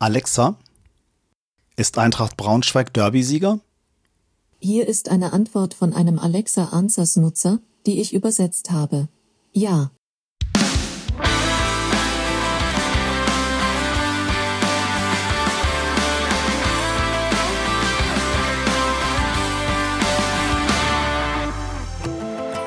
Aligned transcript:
Alexa, 0.00 0.56
ist 1.74 1.98
Eintracht 1.98 2.36
Braunschweig 2.36 2.94
Derby-Sieger? 2.94 3.58
Hier 4.60 4.86
ist 4.86 5.08
eine 5.08 5.32
Antwort 5.32 5.74
von 5.74 5.92
einem 5.92 6.20
Alexa 6.20 6.66
Answers 6.66 7.16
Nutzer, 7.16 7.58
die 7.84 8.00
ich 8.00 8.14
übersetzt 8.14 8.70
habe. 8.70 9.08
Ja. 9.52 9.90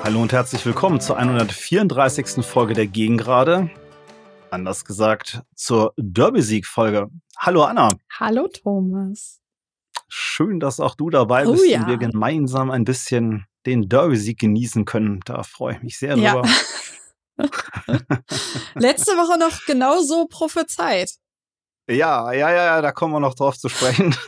Hallo 0.04 0.22
und 0.22 0.34
herzlich 0.34 0.66
willkommen 0.66 1.00
zur 1.00 1.16
134. 1.16 2.46
Folge 2.46 2.74
der 2.74 2.88
Gegengrade. 2.88 3.70
Anders 4.52 4.84
gesagt, 4.84 5.42
zur 5.56 5.94
Derby-Sieg-Folge. 5.96 7.10
Hallo 7.38 7.64
Anna. 7.64 7.88
Hallo 8.20 8.50
Thomas. 8.50 9.40
Schön, 10.10 10.60
dass 10.60 10.82
auch 10.82 10.96
du 10.96 11.10
dabei 11.10 11.48
Oh 11.48 11.54
bist 11.54 11.66
ja. 11.68 11.80
und 11.80 11.88
wir 11.88 11.96
gemeinsam 11.98 12.70
ein 12.70 12.84
bisschen 12.84 13.46
den 13.66 13.88
Derby-Sieg 13.88 14.38
genießen 14.40 14.84
können. 14.84 15.22
Da 15.24 15.44
freue 15.44 15.76
ich 15.78 15.84
mich 15.84 15.98
sehr 15.98 16.18
Ja. 16.18 16.42
drüber. 16.42 16.50
Letzte 18.76 19.14
Woche 19.14 19.40
noch 19.40 19.66
genauso 19.66 20.28
prophezeit. 20.28 21.12
Ja, 21.90 22.34
ja, 22.34 22.50
ja, 22.52 22.66
ja, 22.66 22.82
da 22.82 22.92
kommen 22.92 23.14
wir 23.14 23.22
noch 23.22 23.36
drauf 23.36 23.58
zu 23.58 23.70
sprechen. 23.70 24.14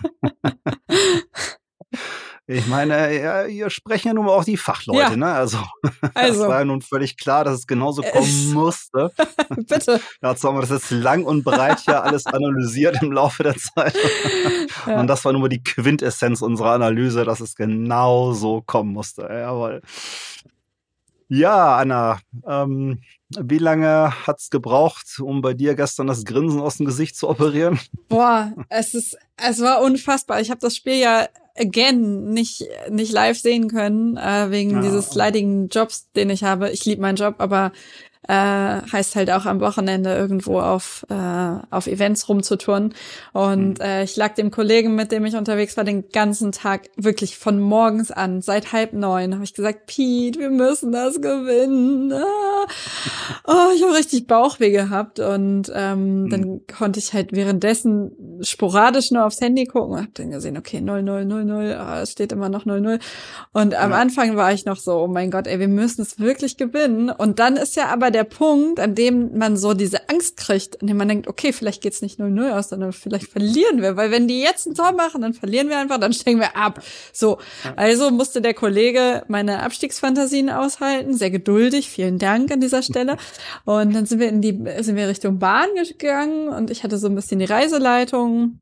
Ich 2.46 2.68
meine, 2.68 3.18
ja, 3.22 3.44
hier 3.46 3.70
sprechen 3.70 4.10
ja 4.10 4.14
nun 4.14 4.26
mal 4.26 4.34
auch 4.34 4.44
die 4.44 4.58
Fachleute, 4.58 5.00
Ja. 5.12 5.16
ne? 5.16 5.32
Also, 5.32 5.60
das 6.02 6.12
Also, 6.14 6.48
war 6.50 6.60
ja 6.60 6.66
nun 6.66 6.82
völlig 6.82 7.16
klar, 7.16 7.46
dass 7.46 7.60
es 7.60 7.68
genauso 7.68 8.04
Es- 8.04 8.12
kommen 8.12 8.54
musste. 8.54 9.12
bitte. 9.56 10.02
Dazu 10.20 10.48
haben 10.50 10.58
wir 10.58 10.62
das 10.62 10.70
jetzt 10.72 10.92
lang 10.92 11.24
und 11.24 11.44
breit 11.46 11.86
ja 11.88 12.02
alles 12.02 12.26
analysiert 12.26 13.02
im 13.02 13.12
Laufe 13.14 13.44
der 13.44 13.56
Zeit. 13.56 13.96
Ja. 14.86 15.00
Und 15.00 15.08
das 15.08 15.24
war 15.24 15.32
nur 15.32 15.48
die 15.48 15.64
Quintessenz 15.64 16.42
unserer 16.42 16.72
Analyse, 16.72 17.24
dass 17.24 17.40
es 17.40 17.56
genau 17.56 18.34
so 18.34 18.62
kommen 18.62 18.92
musste. 18.92 19.22
Jawohl. 19.32 19.82
Ja, 21.30 21.78
Anna, 21.78 22.20
ähm, 22.46 23.02
wie 23.40 23.58
lange 23.58 24.12
hat's 24.28 24.50
gebraucht, 24.50 25.20
um 25.22 25.42
bei 25.42 25.54
dir 25.54 25.76
gestern 25.76 26.08
das 26.08 26.26
Grinsen 26.26 26.60
aus 26.60 26.78
dem 26.78 26.86
Gesicht 26.86 27.16
zu 27.16 27.30
operieren? 27.30 27.80
Boah, 28.10 28.52
es 28.70 28.94
ist, 28.94 29.18
es 29.38 29.62
war 29.62 29.82
unfassbar. 29.82 30.42
Ich 30.42 30.52
habe 30.52 30.60
das 30.60 30.76
Spiel 30.76 30.98
ja 31.00 31.28
again 31.58 32.32
nicht 32.32 32.64
nicht 32.90 33.12
live 33.12 33.40
sehen 33.40 33.68
können 33.70 34.18
äh, 34.18 34.50
wegen 34.50 34.72
Ja. 34.72 34.82
dieses 34.82 35.14
leidigen 35.16 35.68
Jobs, 35.70 36.10
den 36.12 36.30
ich 36.30 36.44
habe. 36.44 36.70
Ich 36.72 36.86
liebe 36.86 37.02
meinen 37.02 37.16
Job, 37.18 37.36
aber 37.38 37.72
äh, 38.28 38.34
heißt 38.92 39.16
halt 39.16 39.32
auch 39.32 39.46
am 39.46 39.60
Wochenende 39.60 40.14
irgendwo 40.16 40.60
auf 40.60 41.06
äh, 41.10 41.14
auf 41.70 41.88
Events 41.88 42.30
rumzutouren. 42.30 42.94
Und 43.34 43.80
Mhm. 43.80 43.86
äh, 43.86 44.04
ich 44.04 44.16
lag 44.16 44.34
dem 44.36 44.52
Kollegen, 44.52 44.96
mit 44.96 45.12
dem 45.12 45.26
ich 45.26 45.36
unterwegs 45.36 45.76
war, 45.78 45.84
den 45.84 46.10
ganzen 46.10 46.52
Tag 46.52 46.90
wirklich 46.96 47.38
von 47.38 47.60
morgens 47.60 48.12
an 48.12 48.42
seit 48.42 48.72
halb 48.74 48.94
neun 48.94 49.34
habe 49.34 49.44
ich 49.44 49.54
gesagt, 49.54 49.88
Pete, 49.88 50.40
wir 50.40 50.50
müssen 50.50 50.92
das 50.92 51.22
gewinnen. 51.22 52.14
Ah. 52.14 52.66
Oh, 53.46 53.72
ich 53.76 53.84
habe 53.84 53.94
richtig 53.94 54.28
Bauchweh 54.28 54.72
gehabt 54.72 55.20
und 55.20 55.72
ähm, 55.74 56.24
Mhm. 56.24 56.30
dann 56.30 56.62
konnte 56.78 57.00
ich 57.00 57.14
halt 57.14 57.32
währenddessen 57.34 58.12
sporadisch 58.42 59.12
nur 59.12 59.26
aufs 59.26 59.42
Handy 59.42 59.66
gucken 59.66 59.94
und 59.98 60.02
hab 60.04 60.14
dann 60.16 60.32
gesehen, 60.32 60.58
okay, 60.58 60.82
0, 60.82 61.04
0, 61.04 61.26
0, 61.26 61.46
0, 61.46 61.74
ah, 61.80 62.02
es 62.02 62.12
steht 62.12 62.32
immer 62.32 62.50
noch 62.50 62.66
0, 62.66 62.82
0. 62.82 63.00
Und 63.52 63.76
am 63.76 63.92
Ja. 63.92 63.98
Anfang 63.98 64.36
war 64.36 64.54
ich 64.54 64.66
noch 64.66 64.78
so, 64.78 64.94
oh 65.00 65.08
mein 65.08 65.32
Gott, 65.32 65.48
ey, 65.48 65.60
wir 65.60 65.68
müssen 65.68 66.02
es 66.02 66.20
wirklich 66.20 66.58
gewinnen. 66.58 67.10
Und 67.10 67.40
dann 67.40 67.56
ist 67.58 67.76
ja 67.76 67.88
aber 67.88 68.12
der 68.14 68.24
Punkt, 68.24 68.80
an 68.80 68.96
dem 68.96 69.38
man 69.38 69.58
so 69.58 69.74
diese 69.74 70.10
Angst 70.10 70.38
kriegt, 70.38 70.82
an 70.82 70.88
dem 70.88 70.98
man 70.98 71.08
denkt, 71.10 71.28
okay, 71.28 71.52
vielleicht 71.52 71.82
geht's 71.82 72.02
nicht 72.02 72.20
0, 72.20 72.30
0 72.30 72.52
aus, 72.52 72.70
sondern 72.70 72.94
vielleicht 72.94 73.28
verlieren 73.28 73.82
wir, 73.82 73.98
weil 73.98 74.12
wenn 74.12 74.28
die 74.28 74.42
jetzt 74.42 74.66
ein 74.66 74.76
Tor 74.76 74.94
machen, 74.94 75.22
dann 75.22 75.34
verlieren 75.34 75.70
wir 75.70 75.78
einfach, 75.78 76.00
dann 76.00 76.14
steigen 76.14 76.40
wir 76.40 76.56
ab. 76.56 76.82
So, 77.12 77.40
also 77.76 78.12
musste 78.12 78.42
der 78.42 78.54
Kollege 78.54 79.24
meine 79.28 79.62
Abstiegsfantasien 79.64 80.50
aushalten, 80.50 81.14
sehr 81.14 81.32
geduldig, 81.32 81.90
vielen 81.90 82.20
Dank 82.20 82.52
an 82.52 82.62
dieser 82.62 82.82
Stelle. 82.82 83.18
Und 83.66 83.94
dann 83.94 84.06
sind 84.06 84.20
wir 84.20 84.30
in 84.30 84.42
die, 84.42 84.58
sind 84.80 84.96
wir 84.96 85.08
Richtung 85.08 85.40
Bahn 85.40 85.68
gegangen 85.76 86.48
und 86.48 86.70
ich 86.70 86.84
hatte 86.84 86.98
so 86.98 87.08
ein 87.08 87.16
bisschen 87.16 87.40
die 87.40 87.46
Reiseleitung. 87.46 88.60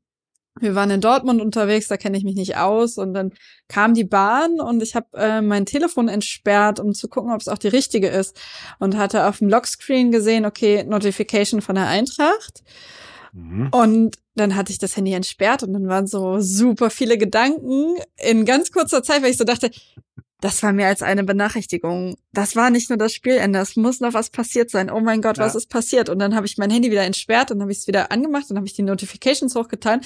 Wir 0.60 0.74
waren 0.74 0.90
in 0.90 1.00
Dortmund 1.00 1.40
unterwegs, 1.40 1.88
da 1.88 1.96
kenne 1.96 2.18
ich 2.18 2.24
mich 2.24 2.34
nicht 2.34 2.56
aus. 2.56 2.98
Und 2.98 3.14
dann 3.14 3.32
kam 3.68 3.94
die 3.94 4.04
Bahn 4.04 4.60
und 4.60 4.82
ich 4.82 4.94
habe 4.94 5.06
äh, 5.14 5.40
mein 5.40 5.66
Telefon 5.66 6.08
entsperrt, 6.08 6.78
um 6.78 6.92
zu 6.92 7.08
gucken, 7.08 7.32
ob 7.32 7.40
es 7.40 7.48
auch 7.48 7.58
die 7.58 7.68
richtige 7.68 8.08
ist. 8.08 8.38
Und 8.78 8.96
hatte 8.96 9.26
auf 9.26 9.38
dem 9.38 9.48
Lockscreen 9.48 10.12
gesehen, 10.12 10.44
okay, 10.44 10.84
Notification 10.84 11.62
von 11.62 11.76
der 11.76 11.88
Eintracht. 11.88 12.62
Mhm. 13.32 13.68
Und 13.72 14.18
dann 14.34 14.56
hatte 14.56 14.72
ich 14.72 14.78
das 14.78 14.96
Handy 14.96 15.12
entsperrt 15.12 15.62
und 15.62 15.72
dann 15.72 15.88
waren 15.88 16.06
so 16.06 16.40
super 16.40 16.90
viele 16.90 17.18
Gedanken 17.18 17.96
in 18.16 18.44
ganz 18.44 18.72
kurzer 18.72 19.02
Zeit, 19.02 19.22
weil 19.22 19.30
ich 19.30 19.38
so 19.38 19.44
dachte, 19.44 19.70
das 20.42 20.60
war 20.64 20.72
mehr 20.72 20.88
als 20.88 21.02
eine 21.02 21.22
Benachrichtigung. 21.22 22.16
Das 22.32 22.56
war 22.56 22.68
nicht 22.70 22.90
nur 22.90 22.98
das 22.98 23.14
Spielende, 23.14 23.60
es 23.60 23.76
muss 23.76 24.00
noch 24.00 24.12
was 24.12 24.28
passiert 24.28 24.70
sein. 24.70 24.90
Oh 24.90 24.98
mein 24.98 25.22
Gott, 25.22 25.38
was 25.38 25.52
Ja. 25.54 25.58
ist 25.58 25.68
passiert? 25.70 26.08
Und 26.08 26.18
dann 26.18 26.34
habe 26.34 26.46
ich 26.46 26.58
mein 26.58 26.68
Handy 26.68 26.90
wieder 26.90 27.04
entsperrt 27.04 27.52
und 27.52 27.60
habe 27.62 27.70
ich 27.70 27.78
es 27.78 27.86
wieder 27.86 28.10
angemacht 28.10 28.50
und 28.50 28.56
habe 28.56 28.66
ich 28.66 28.74
die 28.74 28.82
Notifications 28.82 29.54
hochgetan. 29.54 30.00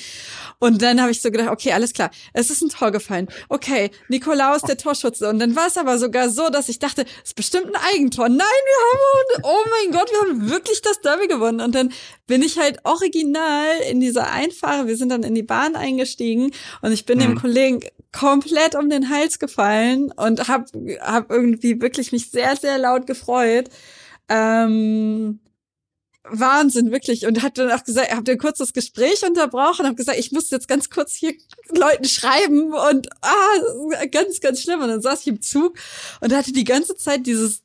Und 0.58 0.82
dann 0.82 1.00
habe 1.00 1.10
ich 1.10 1.22
so 1.22 1.30
gedacht, 1.30 1.48
okay, 1.48 1.72
alles 1.72 1.94
klar, 1.94 2.10
es 2.34 2.50
ist 2.50 2.60
ein 2.60 2.68
Tor 2.68 2.90
gefallen. 2.90 3.28
Okay, 3.48 3.90
Nikolaus 4.10 4.60
der 4.60 4.76
Torschütze. 4.76 5.26
Und 5.30 5.38
dann 5.38 5.56
war 5.56 5.68
es 5.68 5.78
aber 5.78 5.98
sogar 5.98 6.28
so, 6.28 6.50
dass 6.50 6.68
ich 6.68 6.78
dachte, 6.78 7.06
es 7.24 7.30
ist 7.30 7.34
bestimmt 7.36 7.74
ein 7.74 7.82
Eigentor. 7.94 8.28
Nein, 8.28 8.38
wir 8.38 9.40
haben, 9.40 9.42
oh 9.44 9.64
mein 9.70 9.92
Gott, 9.98 10.10
wir 10.10 10.20
haben 10.20 10.50
wirklich 10.50 10.82
das 10.82 11.00
Derby 11.00 11.28
gewonnen. 11.28 11.62
Und 11.62 11.74
dann 11.74 11.90
bin 12.26 12.42
ich 12.42 12.58
halt 12.58 12.78
original 12.84 13.68
in 13.90 14.00
dieser 14.00 14.30
Einfahre, 14.30 14.86
wir 14.86 14.96
sind 14.96 15.10
dann 15.10 15.22
in 15.22 15.34
die 15.34 15.42
Bahn 15.42 15.76
eingestiegen 15.76 16.50
und 16.82 16.92
ich 16.92 17.06
bin 17.06 17.18
dem 17.18 17.32
Mhm. 17.32 17.38
Kollegen 17.38 17.80
komplett 18.12 18.74
um 18.74 18.90
den 18.90 19.10
Hals 19.10 19.38
gefallen 19.38 20.12
und 20.12 20.48
hab, 20.48 20.66
hab 21.00 21.30
irgendwie 21.30 21.80
wirklich 21.80 22.12
mich 22.12 22.30
sehr, 22.30 22.56
sehr 22.56 22.78
laut 22.78 23.06
gefreut. 23.06 23.68
Ähm, 24.28 25.40
Wahnsinn, 26.28 26.90
wirklich. 26.90 27.26
Und 27.26 27.42
hat 27.42 27.58
dann 27.58 27.70
auch 27.70 27.84
gesagt, 27.84 28.12
habt 28.14 28.28
ihr 28.28 28.38
kurz 28.38 28.58
das 28.58 28.72
Gespräch 28.72 29.24
unterbrochen 29.24 29.82
und 29.82 29.90
hab 29.90 29.96
gesagt, 29.96 30.18
ich 30.18 30.32
muss 30.32 30.50
jetzt 30.50 30.66
ganz 30.68 30.90
kurz 30.90 31.14
hier 31.14 31.34
Leuten 31.68 32.04
schreiben 32.04 32.72
und 32.72 33.08
ah, 33.22 34.04
ganz, 34.10 34.40
ganz 34.40 34.60
schlimm. 34.60 34.80
Und 34.80 34.88
dann 34.88 35.00
saß 35.00 35.20
ich 35.20 35.28
im 35.28 35.40
Zug 35.40 35.78
und 36.20 36.34
hatte 36.34 36.52
die 36.52 36.64
ganze 36.64 36.96
Zeit 36.96 37.26
dieses 37.26 37.62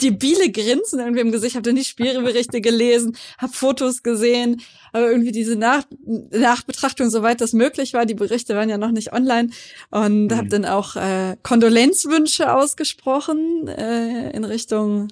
debile 0.00 0.50
Grinsen 0.50 1.00
irgendwie 1.00 1.20
im 1.20 1.32
Gesicht, 1.32 1.56
hab 1.56 1.62
dann 1.64 1.74
die 1.76 1.84
Spielberichte 1.84 2.60
gelesen, 2.60 3.16
hab 3.38 3.54
Fotos 3.54 4.02
gesehen, 4.02 4.60
aber 4.92 5.10
irgendwie 5.10 5.32
diese 5.32 5.56
Nach 5.56 5.84
Nachbetrachtung, 6.30 7.10
soweit 7.10 7.40
das 7.40 7.52
möglich 7.52 7.94
war, 7.94 8.06
die 8.06 8.14
Berichte 8.14 8.54
waren 8.54 8.68
ja 8.68 8.78
noch 8.78 8.92
nicht 8.92 9.12
online 9.12 9.50
und 9.90 10.28
Mhm. 10.28 10.36
hab 10.36 10.48
dann 10.50 10.64
auch 10.64 10.96
äh, 10.96 11.36
Kondolenzwünsche 11.42 12.52
ausgesprochen 12.54 13.66
äh, 13.68 14.30
in 14.30 14.44
Richtung, 14.44 15.08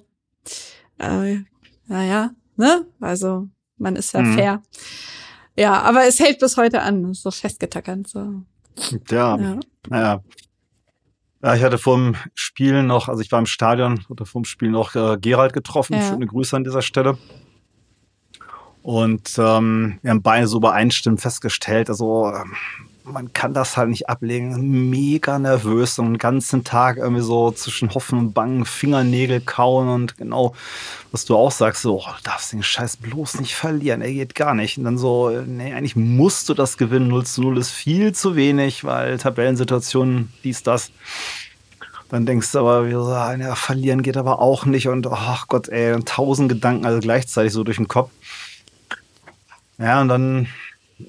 äh, 0.99 1.37
naja, 1.87 2.31
ne, 2.55 2.85
also 2.99 3.47
man 3.77 3.95
ist 3.95 4.13
ja 4.13 4.21
Mhm. 4.21 4.33
fair. 4.33 4.63
Ja, 5.57 5.81
aber 5.81 6.05
es 6.05 6.19
hält 6.19 6.39
bis 6.39 6.55
heute 6.55 6.81
an, 6.81 7.11
ist 7.11 7.23
so 7.23 7.31
festgetackert, 7.31 8.07
so. 8.07 8.43
Ja, 9.09 9.37
Ja. 9.37 9.59
naja. 9.89 10.23
Ja, 11.43 11.55
ich 11.55 11.63
hatte 11.63 11.77
vor 11.77 11.97
dem 11.97 12.15
Spiel 12.33 12.81
noch, 12.83 13.09
also 13.09 13.21
ich 13.21 13.31
war 13.31 13.39
im 13.39 13.45
Stadion, 13.45 14.03
hatte 14.09 14.25
vor 14.25 14.41
dem 14.41 14.45
Spiel 14.45 14.71
noch 14.71 14.95
äh, 14.95 15.17
Gerald 15.19 15.53
getroffen. 15.53 15.93
Ja. 15.93 16.01
Schöne 16.01 16.25
Grüße 16.25 16.55
an 16.55 16.63
dieser 16.63 16.81
Stelle. 16.81 17.17
Und 18.81 19.35
ähm, 19.37 19.99
wir 20.01 20.11
haben 20.11 20.21
beide 20.21 20.47
so 20.47 20.57
übereinstimmend 20.57 21.21
festgestellt, 21.21 21.89
also 21.89 22.31
ähm, 22.33 22.55
man 23.11 23.31
kann 23.33 23.53
das 23.53 23.77
halt 23.77 23.89
nicht 23.89 24.09
ablegen. 24.09 24.89
Mega 24.89 25.39
nervös 25.39 25.97
und 25.99 26.13
den 26.13 26.17
ganzen 26.17 26.63
Tag 26.63 26.97
irgendwie 26.97 27.21
so 27.21 27.51
zwischen 27.51 27.93
Hoffen 27.93 28.19
und 28.19 28.33
Bangen 28.33 28.65
Fingernägel 28.65 29.41
kauen 29.41 29.87
und 29.87 30.17
genau, 30.17 30.53
was 31.11 31.25
du 31.25 31.35
auch 31.35 31.51
sagst, 31.51 31.81
so, 31.81 31.99
oh, 31.99 32.13
darfst 32.23 32.53
den 32.53 32.63
Scheiß 32.63 32.97
bloß 32.97 33.39
nicht 33.39 33.55
verlieren, 33.55 34.01
er 34.01 34.11
geht 34.11 34.35
gar 34.35 34.53
nicht. 34.53 34.77
Und 34.77 34.83
dann 34.83 34.97
so, 34.97 35.29
nee, 35.29 35.73
eigentlich 35.73 35.95
musst 35.95 36.49
du 36.49 36.53
das 36.53 36.77
gewinnen, 36.77 37.07
0 37.07 37.25
zu 37.25 37.41
0 37.41 37.57
ist 37.57 37.71
viel 37.71 38.13
zu 38.13 38.35
wenig, 38.35 38.83
weil 38.83 39.17
Tabellensituation, 39.17 40.31
dies, 40.43 40.63
das. 40.63 40.91
Dann 42.09 42.25
denkst 42.25 42.51
du 42.53 42.59
aber, 42.59 42.87
ja, 42.87 43.55
verlieren 43.55 44.01
geht 44.01 44.15
aber 44.15 44.39
auch 44.39 44.65
nicht 44.65 44.87
und 44.87 45.07
ach 45.07 45.47
Gott, 45.49 45.67
ey, 45.67 45.99
tausend 46.05 46.47
Gedanken 46.47 46.85
also 46.85 46.99
gleichzeitig 46.99 47.51
so 47.51 47.63
durch 47.65 47.77
den 47.77 47.89
Kopf. 47.89 48.11
Ja, 49.77 50.01
und 50.01 50.07
dann, 50.07 50.47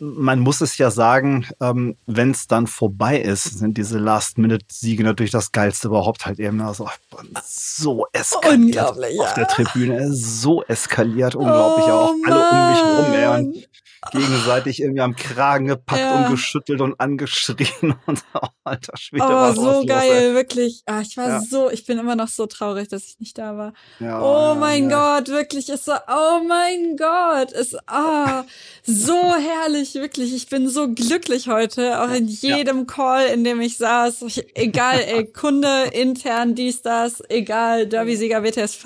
man 0.01 0.41
muss 0.41 0.61
es 0.61 0.77
ja 0.79 0.91
sagen, 0.91 1.47
ähm, 1.61 1.97
wenn 2.07 2.31
es 2.33 2.47
dann 2.47 2.67
vorbei 2.67 3.19
ist, 3.21 3.59
sind 3.59 3.79
diese 3.79 3.99
Last-Minute-Siege 3.99 5.03
natürlich 5.05 5.31
das 5.31 5.53
Geilste 5.53 5.89
überhaupt 5.89 6.27
halt 6.27 6.39
eben. 6.39 6.61
Also, 6.61 6.89
so 7.45 8.07
eskaliert 8.13 8.55
Unglaublich, 8.77 9.21
auf 9.21 9.29
ja. 9.29 9.35
der 9.35 9.49
Tribüne. 9.49 10.13
So 10.15 10.63
eskaliert, 10.65 11.35
unglaublich 11.35 11.87
Oh, 11.87 11.91
auch. 11.91 12.15
Alle 12.27 12.51
um 12.51 12.71
mich 12.71 12.81
rum, 13.07 13.15
ey, 13.15 13.27
Mann. 13.29 13.55
gegenseitig 14.13 14.81
irgendwie 14.81 15.01
am 15.01 15.17
Kragen 15.17 15.67
gepackt 15.67 16.01
Ja. 16.01 16.25
und 16.27 16.31
geschüttelt 16.31 16.81
und 16.81 16.99
angeschrien. 17.01 17.95
Und 18.07 18.23
oh, 18.35 18.47
alter 18.65 18.97
Schwede, 18.97 19.25
Oh, 19.29 19.53
so 19.53 19.65
los, 19.73 19.87
geil, 19.87 20.35
wirklich. 20.35 20.83
Ah, 20.87 21.01
ich 21.01 21.17
war 21.17 21.29
Ja. 21.29 21.41
so, 21.41 21.71
ich 21.71 21.85
bin 21.87 21.99
immer 21.99 22.15
noch 22.17 22.29
so 22.29 22.47
traurig, 22.47 22.89
dass 22.89 23.05
ich 23.07 23.19
nicht 23.19 23.39
da 23.39 23.57
war. 23.57 23.73
Ja, 23.99 24.21
Oh 24.23 24.55
mein. 24.55 24.89
Gott, 24.89 25.29
wirklich, 25.29 25.69
ist 25.69 25.85
so, 25.87 25.93
oh 25.93 26.41
mein 26.47 26.97
Gott, 26.97 27.53
ist, 27.53 27.77
ah, 27.89 28.45
so 28.85 29.13
herrlich, 29.35 29.78
wirklich. 29.95 30.35
Ich 30.35 30.49
bin 30.49 30.69
so 30.69 30.93
glücklich 30.93 31.49
heute, 31.49 32.03
auch 32.03 32.11
in 32.11 32.27
jedem 32.27 32.87
Call, 32.87 33.27
in 33.27 33.45
dem 33.45 33.61
ich 33.61 33.77
saß. 33.77 34.23
Ich, 34.23 34.57
egal, 34.57 35.01
ey, 35.01 35.27
Kunde, 35.33 35.91
intern, 35.93 36.55
dies, 36.55 36.83
das, 36.83 37.23
egal, 37.29 37.87
Derby-Sieger 37.87 38.43
WTSV. 38.43 38.85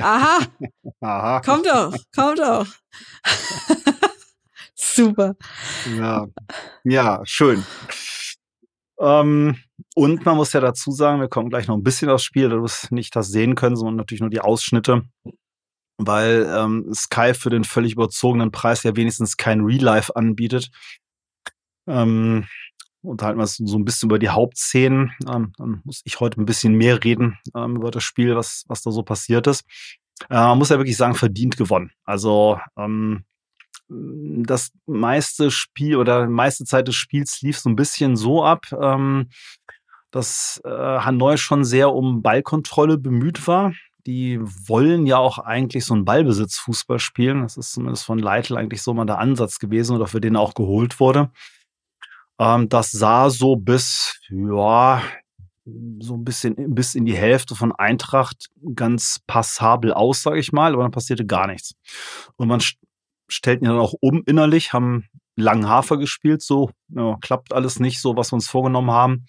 Aha, 0.00 0.38
Aha. 1.00 1.40
kommt 1.40 1.66
doch, 1.66 1.96
kommt 2.14 2.38
doch. 2.38 2.66
Super. 4.74 5.34
Ja, 5.96 6.26
ja 6.84 7.20
schön. 7.24 7.64
Ähm, 8.98 9.56
und 9.94 10.24
man 10.24 10.36
muss 10.36 10.52
ja 10.52 10.60
dazu 10.60 10.90
sagen, 10.90 11.20
wir 11.20 11.28
kommen 11.28 11.50
gleich 11.50 11.68
noch 11.68 11.76
ein 11.76 11.82
bisschen 11.82 12.10
aufs 12.10 12.24
Spiel, 12.24 12.48
da 12.48 12.56
wir 12.56 12.64
es 12.64 12.90
nicht 12.90 13.14
das 13.16 13.28
sehen 13.28 13.54
können, 13.54 13.76
sondern 13.76 13.96
natürlich 13.96 14.20
nur 14.20 14.30
die 14.30 14.40
Ausschnitte, 14.40 15.02
weil 15.98 16.46
ähm, 16.54 16.92
Sky 16.94 17.32
für 17.34 17.50
den 17.50 17.64
völlig 17.64 17.92
überzogenen 17.92 18.50
Preis 18.50 18.82
ja 18.82 18.96
wenigstens 18.96 19.36
kein 19.36 19.60
Real 19.60 19.82
Life 19.82 20.14
anbietet. 20.14 20.70
Ähm, 21.86 22.46
unterhalten 23.02 23.38
wir 23.38 23.42
uns 23.42 23.56
so 23.56 23.78
ein 23.78 23.84
bisschen 23.84 24.08
über 24.08 24.18
die 24.18 24.28
Hauptszenen. 24.28 25.12
Ähm, 25.28 25.52
dann 25.56 25.80
muss 25.84 26.02
ich 26.04 26.20
heute 26.20 26.40
ein 26.40 26.46
bisschen 26.46 26.74
mehr 26.74 27.02
reden 27.04 27.38
ähm, 27.54 27.76
über 27.76 27.90
das 27.90 28.04
Spiel, 28.04 28.36
was, 28.36 28.64
was 28.68 28.82
da 28.82 28.90
so 28.90 29.02
passiert 29.02 29.46
ist. 29.46 29.64
Äh, 30.28 30.34
man 30.34 30.58
muss 30.58 30.70
ja 30.70 30.78
wirklich 30.78 30.96
sagen, 30.96 31.14
verdient 31.14 31.56
gewonnen. 31.56 31.92
Also 32.04 32.58
ähm, 32.76 33.24
das 33.88 34.72
meiste 34.86 35.50
Spiel 35.50 35.96
oder 35.96 36.26
die 36.26 36.32
meiste 36.32 36.64
Zeit 36.64 36.88
des 36.88 36.96
Spiels 36.96 37.40
lief 37.42 37.58
so 37.58 37.70
ein 37.70 37.76
bisschen 37.76 38.16
so 38.16 38.44
ab, 38.44 38.66
ähm, 38.72 39.28
dass 40.10 40.60
äh, 40.64 40.68
Hanoi 40.68 41.36
schon 41.36 41.64
sehr 41.64 41.92
um 41.92 42.22
Ballkontrolle 42.22 42.98
bemüht 42.98 43.46
war. 43.46 43.72
Die 44.06 44.40
wollen 44.40 45.04
ja 45.04 45.18
auch 45.18 45.38
eigentlich 45.38 45.84
so 45.84 45.92
einen 45.94 46.04
Ballbesitzfußball 46.04 47.00
spielen. 47.00 47.42
Das 47.42 47.56
ist 47.56 47.72
zumindest 47.72 48.04
von 48.04 48.18
Leitl 48.18 48.56
eigentlich 48.56 48.82
so 48.82 48.94
mal 48.94 49.04
der 49.04 49.18
Ansatz 49.18 49.58
gewesen 49.58 49.96
oder 49.96 50.06
für 50.06 50.20
den 50.20 50.36
er 50.36 50.40
auch 50.40 50.54
geholt 50.54 51.00
wurde. 51.00 51.30
Ähm, 52.38 52.68
das 52.68 52.92
sah 52.92 53.30
so 53.30 53.56
bis, 53.56 54.20
ja, 54.30 55.02
so 55.98 56.14
ein 56.14 56.24
bisschen 56.24 56.54
bis 56.74 56.94
in 56.94 57.04
die 57.04 57.16
Hälfte 57.16 57.56
von 57.56 57.72
Eintracht 57.72 58.50
ganz 58.76 59.20
passabel 59.26 59.92
aus, 59.92 60.22
sage 60.22 60.38
ich 60.38 60.52
mal, 60.52 60.72
aber 60.72 60.82
dann 60.82 60.92
passierte 60.92 61.26
gar 61.26 61.48
nichts. 61.48 61.74
Und 62.36 62.46
man 62.46 62.60
st- 62.60 62.76
stellten 63.28 63.64
ihn 63.64 63.70
dann 63.70 63.80
auch 63.80 63.94
um 64.00 64.22
innerlich, 64.26 64.72
haben 64.72 65.08
langen 65.34 65.68
Hafer 65.68 65.96
gespielt, 65.96 66.40
so 66.40 66.70
ja, 66.88 67.16
klappt 67.20 67.52
alles 67.52 67.80
nicht 67.80 68.00
so, 68.00 68.16
was 68.16 68.30
wir 68.30 68.36
uns 68.36 68.48
vorgenommen 68.48 68.92
haben. 68.92 69.26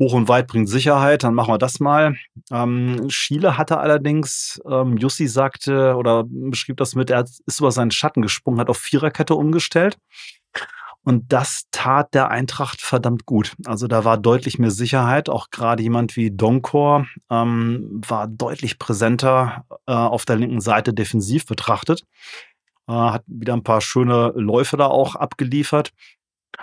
Hoch 0.00 0.14
und 0.14 0.28
weit 0.28 0.46
bringt 0.46 0.68
Sicherheit, 0.68 1.22
dann 1.24 1.34
machen 1.34 1.52
wir 1.52 1.58
das 1.58 1.78
mal. 1.78 2.16
Ähm, 2.50 3.08
Schiele 3.10 3.58
hatte 3.58 3.78
allerdings, 3.78 4.60
ähm, 4.68 4.96
Jussi 4.96 5.28
sagte 5.28 5.94
oder 5.94 6.24
beschrieb 6.26 6.78
das 6.78 6.94
mit, 6.94 7.10
er 7.10 7.20
ist 7.22 7.60
über 7.60 7.70
seinen 7.70 7.90
Schatten 7.90 8.22
gesprungen, 8.22 8.58
hat 8.58 8.70
auf 8.70 8.78
Viererkette 8.78 9.34
umgestellt. 9.34 9.98
Und 11.02 11.32
das 11.32 11.64
tat 11.70 12.12
der 12.14 12.30
Eintracht 12.30 12.80
verdammt 12.80 13.24
gut. 13.24 13.54
Also 13.64 13.86
da 13.86 14.04
war 14.04 14.18
deutlich 14.18 14.58
mehr 14.58 14.70
Sicherheit. 14.70 15.28
Auch 15.30 15.50
gerade 15.50 15.82
jemand 15.82 16.16
wie 16.16 16.30
Donkor 16.30 17.06
ähm, 17.30 18.02
war 18.06 18.26
deutlich 18.26 18.78
präsenter 18.78 19.64
äh, 19.86 19.92
auf 19.92 20.26
der 20.26 20.36
linken 20.36 20.60
Seite 20.60 20.92
defensiv 20.92 21.46
betrachtet. 21.46 22.04
Äh, 22.86 22.92
hat 22.92 23.24
wieder 23.26 23.54
ein 23.54 23.62
paar 23.62 23.80
schöne 23.80 24.32
Läufe 24.36 24.76
da 24.76 24.86
auch 24.86 25.14
abgeliefert. 25.14 25.90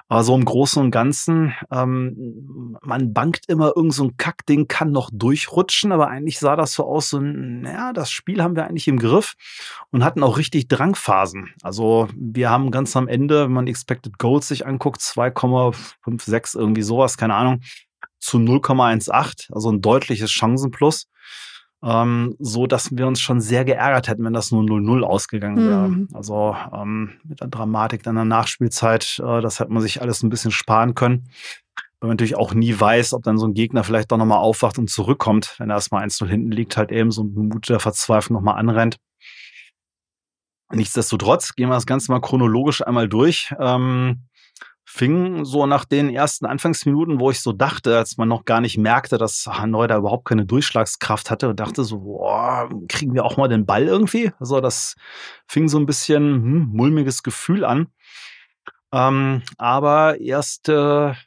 Aber 0.08 0.24
so 0.24 0.36
im 0.36 0.46
Großen 0.46 0.82
und 0.82 0.92
Ganzen, 0.92 1.54
ähm, 1.72 2.78
man 2.82 3.14
bangt 3.14 3.42
immer 3.48 3.74
irgend 3.76 3.94
so 3.94 4.06
ein 4.06 4.18
Kackding, 4.18 4.68
kann 4.68 4.92
noch 4.92 5.10
durchrutschen, 5.12 5.92
aber 5.92 6.08
eigentlich 6.08 6.40
sah 6.40 6.56
das 6.56 6.74
so 6.74 6.86
aus, 6.86 7.10
so, 7.10 7.20
naja, 7.20 7.94
das 7.94 8.12
Spiel 8.12 8.42
haben 8.42 8.56
wir 8.56 8.68
eigentlich 8.68 8.88
im 8.88 9.00
Griff 9.00 9.36
und 9.92 10.04
hatten 10.04 10.24
auch 10.24 10.38
richtig 10.38 10.68
Drangphasen. 10.68 11.50
Also 11.62 12.08
wir 12.16 12.50
haben 12.50 12.72
ganz 12.72 12.96
am 12.96 13.08
Ende, 13.08 13.46
wenn 13.46 13.54
man 13.54 13.68
Expected 13.68 14.18
Goals 14.18 14.48
sich 14.48 14.66
anguckt, 14.66 15.02
2,56 15.02 16.58
irgendwie 16.58 16.84
sowas, 16.84 17.18
keine 17.18 17.36
Ahnung, 17.36 17.62
zu 18.20 18.38
0,18, 18.38 19.54
also 19.54 19.72
ein 19.72 19.82
deutliches 19.82 20.32
Chancenplus 20.32 21.08
ähm, 21.84 22.36
so 22.40 22.68
dass 22.68 22.96
wir 22.96 23.08
uns 23.08 23.22
schon 23.22 23.40
sehr 23.40 23.64
geärgert 23.66 24.08
hätten, 24.08 24.24
wenn 24.24 24.34
das 24.34 24.52
nur 24.52 24.64
0-0 24.64 25.04
ausgegangen 25.04 25.58
wäre. 25.58 25.90
Mhm. 25.90 26.08
Also 26.14 26.56
ähm, 26.74 27.20
mit 27.24 27.40
der 27.40 27.48
Dramatik 27.48 28.04
dann 28.04 28.16
der 28.16 28.26
Nachspielzeit, 28.26 29.22
äh, 29.24 29.42
das 29.42 29.60
hätte 29.60 29.72
man 29.72 29.82
sich 29.82 30.02
alles 30.02 30.24
ein 30.24 30.30
bisschen 30.30 30.52
sparen 30.52 30.96
können. 30.96 31.30
Weil 32.00 32.10
man 32.10 32.16
natürlich 32.16 32.38
auch 32.38 32.54
nie 32.54 32.80
weiß, 32.80 33.14
ob 33.14 33.24
dann 33.24 33.40
so 33.40 33.48
ein 33.48 33.56
Gegner 33.56 33.84
vielleicht 33.84 34.12
doch 34.12 34.18
nochmal 34.18 34.38
aufwacht 34.38 34.78
und 34.78 34.90
zurückkommt, 34.90 35.56
wenn 35.58 35.72
er 35.72 35.76
erstmal 35.76 36.04
1-0 36.04 36.28
hinten 36.28 36.52
liegt, 36.52 36.78
halt 36.78 36.92
eben 36.92 37.10
so 37.12 37.24
ein 37.24 37.34
Mut 37.34 37.70
der 37.70 37.80
Verzweiflung 37.80 38.36
nochmal 38.36 38.60
anrennt. 38.60 38.98
Nichtsdestotrotz 40.72 41.56
gehen 41.56 41.70
wir 41.70 41.76
das 41.76 41.86
Ganze 41.86 42.12
mal 42.12 42.20
chronologisch 42.20 42.86
einmal 42.86 43.08
durch. 43.08 43.54
Ähm, 43.60 44.28
fing 44.90 45.44
so 45.44 45.66
nach 45.66 45.84
den 45.84 46.10
ersten 46.10 46.46
Anfangsminuten, 46.46 47.20
wo 47.20 47.30
ich 47.30 47.42
so 47.42 47.52
dachte, 47.52 47.98
als 47.98 48.16
man 48.16 48.30
noch 48.30 48.46
gar 48.46 48.62
nicht 48.62 48.78
merkte, 48.78 49.18
dass 49.18 49.46
Hanoi 49.46 49.86
da 49.86 49.98
überhaupt 49.98 50.24
keine 50.24 50.46
Durchschlagskraft 50.46 51.30
hatte 51.30 51.50
und 51.50 51.60
dachte 51.60 51.84
so, 51.84 52.00
boah, 52.00 52.70
kriegen 52.88 53.14
wir 53.14 53.26
auch 53.26 53.36
mal 53.36 53.50
den 53.50 53.66
Ball 53.66 53.84
irgendwie? 53.84 54.32
Also 54.40 54.62
das 54.62 54.96
fing 55.46 55.68
so 55.68 55.78
ein 55.78 55.86
bisschen 55.86 56.24
hm, 56.24 56.70
mulmiges 56.72 57.22
Gefühl 57.22 57.66
an. 57.66 57.88
Ähm, 58.94 59.44
aber 59.58 60.22
erste 60.22 61.18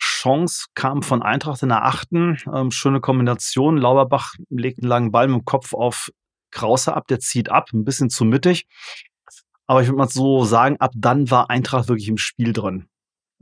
Chance 0.00 0.66
kam 0.74 1.02
von 1.04 1.22
Eintracht 1.22 1.62
in 1.62 1.68
der 1.68 1.84
achten. 1.84 2.38
Ähm, 2.52 2.72
schöne 2.72 3.00
Kombination. 3.00 3.76
Lauberbach 3.76 4.34
legt 4.50 4.80
einen 4.80 4.88
langen 4.88 5.12
Ball 5.12 5.28
mit 5.28 5.38
dem 5.38 5.44
Kopf 5.44 5.74
auf 5.74 6.10
Krause 6.50 6.96
ab, 6.96 7.06
der 7.06 7.20
zieht 7.20 7.50
ab, 7.50 7.68
ein 7.72 7.84
bisschen 7.84 8.10
zu 8.10 8.24
mittig. 8.24 8.66
Aber 9.66 9.80
ich 9.82 9.88
würde 9.88 9.98
mal 9.98 10.08
so 10.08 10.44
sagen, 10.44 10.76
ab 10.80 10.92
dann 10.94 11.30
war 11.30 11.50
Eintracht 11.50 11.88
wirklich 11.88 12.08
im 12.08 12.18
Spiel 12.18 12.52
drin. 12.52 12.88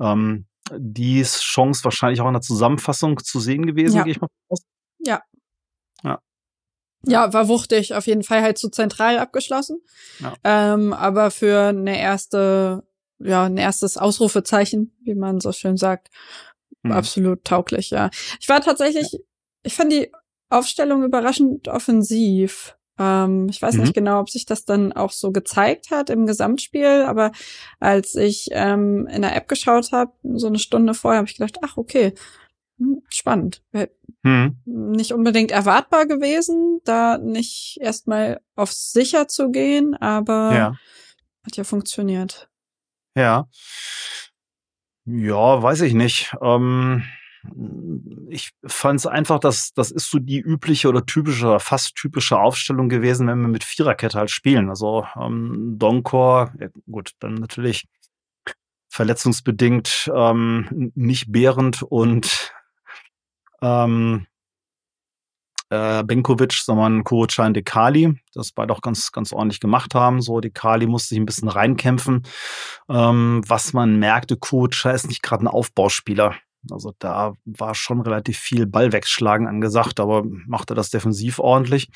Ähm, 0.01 0.47
die 0.77 1.19
ist 1.21 1.43
Chance 1.43 1.85
wahrscheinlich 1.85 2.21
auch 2.21 2.29
in 2.29 2.35
der 2.35 2.43
Zusammenfassung 2.43 3.19
zu 3.23 3.41
sehen 3.41 3.67
gewesen, 3.67 3.97
Ja. 3.97 4.03
gehe 4.05 4.13
ich 4.13 4.21
mal 4.21 4.29
aus. 4.49 4.63
Ja, 7.05 7.33
war 7.33 7.49
wuchtig, 7.49 7.95
auf 7.95 8.07
jeden 8.07 8.23
Fall 8.23 8.43
halt 8.43 8.59
zu 8.59 8.69
zentral 8.69 9.19
abgeschlossen. 9.19 9.81
Ja. 10.21 10.35
Ähm, 10.45 10.93
aber 10.93 11.31
für 11.33 11.69
eine 11.69 12.01
erste, 12.01 12.85
ja, 13.19 13.45
ein 13.45 13.57
erstes 13.57 13.97
Ausrufezeichen, 13.97 14.97
wie 15.03 15.15
man 15.15 15.41
so 15.41 15.53
schön 15.53 15.77
sagt, 15.77 16.11
Hm. 16.85 16.93
absolut 16.93 17.45
tauglich, 17.45 17.91
ja. 17.91 18.11
Ich 18.41 18.49
war 18.49 18.61
tatsächlich, 18.61 19.21
ich 19.65 19.75
fand 19.75 19.93
die 19.93 20.13
Aufstellung 20.49 21.03
überraschend 21.03 21.69
offensiv. 21.69 22.77
Ähm, 22.99 23.49
ich 23.49 23.61
weiß 23.63 23.75
Mhm. 23.77 23.81
nicht 23.83 23.95
genau, 23.95 24.21
ob 24.21 24.31
sich 24.31 24.45
das 24.47 24.65
dann 24.65 24.93
auch 24.93 25.13
so 25.13 25.33
gezeigt 25.33 25.91
hat 25.91 26.11
im 26.11 26.27
Gesamtspiel, 26.27 27.05
aber 27.07 27.33
als 27.81 28.15
ich 28.15 28.49
ähm, 28.53 29.07
in 29.07 29.23
der 29.23 29.35
App 29.35 29.49
geschaut 29.49 29.93
habe, 29.93 30.13
so 30.35 30.47
eine 30.47 30.59
Stunde 30.59 30.95
vorher, 30.95 31.19
habe 31.19 31.29
ich 31.29 31.37
gedacht, 31.37 31.59
ach 31.63 31.77
okay, 31.77 32.13
hm, 32.79 33.03
spannend. 33.09 33.63
Wär 33.73 33.89
Hm. 34.25 34.59
Nicht 34.65 35.13
unbedingt 35.13 35.51
erwartbar 35.51 36.07
gewesen, 36.07 36.81
da 36.85 37.19
nicht 37.19 37.79
erstmal 37.81 38.41
auf 38.55 38.73
sicher 38.73 39.27
zu 39.27 39.51
gehen, 39.51 39.95
aber 39.97 40.53
Ja. 40.53 40.77
hat 41.45 41.57
ja 41.57 41.65
funktioniert. 41.65 42.49
Ja. 43.17 43.49
Ja, 45.05 45.61
weiß 45.63 45.81
ich 45.81 45.95
nicht. 45.95 46.35
Ähm, 46.41 47.03
ich 48.33 48.53
fand 48.67 49.01
es 49.01 49.07
einfach, 49.07 49.39
dass 49.39 49.73
das 49.75 49.91
ist 49.91 50.11
so 50.11 50.19
die 50.19 50.41
übliche 50.41 50.89
oder 50.89 51.05
typische 51.05 51.47
oder 51.47 51.61
fast 51.61 51.95
typische 51.95 52.39
Aufstellung 52.39 52.89
gewesen, 52.89 53.29
wenn 53.29 53.41
wir 53.41 53.49
mit 53.49 53.65
Viererkette 53.65 54.19
halt 54.19 54.31
spielen. 54.31 54.71
Also 54.71 55.07
ähm, 55.21 55.77
Donkor, 55.79 56.53
ja, 56.59 56.69
gut, 56.91 57.13
dann 57.21 57.35
natürlich 57.35 57.87
verletzungsbedingt 58.89 60.11
ähm, 60.15 60.93
nicht 60.95 61.31
Behrend 61.31 61.83
und 61.83 62.53
ähm, 63.63 64.27
äh, 65.71 66.05
Benkovic, 66.05 66.53
sondern 66.53 67.03
Kurocan 67.03 67.55
Dekali, 67.55 68.21
das 68.35 68.53
beide 68.53 68.73
auch 68.73 68.83
ganz, 68.83 69.13
ganz 69.13 69.33
ordentlich 69.33 69.61
gemacht 69.61 69.95
haben. 69.95 70.21
So, 70.21 70.41
Dekali 70.41 70.87
musste 70.87 71.11
sich 71.11 71.19
ein 71.19 71.27
bisschen 71.27 71.49
reinkämpfen. 71.49 72.25
Ähm, 72.91 73.43
was 73.47 73.73
man 73.73 73.99
merkte, 73.99 74.37
Kuroca 74.37 74.91
ist 74.91 75.09
nicht 75.09 75.23
gerade 75.23 75.45
ein 75.45 75.49
Aufbauspieler. 75.49 76.35
Also 76.71 76.95
da 76.99 77.35
war 77.45 77.75
schon 77.75 78.01
relativ 78.01 78.39
viel 78.39 78.67
Ball 78.67 78.93
wegschlagen 78.93 79.49
angesagt, 79.49 80.01
aber 80.01 80.23
machte 80.47 80.75
das 80.75 80.91
defensiv 80.91 81.39
ordentlich. 81.39 81.89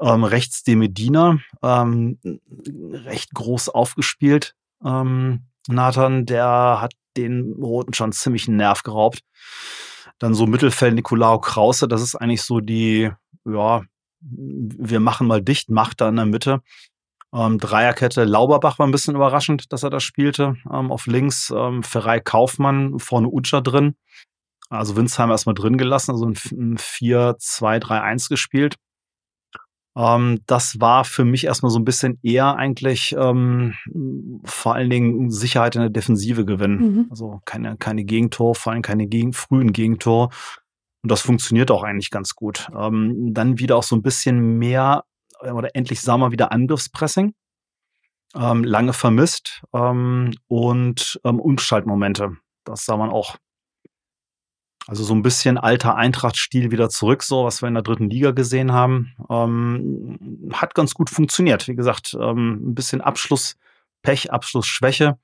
Ähm, 0.00 0.24
rechts 0.24 0.62
de 0.62 0.76
Medina, 0.76 1.38
ähm, 1.62 2.18
recht 2.92 3.32
groß 3.34 3.68
aufgespielt. 3.68 4.54
Ähm, 4.84 5.46
Nathan, 5.68 6.26
der 6.26 6.78
hat 6.80 6.92
den 7.16 7.52
Roten 7.60 7.94
schon 7.94 8.12
ziemlich 8.12 8.48
einen 8.48 8.56
Nerv 8.56 8.82
geraubt. 8.82 9.20
Dann 10.18 10.34
so 10.34 10.46
Mittelfeld 10.46 10.94
Nicolao 10.94 11.40
Krause, 11.40 11.88
das 11.88 12.02
ist 12.02 12.14
eigentlich 12.14 12.42
so 12.42 12.60
die, 12.60 13.10
ja, 13.44 13.82
wir 14.20 15.00
machen 15.00 15.26
mal 15.26 15.42
dicht, 15.42 15.70
macht 15.70 16.00
da 16.00 16.08
in 16.08 16.16
der 16.16 16.26
Mitte. 16.26 16.62
Ähm, 17.32 17.58
Dreierkette 17.58 18.24
Lauberbach 18.24 18.78
war 18.78 18.86
ein 18.86 18.92
bisschen 18.92 19.14
überraschend, 19.14 19.72
dass 19.72 19.82
er 19.82 19.90
das 19.90 20.02
spielte. 20.02 20.56
Ähm, 20.70 20.90
auf 20.90 21.06
links 21.06 21.52
ähm, 21.54 21.82
Ferrei 21.82 22.20
Kaufmann, 22.20 22.98
vorne 22.98 23.28
Utscher 23.28 23.62
drin. 23.62 23.94
Also 24.68 24.96
Winsheimer 24.96 25.32
erstmal 25.32 25.54
drin 25.54 25.76
gelassen, 25.76 26.12
also 26.12 26.26
ein 26.26 26.34
4-2-3-1 26.34 28.28
gespielt. 28.28 28.76
Ähm, 29.96 30.40
das 30.46 30.80
war 30.80 31.04
für 31.04 31.24
mich 31.24 31.44
erstmal 31.44 31.70
so 31.70 31.78
ein 31.78 31.84
bisschen 31.84 32.18
eher 32.22 32.56
eigentlich 32.56 33.14
ähm, 33.18 33.74
vor 34.44 34.74
allen 34.74 34.90
Dingen 34.90 35.30
Sicherheit 35.30 35.74
in 35.74 35.82
der 35.82 35.90
Defensive 35.90 36.44
gewinnen. 36.44 36.78
Mhm. 36.80 37.06
Also 37.10 37.40
keine, 37.44 37.76
keine 37.76 38.04
Gegentor, 38.04 38.54
vor 38.54 38.72
allem 38.72 38.82
keine 38.82 39.06
gegen, 39.06 39.32
frühen 39.32 39.72
Gegentor. 39.72 40.30
Und 41.02 41.10
das 41.10 41.22
funktioniert 41.22 41.70
auch 41.70 41.82
eigentlich 41.82 42.10
ganz 42.10 42.34
gut. 42.34 42.68
Ähm, 42.76 43.34
dann 43.34 43.58
wieder 43.58 43.76
auch 43.76 43.82
so 43.82 43.96
ein 43.96 44.02
bisschen 44.02 44.58
mehr 44.58 45.04
oder 45.42 45.74
endlich 45.74 46.00
sagen 46.00 46.20
wir 46.20 46.32
wieder 46.32 46.52
Angriffspressing. 46.52 47.34
Ähm, 48.34 48.62
lange 48.62 48.92
vermisst 48.92 49.62
ähm, 49.74 50.32
und 50.46 51.20
ähm, 51.24 51.40
Umschaltmomente. 51.40 52.36
Das 52.64 52.84
sah 52.84 52.96
man 52.96 53.10
auch. 53.10 53.36
Also 54.86 55.04
so 55.04 55.14
ein 55.14 55.22
bisschen 55.22 55.58
alter 55.58 55.96
Eintracht-Stil 55.96 56.70
wieder 56.70 56.88
zurück, 56.88 57.22
so 57.22 57.44
was 57.44 57.62
wir 57.62 57.68
in 57.68 57.74
der 57.74 57.82
dritten 57.82 58.08
Liga 58.08 58.30
gesehen 58.30 58.72
haben. 58.72 59.14
Ähm, 59.28 60.48
hat 60.52 60.74
ganz 60.74 60.94
gut 60.94 61.10
funktioniert. 61.10 61.68
Wie 61.68 61.74
gesagt, 61.74 62.16
ähm, 62.20 62.70
ein 62.70 62.74
bisschen 62.74 63.00
Abschlusspech, 63.00 64.32
Abschlussschwäche. 64.32 65.18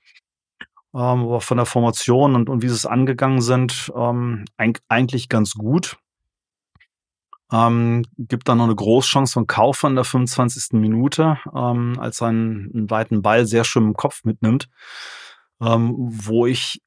Ähm, 0.94 1.00
aber 1.24 1.40
von 1.40 1.58
der 1.58 1.66
Formation 1.66 2.34
und, 2.34 2.48
und 2.48 2.62
wie 2.62 2.68
sie 2.68 2.74
es 2.74 2.86
angegangen 2.86 3.40
sind, 3.40 3.92
ähm, 3.96 4.44
eigentlich 4.88 5.28
ganz 5.28 5.54
gut. 5.54 5.96
Ähm, 7.52 8.04
gibt 8.18 8.48
dann 8.48 8.58
noch 8.58 8.64
eine 8.64 8.74
Großchance 8.74 9.32
von 9.32 9.46
Kaufer 9.46 9.88
in 9.88 9.94
der 9.94 10.04
25. 10.04 10.72
Minute, 10.80 11.38
ähm, 11.54 11.96
als 11.98 12.20
er 12.20 12.28
einen, 12.28 12.70
einen, 12.74 12.90
weiten 12.90 13.22
Ball 13.22 13.46
sehr 13.46 13.62
schön 13.64 13.84
im 13.84 13.94
Kopf 13.94 14.24
mitnimmt, 14.24 14.68
ähm, 15.60 15.94
wo 15.96 16.46
ich 16.46 16.82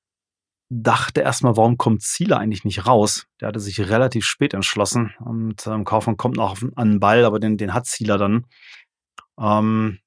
dachte 0.70 1.22
erstmal, 1.22 1.56
warum 1.56 1.78
kommt 1.78 2.01
Ziele 2.01 2.38
eigentlich 2.38 2.66
nicht 2.66 2.86
raus? 2.86 3.25
Der 3.39 3.48
hatte 3.48 3.60
sich 3.60 3.80
relativ 3.80 4.25
spät 4.25 4.54
entschlossen 4.54 5.13
und 5.20 5.66
ähm, 5.66 5.86
Kaufmann 5.86 6.18
kommt 6.18 6.36
noch 6.36 6.51
auf, 6.51 6.66
an 6.75 6.92
den 6.92 7.00
Ball, 7.00 7.25
aber 7.25 7.39
den, 7.39 7.58
den 7.58 7.74
hat 7.74 7.86
Zieler 7.86 8.18
dann. 8.18 8.46
Ähm, 9.39 10.00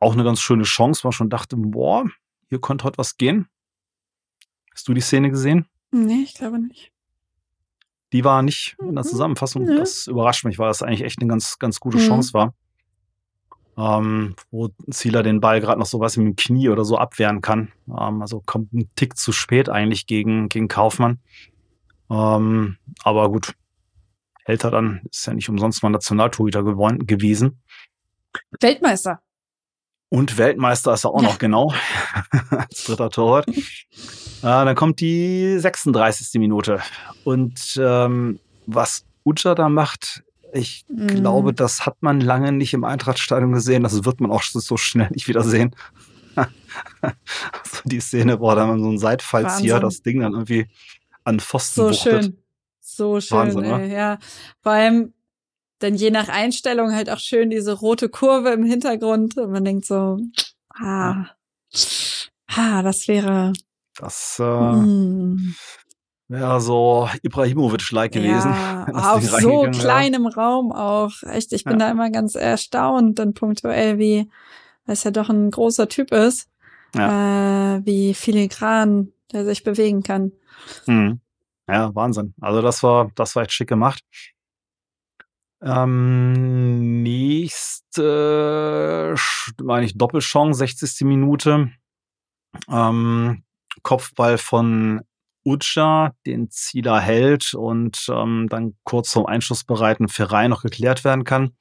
auch 0.00 0.14
eine 0.14 0.24
ganz 0.24 0.40
schöne 0.40 0.64
Chance, 0.64 1.04
wo 1.04 1.08
man 1.08 1.12
schon 1.12 1.30
dachte, 1.30 1.56
boah, 1.56 2.06
hier 2.48 2.60
könnte 2.60 2.84
heute 2.84 2.98
was 2.98 3.16
gehen. 3.16 3.46
Hast 4.72 4.88
du 4.88 4.94
die 4.94 5.00
Szene 5.00 5.30
gesehen? 5.30 5.66
Nee, 5.90 6.22
ich 6.22 6.34
glaube 6.34 6.58
nicht. 6.58 6.92
Die 8.12 8.24
war 8.24 8.42
nicht 8.42 8.76
in 8.80 8.94
der 8.94 9.04
mhm. 9.04 9.08
Zusammenfassung. 9.08 9.64
Mhm. 9.64 9.76
Das 9.76 10.06
überrascht 10.06 10.44
mich, 10.44 10.58
weil 10.58 10.68
das 10.68 10.82
eigentlich 10.82 11.02
echt 11.02 11.20
eine 11.20 11.28
ganz, 11.28 11.58
ganz 11.58 11.80
gute 11.80 11.98
mhm. 11.98 12.02
Chance 12.02 12.34
war. 12.34 12.54
Ähm, 13.76 14.34
wo 14.50 14.70
Zieler 14.90 15.22
den 15.22 15.40
Ball 15.40 15.60
gerade 15.60 15.78
noch 15.78 15.86
so 15.86 16.00
was 16.00 16.16
mit 16.16 16.26
dem 16.26 16.36
Knie 16.36 16.68
oder 16.68 16.84
so 16.84 16.98
abwehren 16.98 17.40
kann. 17.42 17.70
Ähm, 17.88 18.22
also 18.22 18.42
kommt 18.44 18.72
ein 18.72 18.90
Tick 18.96 19.16
zu 19.16 19.30
spät 19.32 19.68
eigentlich 19.68 20.06
gegen, 20.06 20.48
gegen 20.48 20.66
Kaufmann. 20.68 21.20
Ähm, 22.10 22.78
aber 23.04 23.30
gut, 23.30 23.54
hält 24.44 24.64
er 24.64 24.70
dann, 24.70 25.02
ist 25.10 25.26
ja 25.26 25.34
nicht 25.34 25.48
umsonst 25.48 25.82
mal 25.82 25.90
Nationaltorhüter 25.90 26.64
gewesen. 26.64 27.62
Weltmeister. 28.60 29.20
Und 30.08 30.38
Weltmeister 30.38 30.94
ist 30.94 31.04
er 31.04 31.10
auch 31.10 31.22
ja. 31.22 31.28
noch, 31.28 31.38
genau. 31.38 31.72
Als 32.50 32.84
dritter 32.84 33.10
Torwart. 33.10 33.46
Äh, 34.38 34.42
dann 34.42 34.76
kommt 34.76 35.00
die 35.00 35.58
36. 35.58 36.40
Minute. 36.40 36.80
Und 37.24 37.78
ähm, 37.80 38.38
was 38.66 39.04
Uja 39.24 39.54
da 39.54 39.68
macht, 39.68 40.22
ich 40.52 40.84
mm. 40.88 41.06
glaube, 41.08 41.52
das 41.52 41.86
hat 41.86 41.96
man 42.00 42.20
lange 42.20 42.52
nicht 42.52 42.72
im 42.74 42.84
Eintrachtstadion 42.84 43.52
gesehen. 43.52 43.82
Das 43.82 44.04
wird 44.04 44.20
man 44.20 44.30
auch 44.30 44.42
so 44.42 44.76
schnell 44.76 45.10
nicht 45.10 45.28
wieder 45.28 45.42
sehen. 45.42 45.74
also 46.36 47.82
die 47.84 48.00
Szene, 48.00 48.40
wo 48.40 48.54
da 48.54 48.66
man 48.66 48.82
so 48.82 48.90
ein 48.90 48.98
Seitfallzieher 48.98 49.80
das 49.80 50.02
Ding 50.02 50.20
dann 50.20 50.32
irgendwie 50.32 50.68
an 51.24 51.40
Pfosten 51.40 51.80
So 51.80 51.88
buchtet. 51.88 52.24
schön. 52.24 52.36
So 52.80 53.20
schön, 53.20 53.38
Wahnsinn, 53.38 53.64
ey, 53.64 53.92
ja. 53.92 54.18
Vor 54.62 54.72
allem, 54.72 55.12
dann 55.78 55.94
je 55.94 56.10
nach 56.10 56.28
Einstellung 56.28 56.92
halt 56.92 57.10
auch 57.10 57.18
schön 57.18 57.50
diese 57.50 57.72
rote 57.72 58.08
Kurve 58.08 58.50
im 58.50 58.64
Hintergrund. 58.64 59.36
Und 59.36 59.50
man 59.52 59.64
denkt 59.64 59.84
so, 59.84 60.18
ah, 60.74 61.26
ah, 62.46 62.82
das 62.82 63.06
wäre, 63.08 63.52
das 63.98 64.38
äh, 64.40 64.42
mm. 64.42 65.54
wäre 66.28 66.60
so 66.60 67.08
Ibrahimovic-like 67.22 68.12
gewesen. 68.12 68.52
Ja, 68.88 69.14
auf 69.14 69.22
so 69.22 69.68
kleinem 69.70 70.24
wäre. 70.24 70.34
Raum 70.34 70.72
auch. 70.72 71.12
Echt, 71.24 71.52
ich 71.52 71.64
bin 71.64 71.78
ja. 71.78 71.86
da 71.86 71.90
immer 71.90 72.10
ganz 72.10 72.34
erstaunt, 72.34 73.18
dann 73.18 73.34
punktuell, 73.34 73.98
wie, 73.98 74.30
weil 74.86 74.94
es 74.94 75.04
ja 75.04 75.10
doch 75.10 75.28
ein 75.28 75.50
großer 75.50 75.88
Typ 75.88 76.12
ist, 76.12 76.48
ja. 76.94 77.76
äh, 77.76 77.84
wie 77.84 78.14
filigran 78.14 79.12
der 79.32 79.44
sich 79.44 79.62
bewegen 79.62 80.02
kann. 80.02 80.32
Mhm. 80.86 81.20
Ja, 81.68 81.94
Wahnsinn. 81.94 82.34
Also 82.40 82.62
das 82.62 82.82
war, 82.82 83.10
das 83.14 83.36
war 83.36 83.42
echt 83.42 83.52
schick 83.52 83.68
gemacht. 83.68 84.02
Ähm, 85.60 87.02
nächste, 87.02 89.14
meine 89.62 89.84
ich, 89.84 89.98
Doppelchance, 89.98 90.58
60. 90.58 91.02
Minute. 91.02 91.70
Ähm, 92.70 93.44
Kopfball 93.82 94.38
von 94.38 95.02
Uja, 95.44 96.12
den 96.26 96.50
Zieler 96.50 97.00
hält 97.00 97.54
und 97.54 98.06
ähm, 98.10 98.48
dann 98.50 98.74
kurz 98.84 99.10
zum 99.10 99.26
Einschussbereiten 99.26 100.08
Ferrei 100.08 100.48
noch 100.48 100.62
geklärt 100.62 101.04
werden 101.04 101.24
kann. 101.24 101.52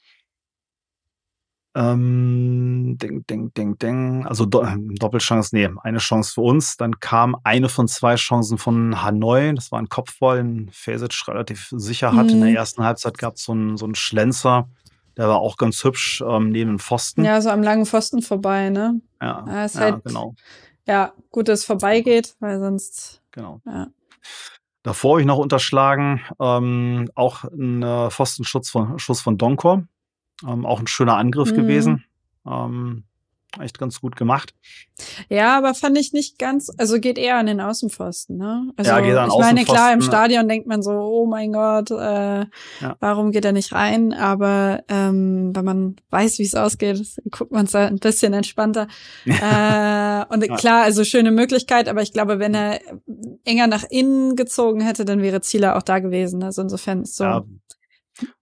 Ähm, 1.77 2.97
ding, 2.99 3.25
ding, 3.27 3.53
ding, 3.53 3.77
ding. 3.77 4.25
Also 4.25 4.47
Do 4.47 4.65
Doppelchance, 4.99 5.55
nee, 5.55 5.69
eine 5.83 5.99
Chance 5.99 6.33
für 6.33 6.41
uns. 6.41 6.75
Dann 6.75 6.99
kam 6.99 7.35
eine 7.43 7.69
von 7.69 7.87
zwei 7.87 8.15
Chancen 8.15 8.57
von 8.57 9.03
Hanoi. 9.03 9.53
Das 9.53 9.71
war 9.71 9.79
ein 9.79 9.87
Kopfball, 9.87 10.37
den 10.37 10.69
Fesic 10.71 11.27
relativ 11.27 11.69
sicher 11.71 12.13
hat. 12.13 12.25
Mhm. 12.25 12.31
In 12.31 12.39
der 12.41 12.49
mhm. 12.49 12.55
ersten 12.55 12.83
Halbzeit 12.83 13.19
gab 13.19 13.35
es 13.35 13.43
so 13.43 13.51
einen 13.51 13.77
so 13.77 13.85
einen 13.85 13.93
Schlenzer. 13.93 14.69
Der 15.17 15.27
war 15.27 15.37
auch 15.37 15.57
ganz 15.57 15.83
hübsch 15.83 16.23
ähm, 16.27 16.49
neben 16.49 16.71
dem 16.71 16.79
Pfosten. 16.79 17.23
Ja, 17.23 17.41
so 17.41 17.49
am 17.51 17.61
langen 17.61 17.85
Pfosten 17.85 18.23
vorbei, 18.23 18.69
ne? 18.69 18.99
Ja, 19.21 19.45
ja, 19.47 19.65
ja 19.65 19.79
halt, 19.79 20.03
genau. 20.03 20.35
Ja, 20.87 21.13
gut, 21.31 21.47
dass 21.49 21.59
es 21.59 21.65
vorbeigeht, 21.65 22.35
weil 22.39 22.59
sonst. 22.59 23.21
Genau. 23.31 23.61
Ja. 23.65 23.87
Davor 24.83 25.11
habe 25.11 25.21
ich 25.21 25.27
noch 25.27 25.37
unterschlagen, 25.37 26.21
ähm, 26.39 27.09
auch 27.13 27.43
ein 27.43 27.83
äh, 27.83 28.09
Pfostenschutz 28.09 28.69
von, 28.69 28.97
Schuss 28.99 29.19
von 29.19 29.37
Donkor. 29.37 29.83
Ähm, 30.47 30.65
auch 30.65 30.79
ein 30.79 30.87
schöner 30.87 31.17
Angriff 31.17 31.51
mhm. 31.51 31.55
gewesen. 31.55 32.05
Ähm, 32.45 33.03
echt 33.59 33.79
ganz 33.79 34.01
gut 34.01 34.15
gemacht. 34.15 34.53
Ja, 35.29 35.57
aber 35.57 35.73
fand 35.73 35.97
ich 35.97 36.13
nicht 36.13 36.37
ganz, 36.37 36.71
also 36.77 36.99
geht 36.99 37.17
eher 37.17 37.37
an 37.37 37.45
den 37.45 37.61
Außenpfosten, 37.61 38.37
ne? 38.37 38.71
Also 38.75 38.91
ja, 38.91 38.99
geht 38.99 39.15
an 39.15 39.29
ich 39.29 39.39
meine, 39.39 39.63
klar, 39.63 39.93
im 39.93 40.01
Stadion 40.01 40.47
denkt 40.47 40.67
man 40.67 40.81
so, 40.81 40.91
oh 40.91 41.25
mein 41.25 41.53
Gott, 41.53 41.91
äh, 41.91 42.45
ja. 42.81 42.95
warum 42.99 43.31
geht 43.31 43.45
er 43.45 43.51
nicht 43.51 43.73
rein? 43.73 44.13
Aber 44.13 44.83
ähm, 44.89 45.55
wenn 45.55 45.65
man 45.65 45.95
weiß, 46.09 46.39
wie 46.39 46.43
es 46.43 46.55
ausgeht, 46.55 47.01
guckt 47.31 47.51
man 47.51 47.65
es 47.65 47.75
ein 47.75 47.99
bisschen 47.99 48.33
entspannter. 48.33 48.87
äh, 49.25 50.25
und 50.33 50.57
klar, 50.57 50.83
also 50.83 51.03
schöne 51.03 51.31
Möglichkeit, 51.31 51.87
aber 51.87 52.01
ich 52.01 52.13
glaube, 52.13 52.39
wenn 52.39 52.53
er 52.53 52.79
enger 53.45 53.67
nach 53.67 53.83
innen 53.89 54.35
gezogen 54.35 54.81
hätte, 54.81 55.05
dann 55.05 55.21
wäre 55.21 55.41
Zieler 55.41 55.77
auch 55.77 55.83
da 55.83 55.99
gewesen. 55.99 56.43
Also 56.43 56.61
insofern 56.61 57.03
ist 57.03 57.15
so. 57.15 57.23
Ja, 57.23 57.45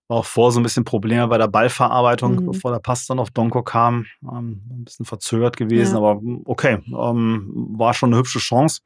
war 0.08 0.18
auch 0.18 0.26
vor 0.26 0.52
so 0.52 0.60
ein 0.60 0.64
bisschen 0.64 0.86
Probleme 0.86 1.28
bei 1.28 1.38
der 1.38 1.48
Ballverarbeitung, 1.48 2.36
mhm. 2.36 2.46
bevor 2.46 2.72
der 2.72 2.80
Pass 2.80 3.08
dann 3.08 3.20
auf 3.20 3.32
Donko 3.32 3.64
kam. 3.64 4.06
Ähm, 4.24 4.62
ein 4.70 4.84
bisschen 4.86 5.06
verzögert 5.06 5.58
gewesen, 5.58 5.94
ja. 5.94 5.98
aber 5.98 6.22
okay, 6.46 6.82
ähm, 6.88 7.52
war 7.76 7.94
schon 7.94 8.10
eine 8.10 8.18
hübsche 8.18 8.40
Chance. 8.40 8.82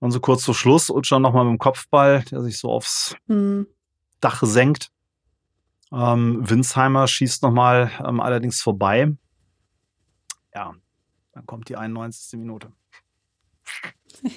Und 0.00 0.10
so 0.10 0.20
kurz 0.20 0.44
vor 0.44 0.54
Schluss, 0.54 0.90
Utscher 0.90 1.18
nochmal 1.18 1.44
mit 1.44 1.54
dem 1.54 1.58
Kopfball, 1.58 2.24
der 2.30 2.42
sich 2.42 2.58
so 2.58 2.70
aufs 2.70 3.16
mhm. 3.26 3.66
Dach 4.20 4.42
senkt. 4.42 4.90
Ähm, 5.92 6.48
Winsheimer 6.48 7.08
schießt 7.08 7.42
nochmal 7.42 7.90
ähm, 8.06 8.20
allerdings 8.20 8.60
vorbei. 8.60 9.16
Ja, 10.54 10.74
dann 11.32 11.46
kommt 11.46 11.68
die 11.68 11.76
91. 11.76 12.38
Minute. 12.38 12.72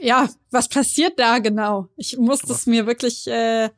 ja, 0.00 0.28
was 0.50 0.68
passiert 0.68 1.18
da 1.18 1.38
genau? 1.38 1.88
Ich 1.96 2.16
muss 2.16 2.40
das 2.40 2.66
mir 2.66 2.86
wirklich 2.86 3.26
äh, 3.26 3.68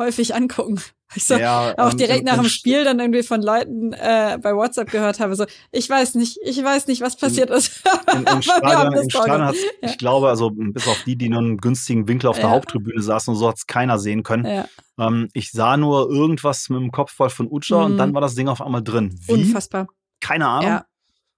häufig 0.00 0.34
angucken. 0.34 0.80
Ich 1.14 1.26
so 1.26 1.34
ja, 1.34 1.74
auch 1.76 1.90
ähm, 1.90 1.98
direkt 1.98 2.24
nach 2.24 2.36
dem 2.36 2.48
Spiel 2.48 2.84
dann 2.84 3.00
irgendwie 3.00 3.24
von 3.24 3.42
Leuten 3.42 3.92
äh, 3.92 4.38
bei 4.40 4.54
WhatsApp 4.54 4.90
gehört 4.90 5.18
habe, 5.18 5.34
so, 5.34 5.44
ich 5.72 5.90
weiß 5.90 6.14
nicht, 6.14 6.38
ich 6.44 6.62
weiß 6.62 6.86
nicht, 6.86 7.00
was 7.00 7.16
passiert 7.16 7.50
ist. 7.50 7.82
Im 8.14 8.42
Stadion, 8.42 8.92
im 8.92 9.10
Stadion 9.10 9.44
hat's, 9.44 9.58
ja. 9.82 9.88
ich 9.88 9.98
glaube, 9.98 10.28
also 10.28 10.50
bis 10.54 10.86
auf 10.86 11.02
die, 11.04 11.16
die 11.16 11.28
nur 11.28 11.40
einen 11.40 11.56
günstigen 11.56 12.06
Winkel 12.06 12.28
auf 12.28 12.36
der 12.36 12.46
ja. 12.46 12.50
Haupttribüne 12.52 13.02
saßen 13.02 13.32
und 13.32 13.38
so 13.38 13.48
hat 13.48 13.56
es 13.56 13.66
keiner 13.66 13.98
sehen 13.98 14.22
können. 14.22 14.46
Ja. 14.46 14.66
Ähm, 14.98 15.28
ich 15.32 15.50
sah 15.50 15.76
nur 15.76 16.08
irgendwas 16.10 16.68
mit 16.68 16.80
dem 16.80 16.92
Kopf 16.92 17.12
voll 17.12 17.30
von 17.30 17.48
Ucha 17.48 17.78
mhm. 17.78 17.84
und 17.86 17.98
dann 17.98 18.14
war 18.14 18.20
das 18.20 18.36
Ding 18.36 18.48
auf 18.48 18.62
einmal 18.62 18.82
drin. 18.82 19.18
Wie? 19.26 19.32
Unfassbar. 19.32 19.88
Keine 20.20 20.46
Ahnung. 20.46 20.80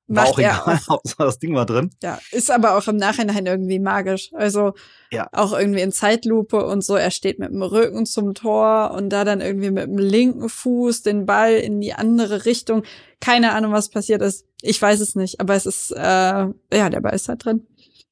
War 0.08 0.26
auch 0.26 0.38
egal, 0.38 0.78
Hauptsache 0.88 1.24
das 1.24 1.38
Ding 1.38 1.54
war 1.54 1.64
drin. 1.64 1.90
Ja, 2.02 2.18
ist 2.32 2.50
aber 2.50 2.76
auch 2.76 2.86
im 2.88 2.96
Nachhinein 2.96 3.46
irgendwie 3.46 3.78
magisch. 3.78 4.30
Also 4.34 4.74
Ja. 5.10 5.28
auch 5.32 5.52
irgendwie 5.52 5.80
in 5.80 5.92
Zeitlupe 5.92 6.66
und 6.66 6.84
so. 6.84 6.96
Er 6.96 7.10
steht 7.10 7.38
mit 7.38 7.50
dem 7.50 7.62
Rücken 7.62 8.04
zum 8.04 8.34
Tor 8.34 8.90
und 8.94 9.10
da 9.10 9.24
dann 9.24 9.40
irgendwie 9.40 9.70
mit 9.70 9.84
dem 9.86 9.98
linken 9.98 10.48
Fuß 10.48 11.02
den 11.02 11.24
Ball 11.24 11.54
in 11.54 11.80
die 11.80 11.94
andere 11.94 12.44
Richtung. 12.44 12.82
Keine 13.20 13.52
Ahnung, 13.52 13.72
was 13.72 13.88
passiert 13.88 14.22
ist. 14.22 14.44
Ich 14.60 14.80
weiß 14.82 15.00
es 15.00 15.14
nicht, 15.14 15.40
aber 15.40 15.54
es 15.54 15.66
ist, 15.66 15.92
äh, 15.92 15.98
ja, 15.98 16.54
der 16.70 17.00
Ball 17.00 17.14
ist 17.14 17.28
halt 17.28 17.44
drin. 17.44 17.66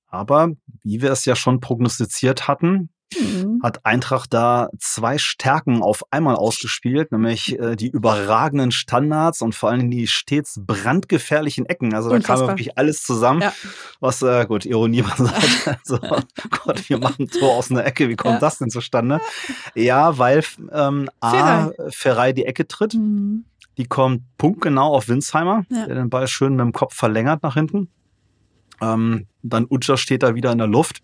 Aber 0.09 0.51
wie 0.83 1.03
wir 1.03 1.13
es 1.13 1.25
ja 1.25 1.37
schon 1.37 1.61
prognostiziert 1.61 2.49
hatten, 2.49 2.91
Mhm. 3.19 3.61
hat 3.63 3.85
Eintracht 3.85 4.33
da 4.33 4.69
zwei 4.79 5.19
Stärken 5.19 5.83
auf 5.83 6.05
einmal 6.13 6.37
ausgespielt, 6.37 7.11
nämlich 7.13 7.59
äh, 7.59 7.75
die 7.77 7.89
überragenden 7.89 8.71
Standards 8.71 9.43
und 9.43 9.55
vor 9.55 9.71
allem 9.71 9.91
die 9.91 10.07
stets 10.07 10.61
brandgefährlichen 10.65 11.67
Ecken. 11.67 11.95
Also 11.95 12.09
da 12.09 12.17
kam 12.17 12.21
Unfassbar. 12.37 12.49
wirklich 12.51 12.79
alles 12.79 13.03
zusammen. 13.03 13.41
Ja. 13.43 13.53
Was, 13.99 14.23
äh, 14.23 14.47
gut, 14.47 14.65
Ironie 14.65 15.03
beiseite. 15.19 15.79
Also, 15.85 15.99
Gott, 16.65 16.89
wir 16.89 16.99
machen 16.99 17.25
ein 17.25 17.29
Tor 17.29 17.57
aus 17.57 17.71
einer 17.71 17.85
Ecke. 17.85 18.09
Wie 18.09 18.17
kommt 18.17 18.35
Ja. 18.35 18.41
das 18.41 18.59
denn 18.59 18.71
zustande? 18.71 19.21
Ja, 19.75 20.17
weil 20.19 20.45
ähm, 20.73 21.09
A, 21.21 21.71
Ferrei 21.89 22.33
die 22.33 22.45
Ecke 22.47 22.69
tritt. 22.69 22.95
Mhm. 22.95 23.45
Die 23.77 23.87
kommt 23.87 24.23
punktgenau 24.39 24.95
auf 24.95 25.09
Winsheimer, 25.09 25.65
Ja. 25.71 25.87
der 25.87 25.95
den 25.97 26.11
Ball 26.11 26.29
schön 26.29 26.53
mit 26.55 26.61
dem 26.61 26.73
Kopf 26.73 26.95
verlängert 26.95 27.43
nach 27.43 27.55
hinten. 27.55 27.89
Ähm, 28.81 29.27
dann 29.43 29.67
Utscher 29.69 29.97
steht 29.97 30.23
da 30.23 30.35
wieder 30.35 30.53
in 30.53 30.59
der 30.59 30.67
Luft. 30.67 31.03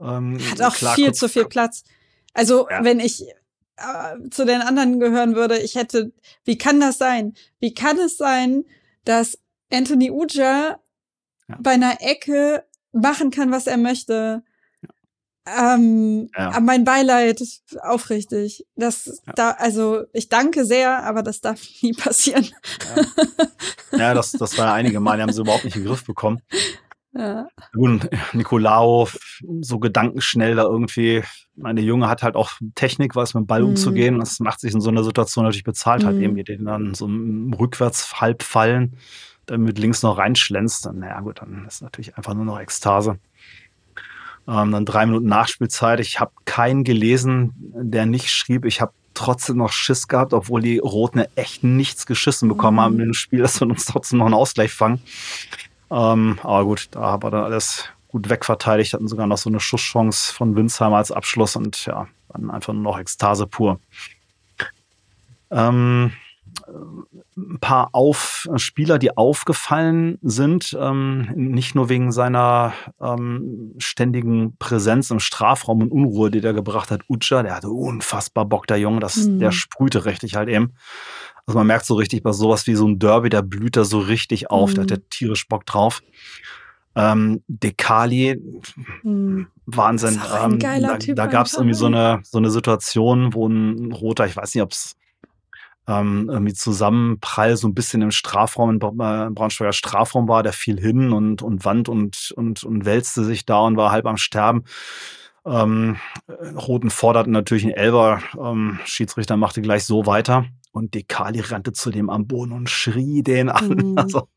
Ähm, 0.00 0.38
Hat 0.50 0.62
auch 0.62 0.74
klar, 0.74 0.94
viel 0.94 1.12
zu 1.12 1.28
viel 1.28 1.44
Platz. 1.46 1.84
Also, 2.32 2.68
Ja. 2.70 2.82
wenn 2.84 3.00
ich 3.00 3.22
äh, 3.76 4.28
zu 4.30 4.44
den 4.44 4.60
anderen 4.60 5.00
gehören 5.00 5.34
würde, 5.34 5.58
ich 5.58 5.74
hätte, 5.74 6.12
wie 6.44 6.58
kann 6.58 6.80
das 6.80 6.98
sein? 6.98 7.34
Wie 7.60 7.72
kann 7.74 7.98
es 7.98 8.16
sein, 8.16 8.64
dass 9.04 9.38
Anthony 9.72 10.10
Uja 10.10 10.78
Ja. 11.48 11.58
bei 11.60 11.70
einer 11.72 11.96
Ecke 12.00 12.64
machen 12.92 13.30
kann, 13.30 13.50
was 13.52 13.66
er 13.66 13.76
möchte? 13.78 14.42
Ähm, 15.46 16.28
Ja. 16.36 16.60
mein 16.60 16.84
Beileid, 16.84 17.42
aufrichtig. 17.82 18.66
Das 18.76 19.22
Ja. 19.26 19.32
da, 19.34 19.50
also 19.52 20.04
ich 20.12 20.28
danke 20.28 20.64
sehr, 20.64 21.02
aber 21.04 21.22
das 21.22 21.40
darf 21.40 21.60
nie 21.82 21.92
passieren. 21.92 22.46
Ja, 23.92 24.14
das, 24.14 24.32
das 24.32 24.56
war 24.58 24.66
ja 24.66 24.74
einige 24.74 25.00
Mal, 25.00 25.16
die 25.16 25.22
haben 25.22 25.32
sie 25.32 25.40
überhaupt 25.40 25.64
nicht 25.64 25.76
in 25.76 25.82
den 25.82 25.88
Griff 25.88 26.04
bekommen. 26.04 26.42
Ja. 27.12 27.48
Nun, 27.74 28.02
Nicolao, 28.32 29.08
so 29.60 29.78
gedankenschnell 29.80 30.54
da 30.54 30.62
irgendwie. 30.62 31.22
Meine 31.56 31.80
Junge 31.80 32.08
hat 32.08 32.22
halt 32.22 32.36
auch 32.36 32.52
Technik, 32.76 33.16
weiß 33.16 33.34
mit 33.34 33.42
dem 33.44 33.46
Ball 33.46 33.62
Mhm. 33.62 33.70
umzugehen. 33.70 34.20
Das 34.20 34.38
macht 34.40 34.60
sich 34.60 34.72
in 34.72 34.80
so 34.80 34.90
einer 34.90 35.02
Situation 35.02 35.44
natürlich 35.44 35.64
bezahlt, 35.64 36.04
halt 36.04 36.16
Mhm. 36.18 36.22
eben, 36.22 36.36
wie 36.36 36.44
den 36.44 36.64
dann 36.64 36.94
so 36.94 37.06
rückwärts 37.58 38.20
halb 38.20 38.42
fallen, 38.44 38.96
dann 39.46 39.62
mit 39.62 39.78
links 39.78 40.02
noch 40.02 40.18
reinschlänzt. 40.18 40.86
Dann, 40.86 41.00
naja, 41.00 41.20
gut, 41.20 41.40
dann 41.40 41.64
ist 41.66 41.82
natürlich 41.82 42.16
einfach 42.16 42.34
nur 42.34 42.44
noch 42.44 42.60
Ekstase. 42.60 43.18
Ähm, 44.48 44.70
dann 44.70 44.84
drei 44.86 45.04
Minuten 45.06 45.26
Nachspielzeit. 45.26 46.00
Ich 46.00 46.20
habe 46.20 46.32
keinen 46.44 46.84
gelesen, 46.84 47.52
der 47.56 48.06
nicht 48.06 48.30
schrieb, 48.30 48.64
ich 48.64 48.80
habe 48.80 48.92
trotzdem 49.14 49.56
noch 49.56 49.72
Schiss 49.72 50.06
gehabt, 50.08 50.32
obwohl 50.32 50.62
die 50.62 50.78
Roten 50.78 51.24
echt 51.34 51.62
nichts 51.64 52.06
geschissen 52.06 52.48
bekommen 52.48 52.76
Mhm. 52.76 52.80
haben 52.80 53.00
im 53.00 53.12
Spiel, 53.14 53.40
dass 53.40 53.60
wir 53.60 53.68
uns 53.68 53.84
trotzdem 53.84 54.20
noch 54.20 54.26
einen 54.26 54.34
Ausgleich 54.34 54.72
fangen. 54.72 55.00
Ähm, 55.90 56.38
aber 56.42 56.64
gut, 56.64 56.88
da 56.92 57.22
war 57.22 57.30
dann 57.30 57.44
alles 57.44 57.84
gut 58.08 58.28
wegverteidigt, 58.28 58.92
hatten 58.92 59.08
sogar 59.08 59.26
noch 59.26 59.38
so 59.38 59.50
eine 59.50 59.60
Schusschance 59.60 60.32
von 60.32 60.56
Winsheimer 60.56 60.96
als 60.96 61.12
Abschluss 61.12 61.56
und 61.56 61.86
ja, 61.86 62.08
dann 62.32 62.50
einfach 62.50 62.72
nur 62.72 62.82
noch 62.82 62.98
Ekstase 62.98 63.46
pur. 63.46 63.80
Ähm, 65.50 66.12
ein 67.36 67.58
paar 67.60 67.90
auf 67.92 68.48
Spieler, 68.56 68.98
die 68.98 69.16
aufgefallen 69.16 70.18
sind, 70.22 70.76
ähm, 70.78 71.28
nicht 71.34 71.74
nur 71.74 71.88
wegen 71.88 72.12
seiner 72.12 72.72
ähm, 73.00 73.74
ständigen 73.78 74.56
Präsenz 74.58 75.10
im 75.10 75.20
Strafraum 75.20 75.82
und 75.82 75.92
Unruhe, 75.92 76.30
die 76.30 76.40
der 76.40 76.52
gebracht 76.52 76.90
hat. 76.90 77.02
Utscha, 77.08 77.42
der 77.42 77.54
hatte 77.54 77.70
unfassbar 77.70 78.44
Bock, 78.44 78.66
der 78.66 78.78
Junge, 78.78 79.00
das, 79.00 79.16
Mhm. 79.26 79.38
der 79.38 79.52
sprühte 79.52 80.04
richtig 80.04 80.34
halt 80.36 80.48
eben. 80.48 80.74
Also 81.50 81.58
man 81.58 81.66
merkt 81.66 81.84
so 81.84 81.94
richtig 81.94 82.22
bei 82.22 82.30
sowas 82.30 82.68
wie 82.68 82.76
so 82.76 82.86
ein 82.86 83.00
Derby, 83.00 83.28
der 83.28 83.42
blüht 83.42 83.76
da 83.76 83.82
so 83.82 83.98
richtig 83.98 84.50
auf, 84.50 84.72
da 84.72 84.82
hat 84.82 84.86
Mhm. 84.86 84.94
der 84.94 85.08
tierisch 85.08 85.48
Bock 85.48 85.66
drauf. 85.66 86.00
Ähm, 86.94 87.42
Dekali, 87.48 88.40
Hm. 89.02 89.48
Wahnsinn. 89.66 90.20
Ähm, 90.40 90.60
da 90.60 90.96
Typ 90.98 91.16
da 91.16 91.26
gab 91.26 91.46
es 91.46 91.54
irgendwie 91.54 91.74
so 91.74 91.88
ne? 91.88 91.96
eine, 92.14 92.20
so 92.22 92.38
eine 92.38 92.50
Situation, 92.50 93.34
wo 93.34 93.48
ein 93.48 93.90
Roter, 93.90 94.26
ich 94.26 94.36
weiß 94.36 94.54
nicht, 94.54 94.62
ob 94.62 94.70
es 94.70 94.96
ähm, 95.88 96.28
irgendwie 96.30 96.54
Zusammenprall 96.54 97.56
so 97.56 97.66
ein 97.66 97.74
bisschen 97.74 98.00
im 98.02 98.12
Strafraum, 98.12 98.70
im 98.70 98.76
äh, 98.76 99.30
Braunschweiger 99.30 99.72
Strafraum 99.72 100.28
war, 100.28 100.44
der 100.44 100.52
fiel 100.52 100.78
hin 100.78 101.12
und, 101.12 101.42
und 101.42 101.64
wand 101.64 101.88
und, 101.88 102.32
und, 102.36 102.62
und 102.62 102.84
wälzte 102.84 103.24
sich 103.24 103.44
da 103.44 103.58
und 103.60 103.76
war 103.76 103.90
halb 103.90 104.06
am 104.06 104.18
Sterben. 104.18 104.62
Ähm, 105.46 105.96
äh, 106.26 106.48
Roten 106.48 106.90
forderten 106.90 107.32
natürlich 107.32 107.64
einen 107.64 107.74
Elber. 107.74 108.22
Ähm, 108.38 108.78
Schiedsrichter 108.84 109.36
machte 109.36 109.62
gleich 109.62 109.84
so 109.84 110.06
weiter. 110.06 110.46
Und 110.72 110.94
Dekali 110.94 111.40
rannte 111.40 111.72
zu 111.72 111.90
dem 111.90 112.10
am 112.10 112.28
Boden 112.28 112.52
und 112.52 112.70
schrie 112.70 113.22
den 113.22 113.48
an. 113.48 113.68
Mhm. 113.68 113.96
Also, 113.98 114.28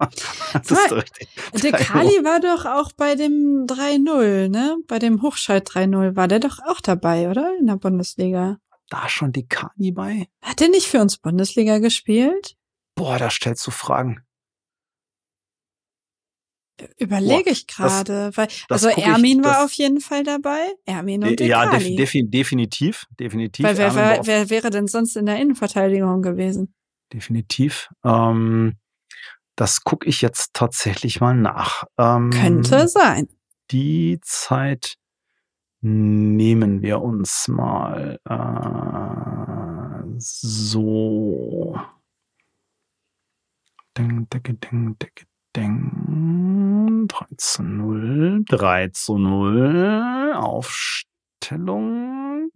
das 0.53 0.71
ist 0.71 0.89
so 0.89 0.95
richtig. 0.95 1.27
Der 1.61 1.71
Kali 1.73 2.23
war 2.23 2.39
doch 2.39 2.65
auch 2.65 2.91
bei 2.93 3.15
dem 3.15 3.65
3-0, 3.67 4.49
ne? 4.49 4.77
Bei 4.87 4.99
dem 4.99 5.21
Hochschalt 5.21 5.69
3-0 5.69 6.15
war 6.15 6.27
der 6.27 6.39
doch 6.39 6.59
auch 6.65 6.81
dabei, 6.81 7.29
oder? 7.29 7.55
In 7.59 7.67
der 7.67 7.75
Bundesliga. 7.75 8.57
Da 8.89 9.09
schon 9.09 9.31
Dekali 9.31 9.91
bei? 9.91 10.27
Hat 10.41 10.59
der 10.59 10.69
nicht 10.69 10.87
für 10.87 11.01
uns 11.01 11.17
Bundesliga 11.17 11.77
gespielt? 11.77 12.55
Boah, 12.95 13.17
da 13.19 13.29
stellst 13.29 13.65
du 13.65 13.71
Fragen. 13.71 14.23
Überlege 16.97 17.43
Boah, 17.43 17.51
ich 17.51 17.67
gerade, 17.67 18.31
weil 18.35 18.47
das 18.67 18.83
also 18.83 18.89
guck 18.89 18.97
ich- 18.97 19.05
Ermin 19.05 19.43
war 19.43 19.53
das- 19.53 19.63
auf 19.65 19.71
jeden 19.73 19.99
Fall 20.01 20.23
dabei. 20.23 20.73
Ermin 20.85 21.23
und 21.23 21.39
ja, 21.39 21.69
def 21.69 21.83
defi 21.95 22.23
definitiv, 22.27 23.05
definitiv. 23.19 23.63
weil 23.65 23.77
wer, 23.77 23.95
war 23.95 24.09
wer, 24.17 24.25
wer 24.25 24.49
wäre 24.49 24.69
denn 24.71 24.87
sonst 24.87 25.15
in 25.15 25.25
der 25.27 25.39
Innenverteidigung 25.39 26.21
gewesen? 26.21 26.73
definitiv. 27.13 27.89
Ähm, 28.03 28.77
das 29.55 29.83
gucke 29.83 30.07
ich 30.07 30.21
jetzt 30.21 30.49
tatsächlich 30.53 31.21
mal 31.21 31.35
nach. 31.35 31.83
Ähm, 31.99 32.31
Könnte 32.31 32.87
sein. 32.87 33.27
Die 33.69 34.19
Zeit 34.23 34.95
nehmen 35.81 36.81
wir 36.81 37.01
uns 37.03 37.47
mal. 37.49 38.17
Äh, 38.27 40.13
so. 40.17 41.77
Ding, 43.95 44.27
ding, 44.33 44.43
ding, 44.59 44.97
ding, 44.97 44.97
ding. 45.55 45.91
3 47.07 47.25
zu 47.37 47.63
0. 47.63 48.43
3 48.47 48.89
zu 48.89 49.17
0. 49.17 50.33
Aufstellung. 50.35 52.49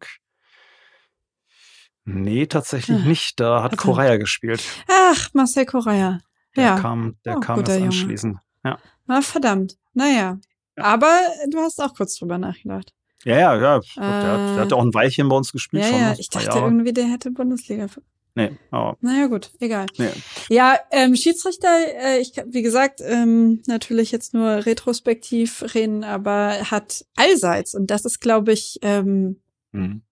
Nee, 2.06 2.46
tatsächlich 2.48 2.98
Ah, 2.98 3.06
nicht. 3.08 3.40
Da 3.40 3.64
hat. 3.64 3.78
Correa 3.78 4.18
gespielt. 4.18 4.64
Ach, 4.90 5.30
Marcel 5.34 5.66
Correa. 5.66 6.20
Der 6.56 6.64
Ja. 6.64 6.80
kam, 6.80 7.18
der 7.26 7.38
Oh, 7.38 7.40
kam 7.42 7.60
erst 7.60 7.72
anschließend. 7.82 8.38
Ja. 8.64 8.80
Na, 9.06 9.22
verdammt. 9.22 9.76
Naja. 9.94 10.38
Ja. 10.78 10.84
Aber 10.84 11.12
du 11.50 11.60
hast 11.60 11.82
auch 11.82 11.94
kurz 11.96 12.18
drüber 12.18 12.38
nachgedacht. 12.38 12.94
Ja, 13.26 13.36
ja, 13.38 13.56
ja. 13.56 13.60
Der, 13.60 13.76
hat, 13.78 13.98
der 13.98 14.56
Äh, 14.56 14.60
hat 14.62 14.72
ja 14.72 14.78
auch 14.78 14.84
ein 14.84 14.94
Weilchen 14.94 15.28
bei 15.28 15.36
uns 15.36 15.52
gespielt 15.52 15.84
Ja, 15.84 15.90
schon. 15.90 16.00
ja, 16.00 16.10
ne? 16.12 16.16
ich 16.20 16.30
dachte 16.30 16.46
Jahre. 16.48 16.60
irgendwie, 16.62 16.94
der 16.94 17.08
hätte 17.08 17.32
Bundesliga. 17.32 17.88
Nee, 18.38 18.52
aber 18.70 18.98
Naja, 19.02 19.26
gut, 19.26 19.50
egal. 19.60 19.88
nee. 19.98 20.12
Ja, 20.48 20.78
ähm, 20.92 21.16
Schiedsrichter, 21.16 21.68
äh, 21.70 22.20
ich, 22.20 22.34
wie 22.46 22.62
gesagt, 22.62 23.02
ähm, 23.04 23.64
natürlich 23.66 24.12
jetzt 24.12 24.36
nur 24.36 24.64
retrospektiv 24.68 25.74
reden, 25.74 26.04
aber 26.04 26.70
hat 26.70 27.04
allseits, 27.16 27.74
und 27.74 27.88
das 27.90 28.06
ist, 28.06 28.20
glaube 28.22 28.52
ich, 28.52 28.78
ähm, 28.84 29.42
Mhm. 29.72 30.04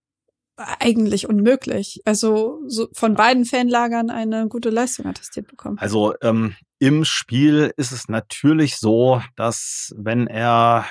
eigentlich 0.57 1.29
unmöglich. 1.29 2.01
Also 2.05 2.61
so 2.65 2.87
von 2.93 3.13
beiden 3.13 3.45
Fanlagern 3.45 4.09
eine 4.09 4.47
gute 4.47 4.71
Leistung 4.71 5.05
attestiert 5.05 5.45
bekommen. 5.47 5.77
Also 5.77 6.15
ähm, 6.23 6.55
im 6.79 7.05
Spiel 7.05 7.73
ist 7.77 7.91
es 7.91 8.09
natürlich 8.09 8.77
so, 8.77 9.21
dass 9.35 9.93
wenn 9.97 10.27
er, 10.27 10.85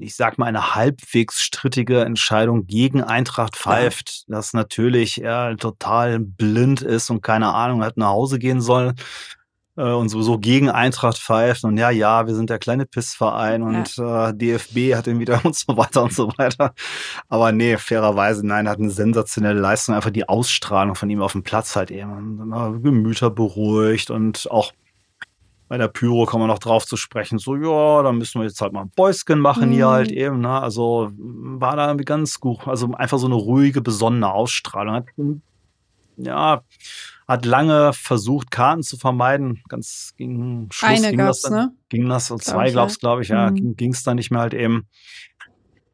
ich 0.00 0.16
sag 0.16 0.38
mal, 0.38 0.46
eine 0.46 0.74
halbwegs 0.74 1.42
strittige 1.42 2.04
Entscheidung 2.04 2.66
gegen 2.66 3.02
Eintracht 3.02 3.56
pfeift, 3.56 4.24
dass 4.28 4.54
natürlich 4.54 5.22
er 5.22 5.56
total 5.56 6.20
blind 6.20 6.80
ist 6.80 7.10
und 7.10 7.22
keine 7.22 7.54
Ahnung 7.54 7.84
hat, 7.84 7.96
nach 7.96 8.08
Hause 8.08 8.38
gehen 8.38 8.60
soll 8.60 8.94
äh, 9.78 9.92
und 9.92 10.08
sowieso 10.08 10.38
gegen 10.38 10.68
Eintracht 10.68 11.18
pfeift 11.18 11.64
und 11.64 11.78
ja, 11.78 11.90
ja, 11.90 12.26
wir 12.26 12.34
sind 12.34 12.50
der 12.50 12.58
kleine 12.58 12.84
Pissverein 12.84 13.62
und 13.62 13.96
äh, 13.98 14.34
DFB 14.34 14.94
hat 14.96 15.06
ihn 15.06 15.20
wieder 15.20 15.40
und 15.44 15.54
so 15.54 15.76
weiter 15.76 16.02
und 16.02 16.12
so 16.12 16.32
weiter. 16.36 16.74
Aber 17.28 17.52
nee, 17.52 17.76
fairerweise, 17.78 18.46
nein, 18.46 18.66
er 18.66 18.72
hat 18.72 18.80
eine 18.80 18.90
sensationelle 18.90 19.60
Leistung, 19.60 19.94
einfach 19.94 20.10
die 20.10 20.28
Ausstrahlung 20.28 20.96
von 20.96 21.08
ihm 21.08 21.22
auf 21.22 21.32
dem 21.32 21.44
Platz 21.44 21.76
halt 21.76 21.90
eben. 21.90 22.40
Immer 22.42 22.72
Gemüter 22.80 23.30
beruhigt 23.30 24.10
und 24.10 24.50
auch 24.50 24.72
bei 25.68 25.76
der 25.76 25.88
Pyro 25.88 26.24
kommen 26.24 26.44
wir 26.44 26.48
noch 26.48 26.60
drauf 26.60 26.86
zu 26.86 26.96
sprechen, 26.96 27.38
so, 27.38 27.54
ja, 27.54 28.02
da 28.02 28.10
müssen 28.10 28.40
wir 28.40 28.46
jetzt 28.46 28.60
halt 28.62 28.72
mal 28.72 28.82
ein 28.82 28.90
Bäuschen 28.96 29.38
machen 29.38 29.70
hier 29.70 29.86
Mhm. 29.86 29.90
halt 29.90 30.10
eben, 30.10 30.40
ne? 30.40 30.60
Also 30.60 31.10
war 31.12 31.76
da 31.76 31.86
irgendwie 31.88 32.06
ganz 32.06 32.40
gut, 32.40 32.66
also 32.66 32.94
einfach 32.94 33.18
so 33.18 33.26
eine 33.26 33.34
ruhige, 33.34 33.82
besonnene 33.82 34.32
Ausstrahlung. 34.32 34.94
Hat 34.94 35.04
ja, 36.18 36.62
hat 37.26 37.44
lange 37.46 37.92
versucht, 37.92 38.50
Karten 38.50 38.82
zu 38.82 38.96
vermeiden. 38.96 39.62
Ganz 39.68 40.12
gegen 40.16 40.68
Schluss 40.72 40.90
Eine 41.04 41.10
ging 41.10 41.18
das 41.18 41.40
dann, 41.42 41.52
ne? 41.52 41.72
ging 41.88 42.08
das, 42.08 42.26
so 42.26 42.36
Glaub 42.36 42.42
zwei 42.42 42.66
ich, 42.66 42.72
glaub's, 42.72 42.94
ja. 42.94 42.98
glaube 43.00 43.22
ich, 43.22 43.28
ja, 43.28 43.50
Mhm. 43.50 43.76
ging 43.76 43.92
es 43.92 44.02
dann 44.02 44.16
nicht 44.16 44.30
mehr 44.30 44.40
halt 44.40 44.54
eben. 44.54 44.86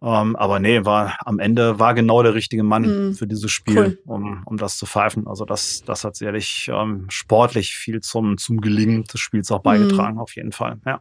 Ähm, 0.03 0.37
aber 0.37 0.59
nee, 0.59 0.85
war 0.85 1.17
am 1.25 1.39
Ende 1.39 1.79
war 1.79 1.95
genau 1.95 2.23
der 2.23 2.35
richtige 2.35 2.63
Mann 2.63 3.09
Mhm. 3.09 3.15
für 3.15 3.27
dieses 3.27 3.51
Spiel, 3.51 3.75
Cool. 3.77 3.99
um, 4.05 4.43
um 4.45 4.57
das 4.59 4.77
zu 4.77 4.85
pfeifen. 4.87 5.27
Also 5.27 5.45
das, 5.47 5.81
das 5.87 6.05
hat 6.05 6.15
sicherlich 6.17 6.69
ähm, 6.71 7.07
sportlich 7.09 7.75
viel 7.75 8.01
zum, 8.01 8.37
zum 8.37 8.61
Gelingen 8.61 9.05
des 9.05 9.21
Spiels 9.21 9.51
auch 9.51 9.61
Mhm. 9.61 9.63
beigetragen, 9.63 10.19
auf 10.19 10.37
jeden 10.37 10.53
Fall. 10.53 10.79
Ja. 10.85 11.01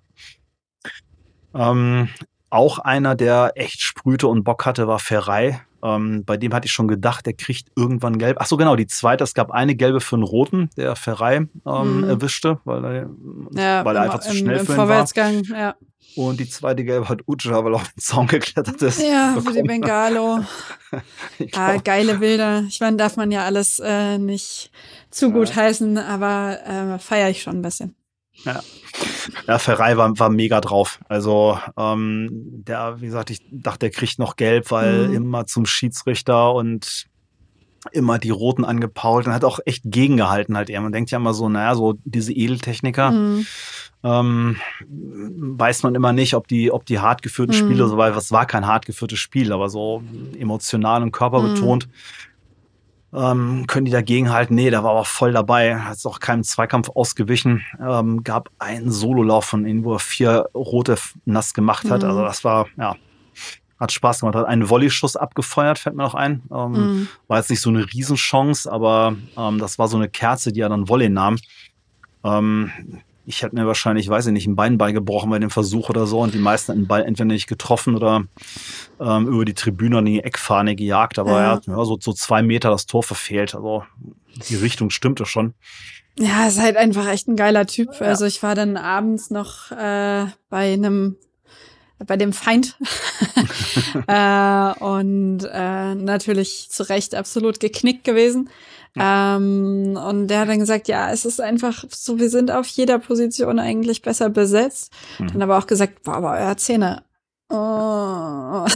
Ähm, 1.53 2.09
auch 2.49 2.79
einer, 2.79 3.15
der 3.15 3.51
echt 3.55 3.81
sprühte 3.81 4.27
und 4.27 4.43
Bock 4.43 4.65
hatte, 4.65 4.87
war 4.87 4.99
Ferrei. 4.99 5.61
Ähm, 5.83 6.23
bei 6.25 6.37
dem 6.37 6.53
hatte 6.53 6.65
ich 6.65 6.71
schon 6.71 6.87
gedacht, 6.87 7.25
der 7.25 7.33
kriegt 7.33 7.67
irgendwann 7.75 8.17
gelb. 8.17 8.37
Ach 8.39 8.45
so, 8.47 8.55
genau, 8.57 8.75
die 8.77 8.87
zweite, 8.87 9.23
es 9.23 9.33
gab 9.33 9.51
eine 9.51 9.75
gelbe 9.75 9.99
für 9.99 10.15
einen 10.15 10.23
roten, 10.23 10.69
der 10.77 10.95
Ferrei 10.95 11.35
ähm, 11.65 11.97
Mhm. 11.97 12.03
erwischte, 12.05 12.59
weil 12.63 12.85
er, 12.85 13.09
Ja, 13.55 13.83
weil 13.85 13.95
er 13.97 14.03
im, 14.05 14.09
einfach 14.09 14.21
zu 14.21 14.31
im, 14.31 14.37
schnell 14.37 14.59
im 14.59 14.65
für 14.65 14.71
ihn 14.73 14.77
war. 14.77 14.87
Vorwärtsgang, 14.87 15.43
ja. 15.51 15.75
Und 16.15 16.39
die 16.39 16.47
zweite 16.47 16.83
gelbe 16.83 17.09
hat 17.09 17.21
Uja, 17.27 17.65
weil 17.65 17.73
er 17.73 17.77
auf 17.77 17.87
den 17.91 17.99
Zaun 18.01 18.27
geklettert 18.27 18.81
ist. 18.83 19.01
Ja, 19.01 19.33
für 19.33 19.39
die 19.51 19.61
bekommen. 19.61 19.67
Bengalo. 19.81 20.39
Ah, 21.55 21.77
geile 21.77 22.15
Bilder. 22.19 22.63
Ich 22.67 22.79
meine, 22.79 22.97
darf 22.97 23.17
man 23.17 23.31
ja 23.31 23.43
alles 23.45 23.79
äh, 23.79 24.19
nicht 24.19 24.71
zu 25.09 25.31
gut 25.31 25.49
Ja. 25.49 25.55
heißen, 25.55 25.97
aber 25.97 26.59
äh, 26.65 26.99
feiere 26.99 27.29
ich 27.29 27.41
schon 27.41 27.57
ein 27.57 27.61
bisschen. 27.63 27.95
Ja, 29.47 29.57
Ferrei 29.57 29.97
war, 29.97 30.17
war 30.19 30.29
mega 30.29 30.59
drauf. 30.61 30.99
Also, 31.07 31.57
ähm, 31.77 32.29
der, 32.31 32.99
wie 33.01 33.05
gesagt, 33.05 33.29
ich 33.29 33.39
dachte, 33.49 33.79
der 33.79 33.91
kriegt 33.91 34.19
noch 34.19 34.35
gelb, 34.35 34.71
weil 34.71 35.07
Mhm. 35.07 35.13
immer 35.13 35.45
zum 35.45 35.65
Schiedsrichter 35.65 36.53
und 36.53 37.05
immer 37.91 38.17
die 38.17 38.29
Roten 38.29 38.63
angepault 38.63 39.27
und 39.27 39.33
hat 39.33 39.43
auch 39.43 39.59
echt 39.65 39.83
gegengehalten 39.85 40.55
halt 40.55 40.69
eher. 40.69 40.79
Man 40.81 40.93
denkt 40.93 41.11
ja 41.11 41.17
immer 41.17 41.33
so, 41.33 41.49
naja, 41.49 41.75
so 41.75 41.95
diese 42.05 42.31
Edeltechniker, 42.33 43.11
Mhm. 43.11 43.45
ähm, 44.03 44.57
weiß 45.57 45.83
man 45.83 45.93
immer 45.95 46.13
nicht, 46.13 46.33
ob 46.33 46.47
die, 46.47 46.71
ob 46.71 46.85
die 46.85 46.99
hart 46.99 47.21
geführten 47.21 47.51
Mhm. 47.51 47.57
Spiele, 47.57 47.87
so, 47.87 47.97
weil 47.97 48.11
es 48.13 48.31
war 48.31 48.45
kein 48.45 48.67
hart 48.67 48.85
geführtes 48.85 49.19
Spiel, 49.19 49.51
aber 49.51 49.69
so 49.69 50.03
emotional 50.37 51.01
und 51.03 51.11
körperbetont. 51.11 51.87
Ähm, 53.15 53.65
können 53.67 53.85
die 53.85 53.91
dagegenhalten? 53.91 54.55
Nee, 54.55 54.69
da 54.71 54.83
war 54.83 54.91
aber 54.91 55.05
voll 55.05 55.31
dabei. 55.33 55.77
Hat 55.77 55.97
es 55.97 56.05
auch 56.05 56.19
keinem 56.19 56.43
Zweikampf 56.43 56.89
ausgewichen. 56.89 57.63
Ähm, 57.79 58.23
gab 58.23 58.49
einen 58.59 58.91
Sololauf 58.91 59.45
von 59.45 59.65
ihm, 59.67 59.83
wo 59.83 59.93
er 59.93 59.99
vier 59.99 60.49
rote 60.55 60.97
nass 61.25 61.53
gemacht 61.53 61.89
hat. 61.89 62.01
Mhm. 62.01 62.09
Also 62.09 62.21
das 62.23 62.43
war, 62.43 62.67
ja, 62.77 62.95
hat 63.79 63.91
Spaß 63.91 64.21
gemacht. 64.21 64.35
Hat 64.35 64.45
einen 64.47 64.67
Volleyschuss 64.69 65.15
abgefeuert, 65.15 65.77
fällt 65.77 65.95
mir 65.95 66.03
noch 66.03 66.15
ein. 66.15 66.41
Ähm, 66.51 66.71
Mhm. 66.71 67.07
War 67.27 67.37
jetzt 67.37 67.49
nicht 67.49 67.61
so 67.61 67.69
eine 67.69 67.85
Riesenchance, 67.85 68.71
aber 68.71 69.15
ähm, 69.37 69.59
das 69.59 69.77
war 69.77 69.87
so 69.87 69.97
eine 69.97 70.09
Kerze, 70.09 70.51
die 70.51 70.61
er 70.61 70.69
dann 70.69 70.89
Volley 70.89 71.09
nahm. 71.09 71.37
Ähm, 72.23 72.71
ich 73.25 73.41
hätte 73.41 73.55
mir 73.55 73.65
wahrscheinlich, 73.65 74.09
weiß 74.09 74.27
ich 74.27 74.33
nicht, 74.33 74.47
ein 74.47 74.55
Bein 74.55 74.77
beigebrochen 74.77 75.29
bei 75.29 75.39
dem 75.39 75.49
Versuch 75.49 75.89
oder 75.89 76.05
so 76.07 76.19
und 76.19 76.33
die 76.33 76.39
meisten 76.39 76.71
hätten 76.73 76.83
den 76.83 76.87
Ball 76.87 77.03
entweder 77.03 77.25
nicht 77.25 77.47
getroffen 77.47 77.95
oder 77.95 78.23
ähm, 78.99 79.27
über 79.27 79.45
die 79.45 79.53
Tribüne 79.53 79.99
an 79.99 80.05
die 80.05 80.19
Eckfahne 80.23 80.75
gejagt. 80.75 81.19
Aber 81.19 81.31
Ja. 81.31 81.39
er 81.39 81.49
hat 81.51 81.67
ja, 81.67 81.85
so, 81.85 81.97
so 81.99 82.13
zwei 82.13 82.41
Meter 82.43 82.69
das 82.69 82.85
Tor 82.85 83.03
verfehlt. 83.03 83.55
Also 83.55 83.83
die 84.49 84.55
Richtung 84.55 84.89
stimmte 84.89 85.25
schon. 85.25 85.53
Ja, 86.19 86.47
ist 86.47 86.61
halt 86.61 86.77
einfach 86.77 87.07
echt 87.07 87.27
ein 87.27 87.35
geiler 87.35 87.65
Typ. 87.65 87.89
Ja. 87.99 88.07
Also 88.07 88.25
ich 88.25 88.43
war 88.43 88.55
dann 88.55 88.77
abends 88.77 89.29
noch 89.31 89.71
äh, 89.71 90.25
bei 90.49 90.73
einem 90.73 91.17
bei 92.05 92.17
dem 92.17 92.33
Feind 92.33 92.77
äh, 94.07 94.73
und 94.79 95.39
äh, 95.49 95.95
natürlich 95.95 96.67
zu 96.69 96.87
Recht 96.89 97.15
absolut 97.15 97.59
geknickt 97.59 98.03
gewesen. 98.03 98.49
Ähm, 98.95 99.97
und 100.07 100.27
der 100.27 100.41
hat 100.41 100.49
dann 100.49 100.59
gesagt, 100.59 100.87
ja, 100.87 101.11
es 101.11 101.25
ist 101.25 101.41
einfach 101.41 101.83
so, 101.89 102.19
wir 102.19 102.29
sind 102.29 102.51
auf 102.51 102.67
jeder 102.67 102.99
Position 102.99 103.59
eigentlich 103.59 104.01
besser 104.01 104.29
besetzt. 104.29 104.93
Mhm. 105.19 105.27
Dann 105.27 105.41
aber 105.41 105.57
auch 105.57 105.67
gesagt, 105.67 106.03
boah, 106.03 106.15
aber 106.15 106.31
euer 106.33 106.57
Zähne. 106.57 107.03
Oh. 107.49 108.65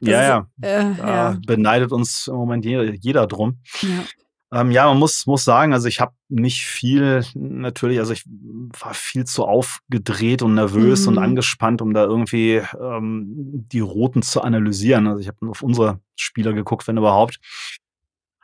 Ja, 0.00 0.22
ja. 0.22 0.46
Äh, 0.62 0.92
ja. 0.96 1.36
beneidet 1.44 1.90
uns 1.90 2.28
im 2.28 2.36
Moment 2.36 2.64
jeder, 2.64 2.84
jeder 2.94 3.26
drum. 3.26 3.58
ja. 3.82 4.04
Ähm, 4.50 4.70
ja, 4.70 4.86
man 4.86 4.98
muss, 4.98 5.26
muss 5.26 5.44
sagen, 5.44 5.74
also 5.74 5.88
ich 5.88 6.00
habe 6.00 6.12
nicht 6.30 6.64
viel, 6.64 7.22
natürlich, 7.34 7.98
also 7.98 8.14
ich 8.14 8.24
war 8.80 8.94
viel 8.94 9.26
zu 9.26 9.44
aufgedreht 9.44 10.40
und 10.40 10.54
nervös 10.54 11.02
Mhm. 11.02 11.08
und 11.08 11.18
angespannt, 11.18 11.82
um 11.82 11.92
da 11.92 12.04
irgendwie 12.04 12.62
ähm, 12.80 13.26
die 13.70 13.80
Roten 13.80 14.22
zu 14.22 14.40
analysieren. 14.40 15.06
Also 15.06 15.20
ich 15.20 15.28
habe 15.28 15.36
nur 15.42 15.50
auf 15.50 15.62
unsere 15.62 16.00
Spieler 16.16 16.54
geguckt, 16.54 16.88
wenn 16.88 16.96
überhaupt. 16.96 17.40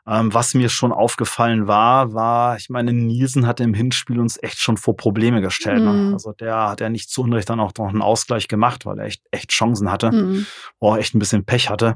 Ähm, 0.07 0.35
was 0.35 0.53
mir 0.53 0.69
schon 0.69 0.93
aufgefallen 0.93 1.67
war, 1.67 2.13
war, 2.13 2.57
ich 2.59 2.69
meine, 2.69 2.93
Nielsen 2.93 3.47
hatte 3.47 3.63
im 3.65 3.73
Hinspiel 3.73 4.21
uns 4.21 4.39
echt 4.43 4.59
schon 4.59 4.77
vor 4.77 4.97
Probleme 4.97 5.41
gestellt. 5.41 5.83
Ne? 5.83 5.93
Mhm. 5.93 6.13
Also 6.13 6.33
der 6.33 6.69
hat 6.69 6.81
ja 6.83 6.91
nicht 6.91 7.09
zu 7.09 7.23
Unrecht 7.23 7.49
dann 7.49 7.59
auch 7.61 7.73
noch 7.79 7.89
einen 7.89 8.03
Ausgleich 8.03 8.47
gemacht, 8.49 8.85
weil 8.85 8.99
er 8.99 9.07
echt, 9.07 9.23
echt 9.31 9.51
Chancen 9.51 9.91
hatte 9.91 10.13
Mhm. 10.13 10.47
oh, 10.79 10.95
echt 10.97 11.15
ein 11.15 11.19
bisschen 11.21 11.47
Pech 11.47 11.71
hatte. 11.71 11.95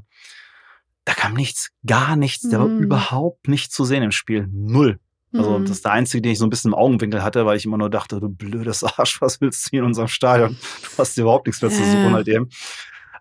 Da 1.05 1.12
kam 1.14 1.35
nichts, 1.35 1.71
gar 1.87 2.16
nichts. 2.16 2.49
Der 2.49 2.61
war 2.61 2.68
Mhm. 2.68 2.79
überhaupt 2.81 3.47
nicht 3.49 3.73
zu 3.73 3.85
sehen 3.85 4.03
im 4.03 4.12
Spiel. 4.12 4.49
Null. 4.51 4.99
Also 5.35 5.59
Mhm. 5.59 5.64
das 5.66 5.73
ist 5.77 5.85
der 5.85 5.92
einzige, 5.92 6.23
den 6.23 6.33
ich 6.33 6.38
so 6.38 6.47
ein 6.47 6.51
bisschen 6.51 6.71
im 6.71 6.75
Augenwinkel 6.79 7.23
hatte, 7.23 7.44
weil 7.44 7.59
ich 7.59 7.66
immer 7.66 7.77
nur 7.77 7.90
dachte, 7.90 8.21
du 8.21 8.31
blödes 8.31 8.85
Arsch, 8.85 9.21
was 9.21 9.40
willst 9.42 9.66
du 9.66 9.71
hier 9.71 9.81
in 9.81 9.87
unserem 9.87 10.09
Stadion? 10.09 10.57
Du 10.83 10.88
hast 10.99 11.18
überhaupt 11.18 11.47
nichts 11.47 11.61
mehr 11.61 11.71
zu 11.71 11.85
suchen 11.85 12.14
halt 12.14 12.29
eben. 12.29 12.49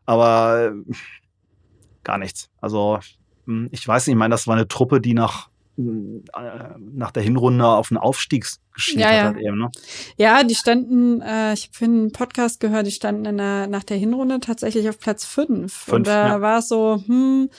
Aber 0.06 0.72
äh, 0.72 0.94
gar 2.06 2.18
nichts. 2.18 2.50
Also 2.62 3.00
ich 3.72 3.88
weiß 3.88 4.08
nicht, 4.08 4.14
ich 4.14 4.18
meine, 4.18 4.34
das 4.34 4.48
war 4.48 4.56
eine 4.56 4.68
Truppe, 4.68 5.02
die 5.02 5.14
nach 5.14 5.50
äh, 5.78 6.74
nach 6.80 7.12
der 7.12 7.22
Hinrunde 7.22 7.68
auf 7.68 7.92
einen 7.92 8.00
Aufstieg 8.00 8.48
geschielt 8.74 9.00
Ja, 9.00 9.08
hat 9.08 9.16
ja. 9.16 9.24
halt 9.26 9.38
eben. 9.38 9.60
Ne? 9.60 9.70
Ja, 10.18 10.44
die 10.44 10.56
standen, 10.56 11.22
äh, 11.22 11.54
ich 11.54 11.66
habe 11.66 11.74
für 11.74 11.86
einen 11.86 12.12
Podcast 12.12 12.60
gehört, 12.60 12.88
die 12.88 12.92
standen 12.92 13.38
der, 13.38 13.68
nach 13.68 13.84
der 13.84 13.98
Hinrunde 13.98 14.40
tatsächlich 14.40 14.90
auf 14.90 15.00
Platz 15.00 15.24
fünf. 15.24 15.74
Fünf, 15.74 15.96
Und 15.96 16.08
da 16.08 16.28
ja. 16.28 16.42
war 16.42 16.60
es 16.60 16.70
so, 16.70 17.04
hm, 17.06 17.50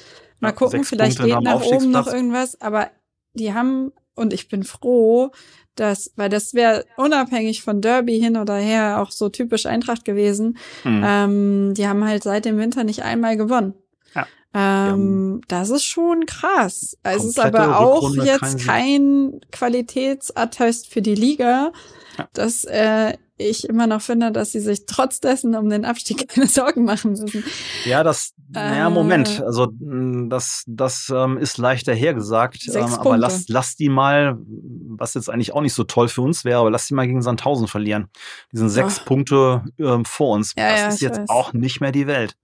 mal 0.40 0.52
gucken, 0.52 0.82
vielleicht 0.82 1.18
Punkte 1.18 1.36
geht 1.36 1.44
nach 1.44 1.62
oben 1.62 1.92
noch 1.92 2.08
irgendwas. 2.08 2.60
Aber 2.60 2.90
die 3.34 3.54
haben, 3.54 3.92
und 4.16 4.32
ich 4.32 4.48
bin 4.48 4.64
froh, 4.64 5.30
dass, 5.76 6.12
weil 6.16 6.28
das 6.28 6.54
wäre 6.54 6.86
unabhängig 6.96 7.62
von 7.62 7.80
Derby 7.80 8.18
hin 8.18 8.36
oder 8.36 8.56
her 8.56 9.00
auch 9.00 9.12
so 9.12 9.28
typisch 9.28 9.66
Eintracht 9.66 10.04
gewesen. 10.04 10.58
Mhm. 10.82 11.04
Ähm, 11.06 11.74
die 11.74 11.86
haben 11.86 12.04
halt 12.04 12.24
seit 12.24 12.46
dem 12.46 12.58
Winter 12.58 12.82
nicht 12.82 13.04
einmal 13.04 13.36
gewonnen. 13.36 13.74
Ja. 14.14 14.26
Ähm, 14.54 15.40
das 15.48 15.70
ist 15.70 15.84
schon 15.84 16.24
krass. 16.26 16.96
Es 17.02 17.24
ist 17.24 17.38
aber 17.38 17.78
auch 17.78 18.02
Rückrunde 18.02 18.24
jetzt 18.24 18.64
kein 18.64 19.40
Qualitätsattest 19.52 20.88
für 20.92 21.02
die 21.02 21.14
Liga, 21.14 21.72
Ja. 22.16 22.28
dass 22.32 22.64
äh, 22.64 23.14
ich 23.40 23.68
immer 23.68 23.86
noch 23.86 24.02
finde, 24.02 24.32
dass 24.32 24.50
sie 24.50 24.58
sich 24.60 24.84
trotz 24.86 25.20
dessen 25.20 25.54
um 25.54 25.68
den 25.70 25.84
Abstieg 25.84 26.28
keine 26.34 26.46
Sorgen 26.48 26.84
machen 26.84 27.10
müssen. 27.12 27.44
Ja, 27.84 28.02
das, 28.02 28.32
naja, 28.48 28.88
Äh. 28.88 28.90
Moment. 28.90 29.40
Also, 29.42 29.68
mh, 29.78 30.28
das, 30.28 30.64
das 30.66 31.12
ähm, 31.14 31.38
ist 31.38 31.58
leichter 31.58 31.94
hergesagt. 31.94 32.66
Ähm, 32.74 32.82
aber 32.84 32.96
Punkte. 33.02 33.20
lass, 33.20 33.44
lass 33.48 33.76
die 33.76 33.88
mal, 33.88 34.38
was 34.46 35.14
jetzt 35.14 35.30
eigentlich 35.30 35.52
auch 35.52 35.60
nicht 35.60 35.74
so 35.74 35.84
toll 35.84 36.08
für 36.08 36.22
uns 36.22 36.44
wäre, 36.44 36.58
aber 36.60 36.70
lass 36.70 36.86
die 36.86 36.94
mal 36.94 37.06
gegen 37.06 37.22
Sandhausen 37.22 37.68
verlieren. 37.68 38.08
Die 38.52 38.56
sind 38.56 38.70
sechs 38.70 38.98
Ach. 39.00 39.04
Punkte 39.04 39.62
ähm, 39.78 40.04
vor 40.04 40.34
uns. 40.34 40.54
Ja, 40.56 40.70
das 40.72 40.80
ja, 40.80 40.88
ist 40.88 41.00
jetzt 41.02 41.20
weiß. 41.20 41.28
auch 41.28 41.52
nicht 41.52 41.80
mehr 41.80 41.92
die 41.92 42.06
Welt. 42.08 42.34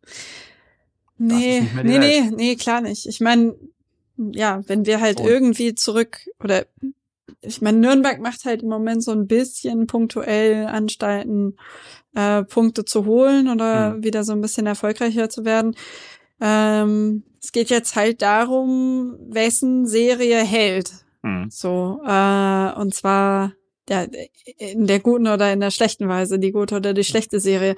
Nee, 1.18 1.62
nee, 1.82 1.98
nee, 1.98 2.30
nee, 2.34 2.56
klar 2.56 2.80
nicht. 2.80 3.06
Ich 3.06 3.20
meine, 3.20 3.54
ja, 4.16 4.62
wenn 4.66 4.86
wir 4.86 5.00
halt 5.00 5.18
So. 5.18 5.26
irgendwie 5.26 5.74
zurück 5.74 6.18
oder 6.42 6.66
ich 7.40 7.60
meine, 7.60 7.78
Nürnberg 7.78 8.20
macht 8.20 8.44
halt 8.44 8.62
im 8.62 8.68
Moment 8.68 9.02
so 9.02 9.12
ein 9.12 9.26
bisschen 9.26 9.86
punktuell 9.86 10.66
Anstalten, 10.66 11.56
äh, 12.14 12.42
Punkte 12.44 12.84
zu 12.84 13.04
holen 13.06 13.48
oder 13.48 13.94
Mhm. 13.94 14.04
wieder 14.04 14.24
so 14.24 14.32
ein 14.32 14.40
bisschen 14.40 14.66
erfolgreicher 14.66 15.28
zu 15.28 15.44
werden. 15.44 15.74
Ähm, 16.40 17.24
es 17.42 17.52
geht 17.52 17.70
jetzt 17.70 17.96
halt 17.96 18.22
darum, 18.22 19.16
wessen 19.28 19.86
Serie 19.86 20.38
hält. 20.38 20.92
Hm. 21.22 21.48
So, 21.50 22.00
äh, 22.04 22.72
und 22.74 22.94
zwar 22.94 23.52
ja, 23.88 24.06
in 24.58 24.86
der 24.86 25.00
guten 25.00 25.28
oder 25.28 25.52
in 25.52 25.60
der 25.60 25.70
schlechten 25.70 26.08
Weise, 26.08 26.38
die 26.38 26.52
gute 26.52 26.76
oder 26.76 26.94
die 26.94 27.04
schlechte 27.04 27.40
Serie. 27.40 27.76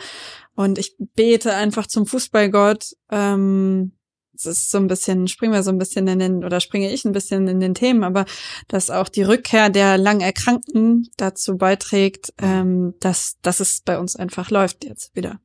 Und 0.54 0.78
ich 0.78 0.96
bete 0.98 1.54
einfach 1.54 1.86
zum 1.86 2.06
Fußballgott. 2.06 2.96
Ähm, 3.10 3.92
es 4.36 4.46
ist 4.46 4.70
so 4.70 4.78
ein 4.78 4.86
bisschen, 4.86 5.28
springen 5.28 5.52
wir 5.52 5.62
so 5.62 5.70
ein 5.70 5.78
bisschen 5.78 6.06
in 6.08 6.18
den, 6.18 6.44
oder 6.44 6.60
springe 6.60 6.92
ich 6.92 7.04
ein 7.04 7.12
bisschen 7.12 7.48
in 7.48 7.60
den 7.60 7.74
Themen, 7.74 8.04
aber 8.04 8.26
dass 8.68 8.90
auch 8.90 9.08
die 9.08 9.22
Rückkehr 9.22 9.70
der 9.70 9.98
lang 9.98 10.20
Erkrankten 10.20 11.08
dazu 11.16 11.56
beiträgt, 11.56 12.32
ähm, 12.38 12.94
dass, 13.00 13.38
dass 13.42 13.60
es 13.60 13.80
bei 13.80 13.98
uns 13.98 14.14
einfach 14.14 14.50
läuft 14.50 14.84
jetzt 14.84 15.16
wieder. 15.16 15.40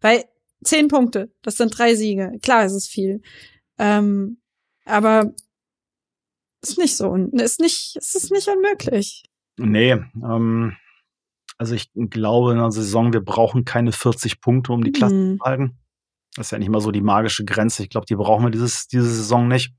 Weil 0.00 0.24
zehn 0.62 0.88
Punkte, 0.88 1.32
das 1.42 1.56
sind 1.56 1.76
drei 1.76 1.94
Siege. 1.94 2.32
Klar, 2.42 2.64
es 2.64 2.74
ist 2.74 2.88
viel. 2.88 3.20
Ähm, 3.78 4.40
aber 4.84 5.32
ist 6.62 6.78
nicht 6.78 6.96
so, 6.96 7.14
ist 7.14 7.60
nicht, 7.60 7.96
es 7.96 8.14
ist 8.14 8.30
nicht 8.30 8.48
unmöglich. 8.48 9.24
Nee, 9.58 9.92
ähm, 9.92 10.76
also 11.58 11.74
ich 11.74 11.90
glaube 11.94 12.52
in 12.52 12.58
der 12.58 12.70
Saison, 12.70 13.12
wir 13.12 13.20
brauchen 13.24 13.64
keine 13.64 13.92
40 13.92 14.40
Punkte, 14.40 14.72
um 14.72 14.82
die 14.84 14.92
Klasse 14.92 15.14
Hm. 15.14 15.38
zu 15.38 15.44
halten. 15.44 15.78
Das 16.36 16.46
ist 16.46 16.50
ja 16.52 16.58
nicht 16.58 16.70
mal 16.70 16.80
so 16.80 16.92
die 16.92 17.00
magische 17.00 17.44
Grenze. 17.44 17.82
Ich 17.82 17.90
glaube, 17.90 18.06
die 18.06 18.14
brauchen 18.14 18.44
wir 18.44 18.50
dieses, 18.50 18.86
diese 18.86 19.08
Saison 19.12 19.48
nicht. 19.48 19.72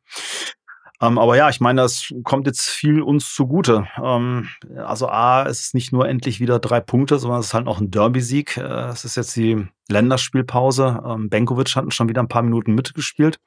Ähm, 1.02 1.18
aber 1.18 1.38
ja, 1.38 1.50
ich 1.50 1.62
meine, 1.62 1.82
das 1.82 2.14
kommt 2.24 2.46
jetzt 2.48 2.70
viel 2.70 3.02
uns 3.02 3.34
zugute. 3.34 3.88
Ähm, 4.04 4.50
also 4.76 5.08
A, 5.08 5.46
es 5.46 5.62
ist 5.62 5.74
nicht 5.74 5.94
nur 5.94 6.10
endlich 6.10 6.42
wieder 6.42 6.60
drei 6.60 6.82
Punkte, 6.82 7.18
sondern 7.20 7.40
es 7.40 7.48
ist 7.48 7.54
halt 7.54 7.66
noch 7.66 7.80
ein 7.80 7.92
Derby-Sieg. 7.92 8.58
Äh, 8.58 8.90
es 8.90 9.06
ist 9.06 9.16
jetzt 9.16 9.38
die 9.38 9.66
Länderspielpause. 9.88 11.02
Ähm, 11.06 11.30
Benkovic 11.30 11.74
hat 11.78 11.94
schon 11.94 12.10
wieder 12.10 12.22
ein 12.22 12.28
paar 12.28 12.42
Minuten 12.42 12.76
mitgespielt. 12.76 13.40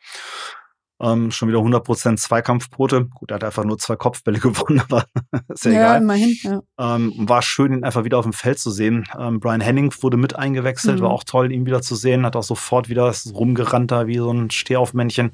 Ähm, 1.03 1.33
schon 1.33 1.49
wieder 1.49 1.59
100% 1.59 2.17
Zweikampfquote. 2.17 3.07
Gut, 3.07 3.33
er 3.33 3.35
hat 3.35 3.45
einfach 3.45 3.65
nur 3.65 3.77
zwei 3.79 3.97
Kopfbälle 3.97 4.39
gewonnen, 4.41 4.81
aber 4.89 5.05
ist 5.49 5.65
ja, 5.65 5.73
ja 5.73 5.81
egal. 5.81 6.03
immerhin, 6.03 6.37
ja. 6.43 6.63
Ähm, 6.79 7.13
war 7.17 7.43
schön, 7.43 7.73
ihn 7.73 7.85
einfach 7.85 8.05
wieder 8.05 8.19
auf 8.19 8.25
dem 8.25 8.33
Feld 8.33 8.61
zu 8.61 8.71
sehen. 8.71 9.05
Ähm, 9.19 9.41
Brian 9.41 9.61
Henning 9.61 9.93
wurde 10.01 10.17
mit 10.17 10.37
eingewechselt, 10.37 11.01
mhm. 11.01 11.05
war 11.05 11.11
auch 11.11 11.25
toll, 11.25 11.51
ihn 11.51 11.67
wieder 11.67 11.83
zu 11.83 11.97
sehen. 11.97 12.25
Hat 12.25 12.37
auch 12.37 12.45
sofort 12.45 12.89
wieder 12.89 13.13
rumgerannt 13.35 13.91
da 13.91 14.07
wie 14.07 14.19
so 14.19 14.33
ein 14.33 14.51
Stehaufmännchen. 14.51 15.33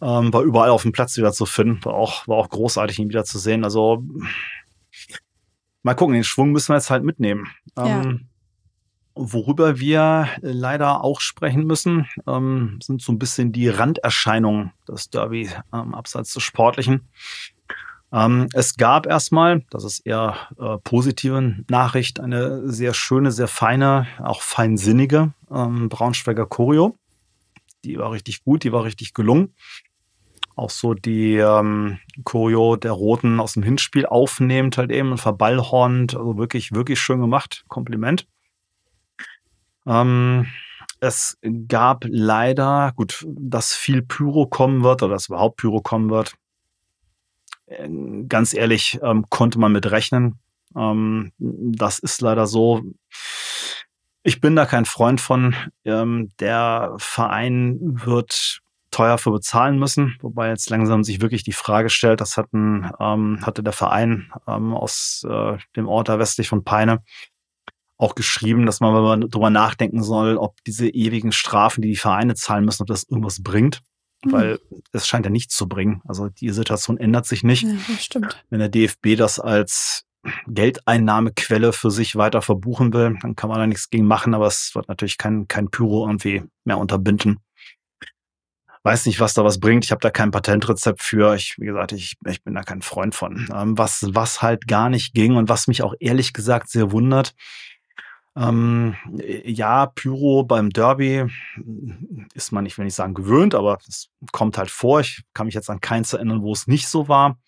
Ähm, 0.00 0.32
war 0.32 0.42
überall 0.42 0.70
auf 0.70 0.82
dem 0.82 0.92
Platz 0.92 1.16
wieder 1.16 1.32
zu 1.32 1.44
finden. 1.44 1.84
War 1.84 1.94
auch, 1.94 2.28
war 2.28 2.36
auch 2.36 2.48
großartig, 2.48 3.00
ihn 3.00 3.08
wieder 3.08 3.24
zu 3.24 3.40
sehen. 3.40 3.64
Also 3.64 4.04
mal 5.82 5.94
gucken, 5.94 6.14
den 6.14 6.22
Schwung 6.22 6.52
müssen 6.52 6.68
wir 6.68 6.76
jetzt 6.76 6.90
halt 6.90 7.02
mitnehmen. 7.02 7.48
Ja. 7.76 8.02
Ähm, 8.02 8.27
worüber 9.18 9.78
wir 9.78 10.28
leider 10.40 11.02
auch 11.02 11.20
sprechen 11.20 11.64
müssen, 11.64 12.06
ähm, 12.26 12.78
sind 12.82 13.02
so 13.02 13.12
ein 13.12 13.18
bisschen 13.18 13.52
die 13.52 13.68
Randerscheinungen 13.68 14.72
des 14.86 15.10
Derby 15.10 15.50
ähm, 15.72 15.94
abseits 15.94 16.32
des 16.32 16.42
Sportlichen. 16.42 17.08
Ähm, 18.12 18.48
es 18.54 18.76
gab 18.76 19.06
erstmal, 19.06 19.64
das 19.70 19.84
ist 19.84 20.06
eher 20.06 20.36
äh, 20.58 20.78
positive 20.78 21.56
Nachricht, 21.68 22.20
eine 22.20 22.70
sehr 22.70 22.94
schöne, 22.94 23.32
sehr 23.32 23.48
feine, 23.48 24.06
auch 24.18 24.40
feinsinnige 24.40 25.34
ähm, 25.50 25.88
Braunschweiger 25.88 26.46
Choreo. 26.46 26.96
Die 27.84 27.98
war 27.98 28.12
richtig 28.12 28.44
gut, 28.44 28.64
die 28.64 28.72
war 28.72 28.84
richtig 28.84 29.12
gelungen 29.14 29.54
auch 30.58 30.70
so 30.70 30.92
die 30.92 31.36
ähm, 31.36 31.98
Choreo 32.24 32.76
der 32.76 32.92
Roten 32.92 33.38
aus 33.38 33.52
dem 33.52 33.62
Hinspiel 33.62 34.06
aufnehmend, 34.06 34.76
halt 34.76 34.90
eben 34.90 35.16
verballhornend, 35.16 36.16
also 36.16 36.36
wirklich, 36.36 36.72
wirklich 36.72 37.00
schön 37.00 37.20
gemacht. 37.20 37.64
Kompliment. 37.68 38.26
Ähm, 39.88 40.46
es 41.00 41.38
gab 41.68 42.04
leider, 42.08 42.92
gut, 42.94 43.24
dass 43.26 43.72
viel 43.72 44.02
Pyro 44.02 44.46
kommen 44.46 44.82
wird 44.82 45.02
oder 45.02 45.14
dass 45.14 45.28
überhaupt 45.28 45.56
Pyro 45.56 45.80
kommen 45.80 46.10
wird. 46.10 46.34
Äh, 47.66 47.88
ganz 48.28 48.52
ehrlich, 48.54 48.98
ähm, 49.02 49.24
konnte 49.30 49.58
man 49.58 49.72
mit 49.72 49.90
rechnen. 49.90 50.38
Ähm, 50.76 51.32
das 51.38 51.98
ist 51.98 52.20
leider 52.20 52.46
so. 52.46 52.82
Ich 54.22 54.40
bin 54.40 54.56
da 54.56 54.66
kein 54.66 54.84
Freund 54.84 55.20
von. 55.20 55.54
Ähm, 55.84 56.30
der 56.40 56.94
Verein 56.98 57.78
wird 57.80 58.60
teuer 58.90 59.18
für 59.18 59.30
bezahlen 59.30 59.78
müssen, 59.78 60.16
wobei 60.20 60.48
jetzt 60.48 60.70
langsam 60.70 61.04
sich 61.04 61.20
wirklich 61.20 61.44
die 61.44 61.52
Frage 61.52 61.90
stellt, 61.90 62.20
das 62.20 62.36
hatten, 62.36 62.90
ähm, 62.98 63.38
hatte 63.44 63.62
der 63.62 63.74
Verein 63.74 64.32
ähm, 64.46 64.74
aus 64.74 65.24
äh, 65.28 65.58
dem 65.76 65.86
Ort 65.86 66.08
da 66.08 66.18
westlich 66.18 66.48
von 66.48 66.64
Peine 66.64 67.02
auch 67.98 68.14
geschrieben, 68.14 68.64
dass 68.64 68.80
man, 68.80 68.94
wenn 68.94 69.02
man 69.02 69.20
darüber 69.28 69.50
nachdenken 69.50 70.02
soll, 70.02 70.36
ob 70.36 70.56
diese 70.64 70.88
ewigen 70.88 71.32
Strafen, 71.32 71.82
die 71.82 71.90
die 71.90 71.96
Vereine 71.96 72.34
zahlen 72.34 72.64
müssen, 72.64 72.82
ob 72.82 72.88
das 72.88 73.04
irgendwas 73.04 73.42
bringt. 73.42 73.80
Mhm. 74.24 74.32
Weil 74.32 74.60
es 74.92 75.06
scheint 75.06 75.26
ja 75.26 75.30
nichts 75.30 75.54
zu 75.54 75.68
bringen. 75.68 76.00
Also 76.06 76.28
die 76.28 76.50
Situation 76.50 76.96
ändert 76.98 77.26
sich 77.26 77.42
nicht. 77.42 77.64
Ja, 77.64 77.76
stimmt. 77.98 78.42
Wenn 78.50 78.60
der 78.60 78.68
DFB 78.68 79.16
das 79.16 79.38
als 79.38 80.04
Geldeinnahmequelle 80.46 81.72
für 81.72 81.90
sich 81.90 82.16
weiter 82.16 82.42
verbuchen 82.42 82.92
will, 82.92 83.16
dann 83.20 83.36
kann 83.36 83.50
man 83.50 83.58
da 83.58 83.66
nichts 83.66 83.90
gegen 83.90 84.06
machen, 84.06 84.34
aber 84.34 84.46
es 84.46 84.72
wird 84.74 84.88
natürlich 84.88 85.18
kein, 85.18 85.46
kein 85.46 85.70
Pyro 85.70 86.06
irgendwie 86.06 86.42
mehr 86.64 86.78
unterbinden 86.78 87.40
weiß 88.88 89.04
nicht, 89.06 89.20
was 89.20 89.34
da 89.34 89.44
was 89.44 89.60
bringt. 89.60 89.84
Ich 89.84 89.90
habe 89.90 90.00
da 90.00 90.10
kein 90.10 90.30
Patentrezept 90.30 91.02
für. 91.02 91.34
Ich, 91.34 91.56
wie 91.58 91.66
gesagt, 91.66 91.92
ich, 91.92 92.16
ich 92.26 92.42
bin 92.42 92.54
da 92.54 92.62
kein 92.62 92.80
Freund 92.80 93.14
von. 93.14 93.48
Ähm, 93.54 93.76
was, 93.76 94.06
was 94.14 94.40
halt 94.40 94.66
gar 94.66 94.88
nicht 94.88 95.12
ging 95.12 95.36
und 95.36 95.48
was 95.48 95.66
mich 95.66 95.82
auch 95.82 95.94
ehrlich 96.00 96.32
gesagt 96.32 96.70
sehr 96.70 96.90
wundert. 96.90 97.34
Ähm, 98.38 98.94
ja, 99.44 99.86
Pyro 99.86 100.44
beim 100.44 100.70
Derby 100.70 101.26
ist 102.34 102.52
man, 102.52 102.66
ich 102.66 102.78
will 102.78 102.84
nicht 102.84 102.94
sagen 102.94 103.14
gewöhnt, 103.14 103.54
aber 103.54 103.78
es 103.88 104.10
kommt 104.30 104.58
halt 104.58 104.70
vor. 104.70 105.00
Ich 105.00 105.24
kann 105.34 105.46
mich 105.46 105.54
jetzt 105.54 105.70
an 105.70 105.80
keins 105.80 106.12
erinnern, 106.12 106.42
wo 106.42 106.52
es 106.52 106.68
nicht 106.68 106.86
so 106.88 107.08
war. 107.08 107.38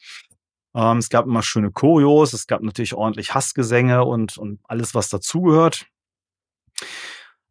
Ähm, 0.74 0.98
es 0.98 1.09
gab 1.09 1.26
immer 1.26 1.42
schöne 1.42 1.70
Choreos, 1.70 2.33
es 2.33 2.46
gab 2.46 2.62
natürlich 2.62 2.94
ordentlich 2.94 3.35
Hassgesänge 3.35 4.05
und, 4.05 4.37
und 4.37 4.61
alles, 4.64 4.94
was 4.94 5.09
dazugehört. 5.09 5.87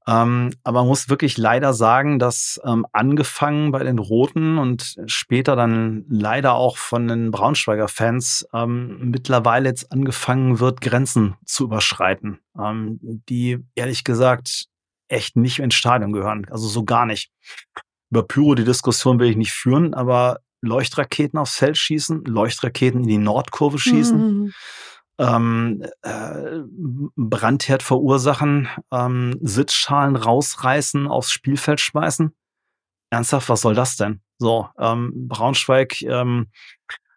Ähm, 0.10 0.54
aber 0.64 0.80
man 0.80 0.88
muss 0.88 1.10
wirklich 1.10 1.38
leider 1.38 1.74
sagen, 1.74 2.18
dass 2.18 2.60
ähm, 2.66 2.86
angefangen 2.94 3.72
bei 3.72 3.84
den 3.84 4.00
Roten 4.00 4.58
und 4.58 4.96
später 5.06 5.56
dann 5.56 6.06
leider 6.10 6.56
auch 6.56 6.78
von 6.78 7.08
den 7.08 7.30
Braunschweiger 7.30 7.88
Fans 7.88 8.48
ähm, 8.52 9.12
mittlerweile 9.12 9.70
jetzt 9.70 9.92
angefangen 9.92 10.60
wird, 10.60 10.82
Grenzen 10.82 11.36
zu 11.46 11.66
überschreiten, 11.66 12.40
ähm, 12.60 13.00
die 13.30 13.60
ehrlich 13.76 14.04
gesagt 14.04 14.66
echt 15.10 15.36
nicht 15.36 15.60
ins 15.60 15.76
Stadion 15.76 16.12
gehören. 16.12 16.48
Also 16.50 16.68
so 16.68 16.84
gar 16.86 17.06
nicht. 17.06 17.32
Über 18.10 18.24
Pyro 18.24 18.56
die 18.56 18.64
Diskussion 18.64 19.20
will 19.20 19.30
ich 19.30 19.38
nicht 19.38 19.52
führen, 19.52 19.94
aber 19.94 20.40
Leuchtraketen 20.62 21.38
aufs 21.38 21.56
Feld 21.56 21.78
schießen, 21.78 22.26
Leuchtraketen 22.26 23.02
in 23.02 23.08
die 23.08 23.18
Nordkurve 23.20 23.78
schießen. 23.78 24.18
Mhm 24.18 24.54
ähm, 25.20 25.84
äh, 26.02 26.62
Brandherd 27.16 27.84
verursachen, 27.84 28.70
ähm, 28.92 29.38
Sitzschalen 29.42 30.16
rausreißen, 30.16 31.08
aufs 31.08 31.32
Spielfeld 31.32 31.82
schmeißen. 31.82 32.34
Ernsthaft, 33.12 33.50
was 33.50 33.62
soll 33.62 33.76
das 33.76 33.98
denn? 33.98 34.22
So, 34.38 34.70
ähm, 34.80 35.28
Braunschweig, 35.28 36.02
ähm, 36.04 36.48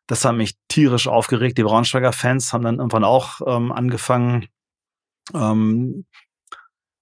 das 0.08 0.24
hat 0.24 0.34
mich 0.34 0.56
tierisch 0.68 1.06
aufgeregt. 1.06 1.56
Die 1.58 1.62
Braunschweiger 1.62 2.12
Fans 2.12 2.52
haben 2.52 2.64
dann 2.64 2.78
irgendwann 2.78 3.04
auch 3.04 3.40
ähm, 3.46 3.70
angefangen, 3.70 4.48
ähm, 5.32 6.04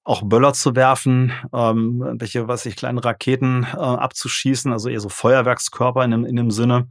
auch 0.05 0.23
Böller 0.23 0.53
zu 0.53 0.77
werfen, 0.77 1.33
ähm, 1.53 2.05
welche, 2.19 2.47
was 2.47 2.67
ich, 2.67 2.77
kleinen 2.77 2.99
Raketen 2.99 3.65
äh, 3.65 3.77
abzuschießen, 3.77 4.73
also 4.73 4.89
eher 4.89 5.01
so 5.01 5.09
Feuerwerkskörper 5.09 6.05
in 6.05 6.11
dem, 6.11 6.25
in 6.27 6.37
dem 6.37 6.51
Sinne. 6.51 6.89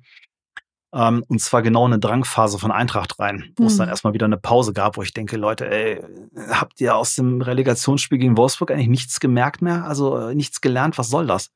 Ähm, 0.91 1.23
und 1.28 1.39
zwar 1.39 1.62
genau 1.62 1.86
eine 1.86 1.99
Drangphase 1.99 2.58
von 2.58 2.71
Eintracht 2.71 3.19
rein, 3.19 3.54
wo 3.58 3.63
mhm. 3.63 3.67
es 3.67 3.78
dann 3.78 3.88
mhm. 3.88 3.91
erstmal 3.91 4.13
wieder 4.13 4.25
eine 4.25 4.38
Pause 4.38 4.73
gab, 4.73 4.97
wo 4.97 5.04
ich 5.04 5.13
denke, 5.13 5.38
Leute, 5.38 5.69
ey, 5.69 6.02
habt 6.49 6.82
ihr 6.82 6.95
aus 6.95 7.15
dem 7.15 7.41
Relegationsspiel 7.41 8.17
gegen 8.17 8.38
Wolfsburg 8.38 8.71
eigentlich 8.71 8.88
nichts 8.88 9.19
gemerkt 9.19 9.62
mehr? 9.62 9.86
Also 9.86 10.17
äh, 10.17 10.36
nichts 10.36 10.62
gelernt? 10.62 10.97
Was 10.97 11.10
soll 11.10 11.28
das? 11.28 11.52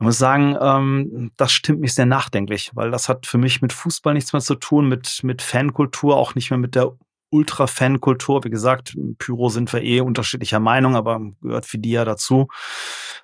Ich 0.00 0.04
muss 0.04 0.16
sagen, 0.16 0.56
ähm, 0.60 1.32
das 1.36 1.52
stimmt 1.52 1.80
mich 1.80 1.92
sehr 1.92 2.06
nachdenklich, 2.06 2.70
weil 2.74 2.90
das 2.90 3.08
hat 3.08 3.26
für 3.26 3.36
mich 3.36 3.60
mit 3.60 3.72
Fußball 3.72 4.14
nichts 4.14 4.32
mehr 4.32 4.40
zu 4.40 4.54
tun, 4.54 4.88
mit, 4.88 5.20
mit 5.24 5.42
Fankultur, 5.42 6.16
auch 6.16 6.34
nicht 6.34 6.50
mehr 6.50 6.58
mit 6.58 6.76
der 6.76 6.92
Ultra-Fan-Kultur. 7.30 8.44
Wie 8.44 8.50
gesagt, 8.50 8.96
Pyro 9.18 9.48
sind 9.48 9.72
wir 9.72 9.82
eh 9.82 10.00
unterschiedlicher 10.00 10.60
Meinung, 10.60 10.96
aber 10.96 11.20
gehört 11.42 11.66
für 11.66 11.78
die 11.78 11.90
ja 11.90 12.04
dazu. 12.04 12.48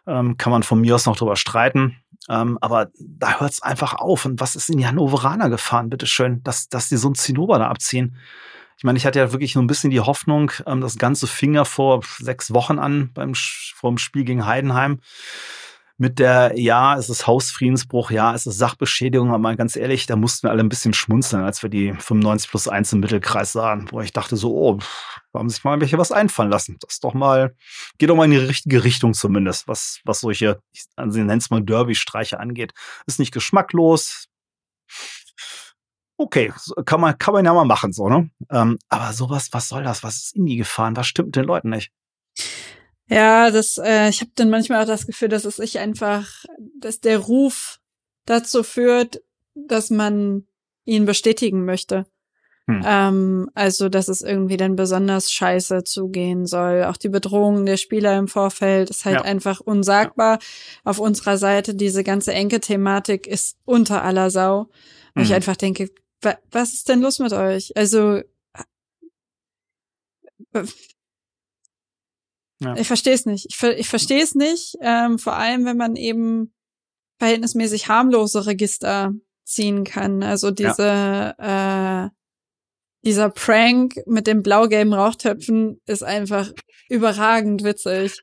Ähm, 0.06 0.36
kann 0.36 0.50
man 0.50 0.62
von 0.62 0.80
mir 0.80 0.94
aus 0.94 1.06
noch 1.06 1.16
drüber 1.16 1.36
streiten. 1.36 1.96
Ähm, 2.28 2.58
aber 2.60 2.88
da 2.98 3.40
hört 3.40 3.52
es 3.52 3.62
einfach 3.62 3.94
auf. 3.94 4.24
Und 4.24 4.40
was 4.40 4.56
ist 4.56 4.70
in 4.70 4.78
die 4.78 4.86
Hannoveraner 4.86 5.50
gefahren, 5.50 5.90
bitteschön, 5.90 6.42
dass, 6.42 6.68
dass 6.68 6.88
die 6.88 6.96
so 6.96 7.08
ein 7.08 7.14
Zinnober 7.14 7.58
da 7.58 7.68
abziehen? 7.68 8.16
Ich 8.76 8.84
meine, 8.84 8.98
ich 8.98 9.06
hatte 9.06 9.18
ja 9.18 9.32
wirklich 9.32 9.54
nur 9.54 9.62
ein 9.62 9.68
bisschen 9.68 9.90
die 9.90 10.00
Hoffnung, 10.00 10.50
ähm, 10.66 10.80
das 10.80 10.98
Ganze 10.98 11.26
fing 11.26 11.54
ja 11.54 11.64
vor 11.64 12.00
sechs 12.18 12.52
Wochen 12.52 12.78
an 12.78 13.10
beim 13.14 13.34
vor 13.34 13.90
dem 13.90 13.98
Spiel 13.98 14.24
gegen 14.24 14.46
Heidenheim 14.46 15.00
mit 15.96 16.18
der, 16.18 16.58
ja, 16.58 16.96
es 16.96 17.08
ist 17.08 17.26
Hausfriedensbruch, 17.26 18.10
ja, 18.10 18.34
es 18.34 18.46
ist 18.46 18.58
Sachbeschädigung, 18.58 19.28
aber 19.28 19.38
mal 19.38 19.56
ganz 19.56 19.76
ehrlich, 19.76 20.06
da 20.06 20.16
mussten 20.16 20.46
wir 20.46 20.50
alle 20.50 20.62
ein 20.62 20.68
bisschen 20.68 20.92
schmunzeln, 20.92 21.44
als 21.44 21.62
wir 21.62 21.70
die 21.70 21.92
95 21.92 22.50
plus 22.50 22.66
1 22.66 22.92
im 22.94 23.00
Mittelkreis 23.00 23.52
sahen, 23.52 23.86
wo 23.92 24.00
ich 24.00 24.12
dachte 24.12 24.36
so, 24.36 24.56
oh, 24.56 24.78
haben 25.32 25.48
sich 25.48 25.62
mal 25.62 25.80
welche 25.80 25.98
was 25.98 26.12
einfallen 26.12 26.50
lassen. 26.50 26.76
Das 26.80 26.94
ist 26.94 27.04
doch 27.04 27.14
mal, 27.14 27.54
geht 27.98 28.10
doch 28.10 28.16
mal 28.16 28.24
in 28.24 28.32
die 28.32 28.38
richtige 28.38 28.82
Richtung 28.82 29.14
zumindest, 29.14 29.68
was, 29.68 30.00
was 30.04 30.20
solche, 30.20 30.60
ich 30.72 30.84
nenne 30.96 31.36
es 31.36 31.50
mal 31.50 31.62
Derby-Streiche 31.62 32.40
angeht. 32.40 32.72
Ist 33.06 33.18
nicht 33.18 33.32
geschmacklos. 33.32 34.26
Okay, 36.16 36.52
kann 36.86 37.00
man, 37.00 37.18
kann 37.18 37.34
man 37.34 37.44
ja 37.44 37.52
mal 37.52 37.64
machen, 37.64 37.92
so, 37.92 38.08
ne? 38.08 38.30
Ähm, 38.50 38.78
aber 38.88 39.12
sowas, 39.12 39.48
was 39.50 39.68
soll 39.68 39.82
das? 39.82 40.04
Was 40.04 40.16
ist 40.16 40.36
in 40.36 40.46
die 40.46 40.56
gefahren? 40.56 40.96
Was 40.96 41.08
stimmt 41.08 41.34
den 41.34 41.44
Leuten 41.44 41.70
nicht? 41.70 41.90
Ja, 43.08 43.50
das, 43.50 43.78
äh, 43.78 44.08
ich 44.08 44.20
habe 44.20 44.30
dann 44.34 44.50
manchmal 44.50 44.82
auch 44.82 44.86
das 44.86 45.06
Gefühl, 45.06 45.28
dass 45.28 45.44
es 45.44 45.56
sich 45.56 45.78
einfach, 45.78 46.44
dass 46.78 47.00
der 47.00 47.18
Ruf 47.18 47.80
dazu 48.24 48.62
führt, 48.62 49.22
dass 49.54 49.90
man 49.90 50.46
ihn 50.84 51.04
bestätigen 51.04 51.64
möchte. 51.64 52.06
Hm. 52.66 52.82
Ähm, 52.84 53.50
also, 53.54 53.90
dass 53.90 54.08
es 54.08 54.22
irgendwie 54.22 54.56
dann 54.56 54.74
besonders 54.74 55.30
scheiße 55.30 55.84
zugehen 55.84 56.46
soll. 56.46 56.84
Auch 56.84 56.96
die 56.96 57.10
Bedrohung 57.10 57.66
der 57.66 57.76
Spieler 57.76 58.18
im 58.18 58.26
Vorfeld 58.26 58.88
ist 58.88 59.04
halt 59.04 59.16
ja. 59.16 59.22
einfach 59.22 59.60
unsagbar. 59.60 60.38
Ja. 60.38 60.38
Auf 60.84 60.98
unserer 60.98 61.36
Seite 61.36 61.74
diese 61.74 62.04
ganze 62.04 62.32
Enke-Thematik 62.32 63.26
ist 63.26 63.58
unter 63.66 64.02
aller 64.02 64.30
Sau. 64.30 64.70
Und 65.14 65.22
hm. 65.22 65.24
ich 65.24 65.34
einfach 65.34 65.56
denke, 65.56 65.90
wa 66.22 66.38
was 66.50 66.72
ist 66.72 66.88
denn 66.88 67.02
los 67.02 67.18
mit 67.18 67.34
euch? 67.34 67.76
Also, 67.76 68.22
äh, 70.52 70.64
ja. 72.64 72.76
Ich 72.76 72.86
verstehe 72.86 73.14
es 73.14 73.26
nicht. 73.26 73.46
Ich, 73.48 73.62
ich 73.62 73.88
verstehe 73.88 74.22
es 74.22 74.34
nicht, 74.34 74.76
ähm, 74.80 75.18
vor 75.18 75.34
allem 75.36 75.64
wenn 75.64 75.76
man 75.76 75.96
eben 75.96 76.52
verhältnismäßig 77.18 77.88
harmlose 77.88 78.46
Register 78.46 79.12
ziehen 79.44 79.84
kann. 79.84 80.22
Also 80.22 80.50
diese, 80.50 81.34
äh, 81.38 82.08
dieser 83.04 83.30
Prank 83.30 84.00
mit 84.06 84.26
den 84.26 84.42
blau-gelben 84.42 84.94
Rauchtöpfen 84.94 85.80
ist 85.86 86.02
einfach 86.02 86.50
überragend 86.88 87.62
witzig. 87.62 88.20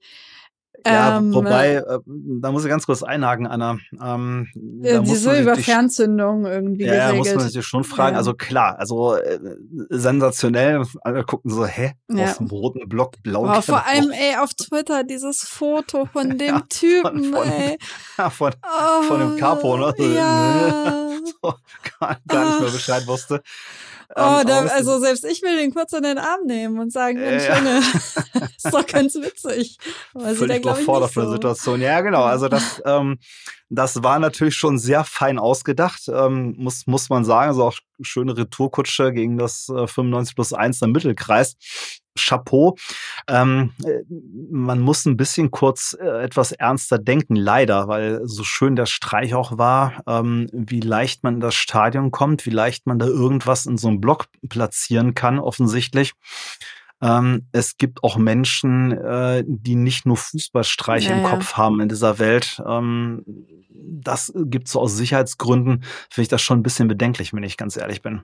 Ja, 0.86 1.18
Ähm, 1.20 1.34
wobei, 1.34 1.76
äh, 1.76 2.00
da 2.06 2.52
muss 2.52 2.64
ich 2.64 2.70
ganz 2.70 2.86
kurz 2.88 3.04
einhaken, 3.04 3.46
Anna. 3.46 3.78
Ähm, 4.04 4.48
äh, 4.84 5.00
diese 5.02 5.30
man 5.30 5.42
über 5.44 5.56
Fernzündung 5.56 6.46
irgendwie 6.46 6.86
Ja, 6.86 6.94
ja, 6.96 7.08
geregelt. 7.12 7.36
muss 7.36 7.44
man 7.44 7.50
sich 7.52 7.66
schon 7.66 7.84
fragen. 7.84 8.14
Ja. 8.14 8.18
Also 8.18 8.34
klar, 8.34 8.80
also 8.80 9.16
äh, 9.16 9.40
sensationell. 9.90 10.84
Alle 11.02 11.24
gucken 11.24 11.52
so, 11.52 11.66
hä? 11.66 11.94
Ja. 12.10 12.26
Auf 12.26 12.38
dem 12.38 12.48
roten 12.48 12.90
Block 12.90 13.22
blau. 13.24 13.44
Boah, 13.44 13.62
vor 13.62 13.86
allem, 13.86 14.12
ey, 14.12 14.36
auf 14.38 14.54
Twitter 14.54 15.04
dieses 15.04 15.42
Foto 15.42 16.06
von 16.12 16.38
dem 16.38 16.68
Typen, 16.70 17.34
von- 17.34 17.48
ey. 17.48 17.78
von, 18.32 18.52
Oh, 18.64 19.04
von 19.04 19.20
dem 19.20 19.38
Capo, 19.38 19.78
ne? 19.78 19.94
Ja. 20.16 21.10
so, 21.44 21.54
gar, 22.00 22.18
gar 22.28 22.46
nicht 22.50 22.62
mehr 22.62 22.72
Bescheid 22.72 23.06
wusste. 23.08 23.42
Oh, 24.16 24.40
Ähm, 24.42 24.48
da, 24.48 24.60
es 24.60 24.66
ist- 24.66 24.72
also 24.72 25.00
selbst 25.00 25.26
ich 25.26 25.42
will 25.42 25.56
den 25.58 25.74
kurz 25.74 25.94
in 25.94 26.04
den 26.04 26.18
Arm 26.18 26.42
nehmen 26.46 26.80
und 26.80 26.92
sagen, 26.92 27.20
Mensch, 27.20 27.44
Ja. 27.46 27.58
Junge, 27.58 27.80
ist 28.58 28.74
doch 28.74 28.86
ganz 28.86 29.16
witzig. 29.16 29.78
Aber 30.14 30.26
er, 30.26 30.36
völlig 30.36 30.58
überfordert 30.60 31.10
nicht 31.10 31.14
von 31.14 31.24
der 31.24 31.28
so. 31.30 31.34
Situation. 31.34 31.82
Ja, 31.82 32.02
genau. 32.02 32.24
Also 32.24 32.48
das, 32.48 32.82
ähm, 32.86 33.20
das 33.70 34.04
war 34.04 34.20
natürlich 34.20 34.56
schon 34.56 34.78
sehr 34.78 35.04
fein 35.06 35.40
ausgedacht, 35.40 36.02
ähm, 36.08 36.56
muss, 36.58 36.88
muss 36.88 37.10
man 37.10 37.24
sagen. 37.24 37.50
Also 37.50 37.64
auch 37.66 37.78
schöne 38.04 38.38
Retourkutsche 38.38 39.14
gegen 39.14 39.38
das 39.38 39.70
äh, 39.70 39.88
95 39.88 40.36
plus 40.36 40.54
1 40.54 40.82
im 40.82 40.92
Mittelkreis. 40.92 41.56
Chapeau. 42.18 42.76
Ähm, 43.28 43.74
äh, 43.84 44.04
man 44.52 44.80
muss 44.80 45.06
ein 45.06 45.18
bisschen 45.18 45.52
kurz 45.52 45.96
äh, 46.00 46.24
etwas 46.24 46.52
ernster 46.52 47.00
denken, 47.00 47.36
leider, 47.36 47.88
weil 47.88 48.22
so 48.26 48.44
schön 48.44 48.76
der 48.76 48.86
Streich 48.86 49.34
auch 49.34 49.58
war, 49.58 50.04
ähm, 50.08 50.48
wie 50.52 50.82
leicht 50.82 51.24
man 51.24 51.36
in 51.36 51.40
das 51.40 51.56
Stadion 51.56 52.12
kommt, 52.12 52.46
wie 52.46 52.52
leicht 52.52 52.86
man 52.86 53.00
da 53.00 53.06
irgendwas 53.06 53.66
in 53.66 53.78
so 53.78 53.88
einem 53.88 54.02
Block 54.02 54.26
platzieren 54.50 55.16
kann, 55.16 55.40
offensichtlich. 55.40 56.14
Ähm, 57.02 57.48
es 57.52 57.78
gibt 57.78 58.04
auch 58.04 58.18
Menschen, 58.18 58.92
äh, 58.92 59.44
die 59.48 59.76
nicht 59.76 60.06
nur 60.06 60.18
Fußballstreiche 60.18 61.10
Ja, 61.10 61.16
im 61.18 61.24
ja. 61.24 61.30
Kopf 61.30 61.54
haben 61.54 61.80
in 61.82 61.90
dieser 61.90 62.20
Welt. 62.20 62.62
Ähm, 62.68 63.26
das 63.74 64.32
gibt 64.36 64.68
so 64.68 64.80
aus 64.80 64.96
Sicherheitsgründen, 64.96 65.84
finde 66.10 66.22
ich 66.24 66.28
das 66.28 66.42
schon 66.42 66.60
ein 66.60 66.64
bisschen 66.64 66.88
bedenklich, 66.88 67.34
wenn 67.34 67.44
ich 67.44 67.58
ganz 67.58 67.76
ehrlich 67.78 68.02
bin. 68.02 68.22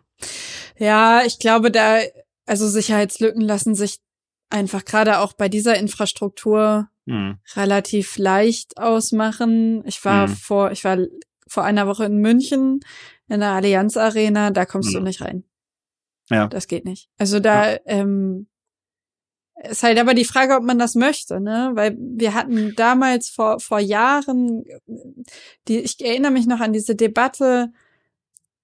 Ja, 0.78 1.24
ich 1.26 1.40
glaube, 1.40 1.72
da, 1.72 1.98
also 2.46 2.68
Sicherheitslücken 2.68 3.42
lassen 3.42 3.74
sich 3.76 4.00
einfach 4.50 4.86
gerade 4.86 5.20
auch 5.20 5.34
bei 5.34 5.50
dieser 5.50 5.78
Infrastruktur 5.78 6.88
Hm. 7.08 7.38
relativ 7.56 8.18
leicht 8.18 8.78
ausmachen. 8.78 9.82
Ich 9.88 10.04
war 10.06 10.28
Mhm. 10.28 10.32
vor, 10.36 10.72
ich 10.72 10.84
war 10.84 10.98
vor 11.48 11.64
einer 11.64 11.88
Woche 11.88 12.06
in 12.06 12.18
München 12.18 12.82
in 13.30 13.40
der 13.40 13.52
Allianz 13.52 13.98
Arena, 13.98 14.52
da 14.52 14.66
kommst 14.66 14.94
du 14.94 15.00
Mhm. 15.00 15.04
nicht 15.06 15.22
rein. 15.22 15.44
Ja. 16.30 16.48
Das 16.48 16.68
geht 16.68 16.84
nicht. 16.86 17.10
Also 17.18 17.40
da 17.40 17.78
ähm, 17.86 18.48
ist 19.64 19.84
halt 19.84 19.98
aber 20.00 20.14
die 20.14 20.26
Frage, 20.26 20.56
ob 20.56 20.64
man 20.64 20.78
das 20.80 20.96
möchte, 20.96 21.40
ne? 21.40 21.72
Weil 21.74 21.96
wir 22.00 22.34
hatten 22.34 22.76
damals 22.76 23.30
vor 23.30 23.60
vor 23.60 23.80
Jahren, 23.80 24.64
die 25.68 25.80
ich 25.80 26.04
erinnere 26.04 26.32
mich 26.32 26.46
noch 26.48 26.60
an 26.60 26.74
diese 26.74 26.96
Debatte 26.96 27.72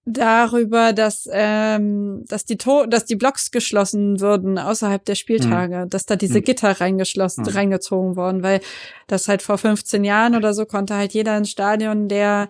darüber, 0.06 0.92
dass 0.92 1.30
ähm, 1.32 2.26
dass 2.28 2.44
die 2.46 2.58
to 2.58 2.86
dass 2.86 3.06
die 3.06 3.16
Blocks 3.16 3.52
geschlossen 3.52 4.20
würden 4.20 4.60
außerhalb 4.60 5.04
der 5.06 5.16
Spieltage, 5.16 5.86
dass 5.88 6.06
da 6.06 6.16
diese 6.18 6.40
Mhm. 6.40 6.44
Gitter 6.44 6.72
reingeschlossen 6.82 7.46
Mhm. 7.46 7.52
reingezogen 7.52 8.16
worden, 8.18 8.44
weil 8.44 8.60
das 9.08 9.28
halt 9.30 9.42
vor 9.42 9.58
15 9.58 10.04
Jahren 10.04 10.36
oder 10.36 10.54
so 10.54 10.66
konnte 10.66 10.96
halt 10.96 11.14
jeder 11.14 11.38
ins 11.38 11.52
Stadion, 11.52 12.10
der 12.10 12.50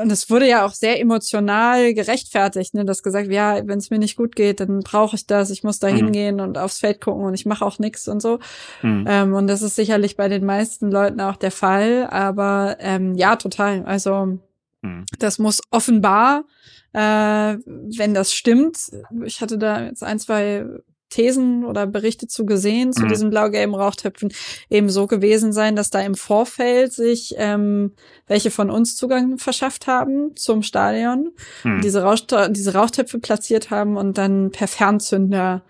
und 0.00 0.10
es 0.10 0.30
wurde 0.30 0.48
ja 0.48 0.64
auch 0.64 0.72
sehr 0.72 1.00
emotional 1.00 1.94
gerechtfertigt, 1.94 2.74
ne, 2.74 2.84
dass 2.84 3.02
gesagt, 3.02 3.30
ja, 3.30 3.66
wenn 3.66 3.78
es 3.78 3.90
mir 3.90 3.98
nicht 3.98 4.16
gut 4.16 4.36
geht, 4.36 4.60
dann 4.60 4.80
brauche 4.80 5.16
ich 5.16 5.26
das, 5.26 5.50
ich 5.50 5.62
muss 5.62 5.78
da 5.78 5.88
Mhm. 5.88 5.96
hingehen 5.96 6.40
und 6.40 6.58
aufs 6.58 6.78
Feld 6.80 7.00
gucken 7.00 7.24
und 7.24 7.34
ich 7.34 7.46
mache 7.46 7.64
auch 7.64 7.78
nichts 7.78 8.08
und 8.08 8.20
so. 8.20 8.38
Hm. 8.80 9.04
Ähm, 9.08 9.34
und 9.34 9.46
das 9.46 9.62
ist 9.62 9.76
sicherlich 9.76 10.16
bei 10.16 10.28
den 10.28 10.44
meisten 10.44 10.90
Leuten 10.90 11.20
auch 11.20 11.36
der 11.36 11.50
Fall, 11.50 12.06
aber 12.10 12.76
ähm, 12.80 13.14
ja, 13.14 13.36
total. 13.36 13.84
Also 13.84 14.38
Hm. 14.82 15.04
das 15.18 15.38
muss 15.38 15.60
offenbar, 15.70 16.44
äh, 16.92 16.98
wenn 17.00 18.14
das 18.14 18.32
stimmt, 18.32 18.78
ich 19.24 19.40
hatte 19.40 19.58
da 19.58 19.84
jetzt 19.84 20.02
ein, 20.02 20.18
zwei 20.18 20.64
Thesen 21.08 21.64
oder 21.64 21.86
Berichte 21.86 22.26
zu 22.26 22.46
gesehen, 22.46 22.92
zu 22.92 23.04
Mhm. 23.04 23.08
diesen 23.08 23.30
blau-gelben 23.30 23.74
Rauchtöpfen, 23.74 24.32
eben 24.70 24.90
so 24.90 25.06
gewesen 25.06 25.52
sein, 25.52 25.76
dass 25.76 25.90
da 25.90 26.00
im 26.00 26.14
Vorfeld 26.14 26.92
sich 26.92 27.34
ähm, 27.36 27.94
welche 28.26 28.50
von 28.50 28.70
uns 28.70 28.96
Zugang 28.96 29.38
verschafft 29.38 29.86
haben 29.86 30.34
zum 30.36 30.62
Stadion, 30.62 31.30
Hm. 31.62 31.80
diese, 31.82 32.02
Rauchto 32.02 32.48
diese 32.48 32.74
Rauchtöpfe 32.74 33.18
platziert 33.20 33.70
haben 33.70 33.96
und 33.96 34.18
dann 34.18 34.50
per 34.50 34.68
Fernzünder 34.68 35.64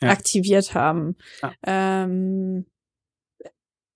Ja. 0.00 0.10
aktiviert 0.10 0.74
haben. 0.74 1.16
Ja. 1.42 1.52
Ähm, 1.66 2.66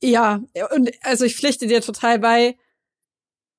ja, 0.02 0.42
und 0.74 0.90
also 1.02 1.24
ich 1.24 1.36
pflichte 1.36 1.66
dir 1.68 1.80
total 1.80 2.18
bei, 2.18 2.56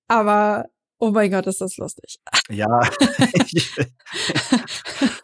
aber 0.08 0.70
oh 1.04 1.12
mein 1.12 1.32
Gott, 1.32 1.48
ist 1.48 1.62
das 1.62 1.78
lustig. 1.78 2.20
Ja, 2.50 2.68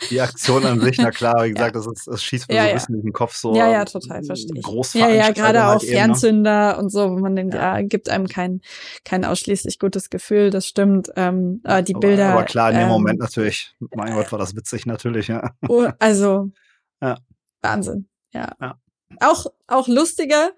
die 0.09 0.19
Aktion 0.19 0.65
an 0.65 0.81
sich, 0.81 0.97
na 0.97 1.11
klar, 1.11 1.45
wie 1.45 1.53
gesagt, 1.53 1.75
das, 1.75 1.87
ist, 1.87 2.07
das 2.07 2.23
schießt 2.23 2.49
mir 2.49 2.55
Ja, 2.55 2.61
so 2.61 2.65
ein 2.65 2.69
ja. 2.69 2.73
bisschen 2.75 2.95
in 2.95 3.01
den 3.03 3.13
Kopf 3.13 3.35
so. 3.35 3.55
ja, 3.55 3.71
ja, 3.71 3.85
total, 3.85 4.23
verstehe 4.23 4.59
ich. 4.59 4.93
Ja, 4.93 5.09
ja, 5.09 5.31
gerade 5.31 5.63
halt 5.63 5.77
auch 5.77 5.83
eben, 5.83 5.91
ne? 5.91 5.97
Fernzünder 5.97 6.77
und 6.79 6.89
so, 6.89 7.11
wo 7.11 7.17
man 7.17 7.35
denkt, 7.35 7.53
Ja. 7.53 7.77
ja, 7.77 7.85
gibt 7.85 8.09
einem 8.09 8.27
kein, 8.27 8.61
kein 9.05 9.23
ausschließlich 9.23 9.79
gutes 9.79 10.09
Gefühl, 10.09 10.49
das 10.49 10.67
stimmt. 10.67 11.09
Ähm, 11.15 11.61
aber 11.63 11.81
die 11.81 11.95
aber, 11.95 12.01
Bilder. 12.01 12.33
Aber 12.33 12.43
klar, 12.43 12.71
in 12.71 12.77
dem 12.77 12.83
ähm, 12.83 12.89
Moment 12.89 13.19
natürlich. 13.19 13.73
Mein 13.95 14.13
Gott, 14.13 14.31
war 14.31 14.39
das 14.39 14.55
witzig, 14.55 14.85
natürlich, 14.85 15.27
ja. 15.27 15.51
Oh, 15.67 15.87
also 15.99 16.51
Ja. 17.01 17.17
Wahnsinn. 17.61 18.09
Ja. 18.33 18.51
Ja. 18.59 18.77
Auch 19.21 19.45
auch 19.67 19.87
lustiger. 19.87 20.51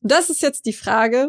Das 0.00 0.30
ist 0.30 0.42
jetzt 0.42 0.66
die 0.66 0.72
Frage. 0.72 1.28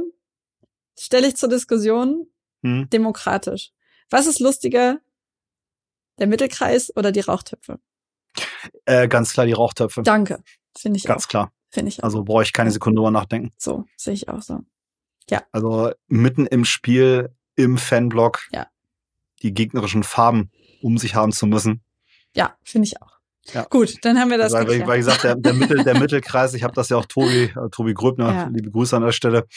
Stelle 0.97 1.27
ich 1.27 1.35
zur 1.35 1.49
Diskussion. 1.49 2.27
Hm. 2.65 2.89
Demokratisch. 2.89 3.71
Was 4.09 4.25
ist 4.27 4.39
lustiger? 4.39 4.99
Der 6.17 6.27
Mittelkreis 6.27 6.91
oder 6.95 7.11
die 7.11 7.19
Rauchtöpfe? 7.19 7.79
Äh, 8.85 9.07
ganz 9.07 9.33
klar 9.33 9.45
die 9.45 9.51
Rauchtöpfe. 9.53 10.01
Danke. 10.03 10.41
Finde 10.77 10.97
ich 10.97 11.03
Ganz 11.05 11.25
auch. 11.25 11.29
klar. 11.29 11.51
Finde 11.69 11.89
ich 11.89 11.99
auch. 11.99 12.05
Also 12.05 12.23
brauche 12.23 12.43
ich 12.43 12.53
keine 12.53 12.71
Sekunde 12.71 12.97
drüber 12.97 13.11
nachdenken. 13.11 13.51
So, 13.57 13.85
sehe 13.97 14.13
ich 14.13 14.29
auch 14.29 14.41
so. 14.41 14.61
Also 15.51 15.91
mitten 16.07 16.45
im 16.45 16.65
Spiel, 16.65 17.35
im 17.55 17.77
Fanblock, 17.77 18.47
Ja. 18.51 18.67
die 19.41 19.53
gegnerischen 19.53 20.03
Farben 20.03 20.51
um 20.81 20.97
sich 20.97 21.15
haben 21.15 21.31
zu 21.31 21.47
müssen. 21.47 21.83
Ja, 22.35 22.55
finde 22.63 22.87
ich 22.87 23.01
auch. 23.01 23.15
Ja. 23.53 23.63
Gut, 23.69 23.95
dann 24.03 24.19
haben 24.19 24.29
wir 24.29 24.37
das 24.37 24.53
weil, 24.53 24.67
weil, 24.67 24.87
weil 24.87 24.97
gesagt, 24.97 25.23
der, 25.23 25.35
der, 25.35 25.53
Mittel, 25.53 25.83
der 25.83 25.99
Mittelkreis, 25.99 26.53
ich 26.53 26.63
habe 26.63 26.73
das 26.73 26.89
ja 26.89 26.97
auch 26.97 27.05
Tobi, 27.05 27.45
äh, 27.55 27.69
Tobi 27.71 27.93
Gröbner, 27.93 28.33
Ja. 28.33 28.47
liebe 28.47 28.69
Grüße 28.71 28.95
an 28.95 29.03
der 29.03 29.11
Stelle, 29.11 29.47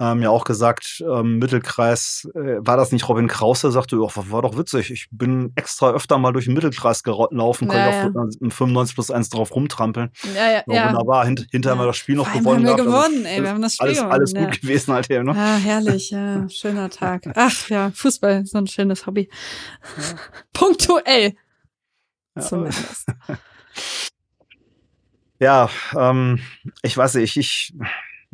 ähm, 0.00 0.22
ja 0.22 0.30
auch 0.30 0.44
gesagt, 0.44 1.04
ähm, 1.06 1.38
Mittelkreis, 1.38 2.26
äh, 2.34 2.56
war 2.58 2.78
das 2.78 2.90
nicht 2.90 3.06
Robin 3.06 3.28
Krause, 3.28 3.70
sagte, 3.70 3.96
oh, 4.00 4.10
war 4.14 4.40
doch 4.40 4.56
witzig, 4.56 4.90
ich 4.90 5.08
bin 5.10 5.52
extra 5.56 5.90
öfter 5.90 6.16
mal 6.16 6.32
durch 6.32 6.46
den 6.46 6.54
Mittelkreis 6.54 7.02
gelaufen, 7.02 7.68
konnte 7.68 7.76
Ja, 7.76 8.08
auf 8.08 8.34
im 8.40 8.50
95 8.50 8.94
plus 8.94 9.10
1 9.10 9.28
drauf 9.28 9.54
rumtrampeln. 9.54 10.10
ja, 10.34 10.50
ja, 10.50 10.62
ja. 10.66 10.88
wunderbar, 10.88 11.26
Hint, 11.26 11.46
hinterher 11.50 11.76
haben 11.76 11.82
wir 11.84 11.86
das 11.86 11.98
Spiel 11.98 12.16
noch 12.16 12.32
gewonnen. 12.32 12.66
haben 12.66 12.78
wir 12.78 12.84
also 12.84 12.84
gewonnen, 12.84 13.26
ey. 13.26 13.42
Wir 13.42 13.50
haben 13.50 13.60
das 13.60 13.74
Spiel 13.74 13.88
alles, 13.88 13.98
gewonnen. 13.98 14.12
alles 14.12 14.32
ja. 14.32 14.44
gut 14.44 14.60
gewesen 14.62 14.94
halt 14.94 15.10
eben, 15.10 15.26
ne? 15.26 15.32
Ah, 15.36 15.56
herrlich, 15.56 16.10
ja. 16.10 16.48
Schöner 16.48 16.88
Tag. 16.88 17.24
Ach 17.34 17.68
ja, 17.68 17.90
Fußball, 17.94 18.46
so 18.46 18.56
ein 18.56 18.66
schönes 18.66 19.06
Hobby. 19.06 19.28
Punktuell. 20.54 21.34
Ja. 22.36 22.42
Zumindest. 22.42 23.06
Ja, 25.42 25.70
ähm, 25.96 26.38
ich 26.82 26.94
weiß 26.94 27.14
nicht, 27.14 27.34
ich, 27.34 27.72
ich, 27.72 27.74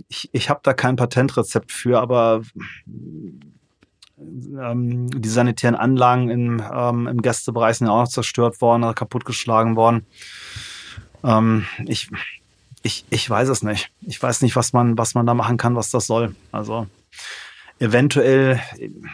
ich 0.09 0.51
habe 0.51 0.61
da 0.63 0.75
kein 0.75 0.97
Patentrezept 0.97 1.73
für, 1.73 2.01
aber 2.01 2.43
ähm, 4.19 5.09
die 5.11 5.29
sanitären 5.29 5.75
Anlagen 5.75 6.31
im, 6.31 6.63
ähm, 6.73 7.07
im 7.07 7.23
Gästebereich 7.23 7.79
sind 7.79 7.89
ja 7.89 7.93
auch 7.93 8.03
noch 8.03 8.09
zerstört 8.09 8.61
worden 8.61 8.85
oder 8.85 8.95
kaputtgeschlagen 8.95 9.77
worden. 9.77 10.07
Ähm, 11.23 11.67
ich, 11.87 12.11
ich, 12.83 13.05
ich 13.11 13.29
weiß 13.29 13.49
es 13.49 13.63
nicht. 13.63 13.91
Ich 14.01 14.23
weiß 14.23 14.43
nicht, 14.43 14.57
was 14.57 14.73
man, 14.73 14.97
was 14.97 15.15
man 15.15 15.27
da 15.27 15.35
machen 15.35 15.57
kann, 15.57 15.77
was 15.77 15.91
das 15.91 16.07
soll. 16.07 16.35
Also 16.53 16.87
eventuell, 17.79 18.61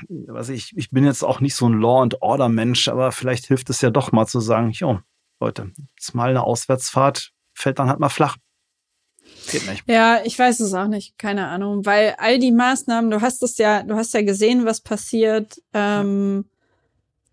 weiß 0.09 0.51
ich, 0.51 0.77
ich 0.77 0.91
bin 0.91 1.05
jetzt 1.05 1.25
auch 1.25 1.41
nicht 1.41 1.57
so 1.57 1.69
ein 1.69 1.81
Law 1.81 2.03
and 2.03 2.23
Order 2.23 2.49
Mensch, 2.49 2.89
aber 2.89 3.11
vielleicht 3.13 3.47
hilft 3.47 3.71
es 3.71 3.81
ja 3.81 3.91
doch 3.91 4.13
mal 4.13 4.27
zu 4.27 4.41
sagen, 4.41 4.71
jo, 4.71 5.01
Leute, 5.41 5.73
jetzt 5.97 6.15
mal 6.15 6.31
eine 6.31 6.45
Auswärtsfahrt 6.45 7.33
fällt 7.55 7.79
dann 7.79 7.89
halt 7.89 7.99
mal 7.99 8.09
flach. 8.09 8.37
Geht 9.51 9.69
nicht. 9.69 9.85
Ja, 9.89 10.21
ich 10.25 10.39
weiß 10.39 10.61
es 10.61 10.75
auch 10.75 10.89
nicht, 10.89 11.19
keine 11.19 11.49
Ahnung, 11.49 11.85
weil 11.85 12.15
all 12.19 12.39
die 12.39 12.53
Maßnahmen, 12.53 13.11
du 13.11 13.21
hast 13.21 13.43
es 13.43 13.59
ja, 13.59 13.83
du 13.83 13.95
hast 13.95 14.15
ja 14.15 14.23
gesehen, 14.23 14.65
was 14.65 14.81
passiert. 14.81 15.61
Ähm, 15.73 16.45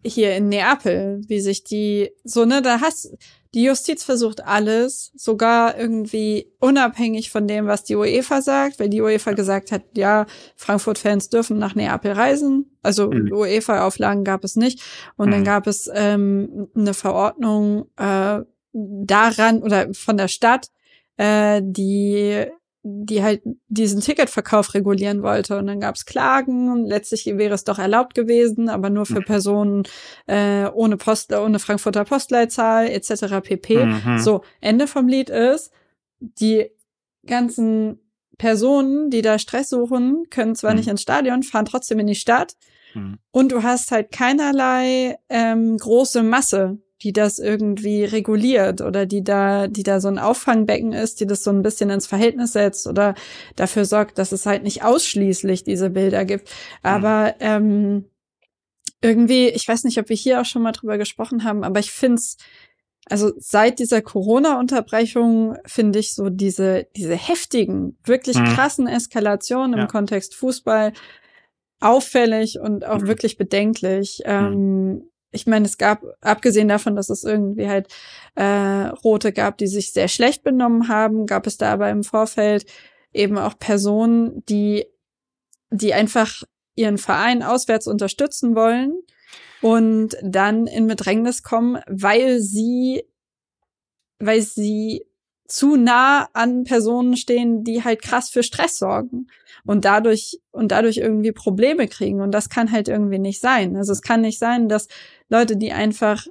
hier 0.03 0.35
in 0.35 0.49
Neapel, 0.49 1.21
wie 1.27 1.41
sich 1.41 1.63
die, 1.63 2.11
so, 2.23 2.45
ne, 2.45 2.61
da 2.61 2.79
hast, 2.79 3.11
die 3.53 3.63
Justiz 3.63 4.03
versucht 4.03 4.43
alles, 4.43 5.11
sogar 5.15 5.77
irgendwie 5.77 6.51
unabhängig 6.59 7.31
von 7.31 7.47
dem, 7.47 7.65
was 7.65 7.83
die 7.83 7.95
UEFA 7.95 8.41
sagt, 8.41 8.79
weil 8.79 8.89
die 8.89 9.01
UEFA 9.01 9.31
gesagt 9.31 9.71
hat, 9.71 9.83
ja, 9.95 10.27
Frankfurt-Fans 10.55 11.29
dürfen 11.29 11.57
nach 11.57 11.73
Neapel 11.73 12.11
reisen. 12.11 12.77
Also 12.83 13.09
mhm. 13.09 13.31
UEFA-Auflagen 13.33 14.23
gab 14.23 14.43
es 14.43 14.55
nicht. 14.55 14.81
Und 15.17 15.27
mhm. 15.27 15.31
dann 15.31 15.43
gab 15.43 15.67
es 15.67 15.89
ähm, 15.93 16.67
eine 16.75 16.93
Verordnung 16.93 17.89
äh, 17.97 18.41
daran 18.71 19.63
oder 19.63 19.93
von 19.93 20.15
der 20.15 20.27
Stadt, 20.27 20.67
äh, 21.19 21.61
die 21.63 22.45
die 22.81 23.21
halt 23.21 23.41
diesen 23.67 23.99
Ticketverkauf 23.99 24.73
regulieren 24.73 25.21
wollte. 25.21 25.57
Und 25.57 25.67
dann 25.67 25.81
gab 25.81 25.95
es 25.95 26.05
Klagen 26.05 26.71
und 26.71 26.85
letztlich 26.85 27.25
wäre 27.25 27.53
es 27.53 27.65
doch 27.65 27.77
erlaubt 27.77 28.15
gewesen, 28.15 28.69
aber 28.69 28.89
nur 28.89 29.05
für 29.05 29.19
mhm. 29.19 29.25
Personen 29.25 29.83
äh, 30.27 30.65
ohne 30.67 30.95
Post, 30.95 31.33
ohne 31.33 31.59
Frankfurter 31.59 32.05
Postleitzahl 32.05 32.87
etc. 32.87 33.41
pp. 33.43 33.85
Mhm. 33.85 34.19
So, 34.19 34.43
Ende 34.61 34.87
vom 34.87 35.09
Lied 35.09 35.29
ist, 35.29 35.71
die 36.19 36.69
ganzen 37.25 37.99
Personen, 38.37 39.09
die 39.09 39.21
da 39.21 39.39
Stress 39.39 39.69
suchen, 39.69 40.23
können 40.29 40.55
zwar 40.55 40.71
mhm. 40.71 40.77
nicht 40.77 40.87
ins 40.87 41.01
Stadion, 41.01 41.43
fahren 41.43 41.65
trotzdem 41.65 41.99
in 41.99 42.07
die 42.07 42.15
Stadt. 42.15 42.53
Mhm. 42.93 43.19
Und 43.31 43.51
du 43.51 43.61
hast 43.61 43.91
halt 43.91 44.13
keinerlei 44.13 45.17
ähm, 45.27 45.77
große 45.77 46.23
Masse 46.23 46.77
die 47.01 47.13
das 47.13 47.39
irgendwie 47.39 48.03
reguliert 48.03 48.81
oder 48.81 49.05
die 49.05 49.23
da, 49.23 49.67
die 49.67 49.83
da 49.83 50.01
so 50.01 50.09
ein 50.09 50.19
Auffangbecken 50.19 50.91
ist, 50.91 51.19
die 51.19 51.27
das 51.27 51.43
so 51.43 51.51
ein 51.51 51.61
bisschen 51.61 51.89
ins 51.89 52.07
Verhältnis 52.07 52.53
setzt 52.53 52.87
oder 52.87 53.15
dafür 53.55 53.85
sorgt, 53.85 54.17
dass 54.17 54.31
es 54.31 54.45
halt 54.45 54.63
nicht 54.63 54.83
ausschließlich 54.83 55.63
diese 55.63 55.89
Bilder 55.89 56.25
gibt. 56.25 56.49
Aber 56.83 57.35
ähm, 57.39 58.05
irgendwie, 59.01 59.47
ich 59.47 59.67
weiß 59.67 59.85
nicht, 59.85 59.97
ob 59.97 60.09
wir 60.09 60.15
hier 60.15 60.41
auch 60.41 60.45
schon 60.45 60.61
mal 60.61 60.73
drüber 60.73 60.97
gesprochen 60.97 61.43
haben, 61.43 61.63
aber 61.63 61.79
ich 61.79 61.91
finde 61.91 62.15
es, 62.15 62.37
also 63.05 63.31
seit 63.37 63.79
dieser 63.79 64.01
Corona-Unterbrechung 64.01 65.55
finde 65.65 65.99
ich 65.99 66.13
so 66.13 66.29
diese, 66.29 66.87
diese 66.95 67.15
heftigen, 67.15 67.97
wirklich 68.03 68.37
mhm. 68.37 68.45
krassen 68.45 68.87
Eskalationen 68.87 69.73
im 69.73 69.79
ja. 69.79 69.87
Kontext 69.87 70.35
Fußball 70.35 70.93
auffällig 71.79 72.59
und 72.59 72.85
auch 72.85 72.99
mhm. 72.99 73.07
wirklich 73.07 73.37
bedenklich. 73.37 74.21
Mhm. 74.25 74.31
Ähm, 74.31 75.09
ich 75.31 75.45
meine, 75.47 75.65
es 75.65 75.77
gab, 75.77 76.03
abgesehen 76.21 76.67
davon, 76.67 76.95
dass 76.95 77.09
es 77.09 77.23
irgendwie 77.23 77.67
halt 77.67 77.87
äh, 78.35 78.87
Rote 79.03 79.31
gab, 79.31 79.57
die 79.57 79.67
sich 79.67 79.93
sehr 79.93 80.07
schlecht 80.07 80.43
benommen 80.43 80.87
haben, 80.87 81.25
gab 81.25 81.45
es 81.45 81.57
da 81.57 81.71
aber 81.71 81.89
im 81.89 82.03
Vorfeld 82.03 82.65
eben 83.13 83.37
auch 83.37 83.57
Personen, 83.59 84.43
die, 84.45 84.85
die 85.69 85.93
einfach 85.93 86.43
ihren 86.75 86.97
Verein 86.97 87.43
auswärts 87.43 87.87
unterstützen 87.87 88.55
wollen 88.55 88.93
und 89.61 90.15
dann 90.23 90.67
in 90.67 90.87
Bedrängnis 90.87 91.43
kommen, 91.43 91.79
weil 91.87 92.39
sie, 92.39 93.03
weil 94.19 94.41
sie 94.41 95.05
zu 95.49 95.75
nah 95.75 96.29
an 96.33 96.63
Personen 96.63 97.17
stehen, 97.17 97.63
die 97.63 97.83
halt 97.83 98.01
krass 98.01 98.29
für 98.29 98.43
Stress 98.43 98.77
sorgen 98.77 99.27
und 99.65 99.83
dadurch 99.83 100.39
und 100.51 100.71
dadurch 100.71 100.97
irgendwie 100.97 101.31
Probleme 101.31 101.87
kriegen 101.87 102.21
und 102.21 102.31
das 102.31 102.49
kann 102.49 102.71
halt 102.71 102.87
irgendwie 102.87 103.19
nicht 103.19 103.41
sein. 103.41 103.75
Also 103.75 103.91
es 103.91 104.01
kann 104.01 104.21
nicht 104.21 104.37
sein, 104.39 104.69
dass 104.69 104.87
Leute, 105.29 105.57
die 105.57 105.71
einfach 105.71 106.25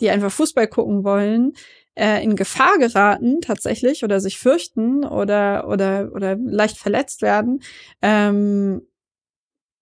die 0.00 0.10
einfach 0.10 0.32
Fußball 0.32 0.66
gucken 0.66 1.04
wollen, 1.04 1.52
äh, 1.94 2.22
in 2.22 2.36
Gefahr 2.36 2.78
geraten 2.78 3.40
tatsächlich 3.40 4.04
oder 4.04 4.20
sich 4.20 4.38
fürchten 4.38 5.04
oder 5.04 5.68
oder 5.68 6.10
oder 6.14 6.36
leicht 6.36 6.78
verletzt 6.78 7.22
werden. 7.22 7.62
Ähm, 8.00 8.82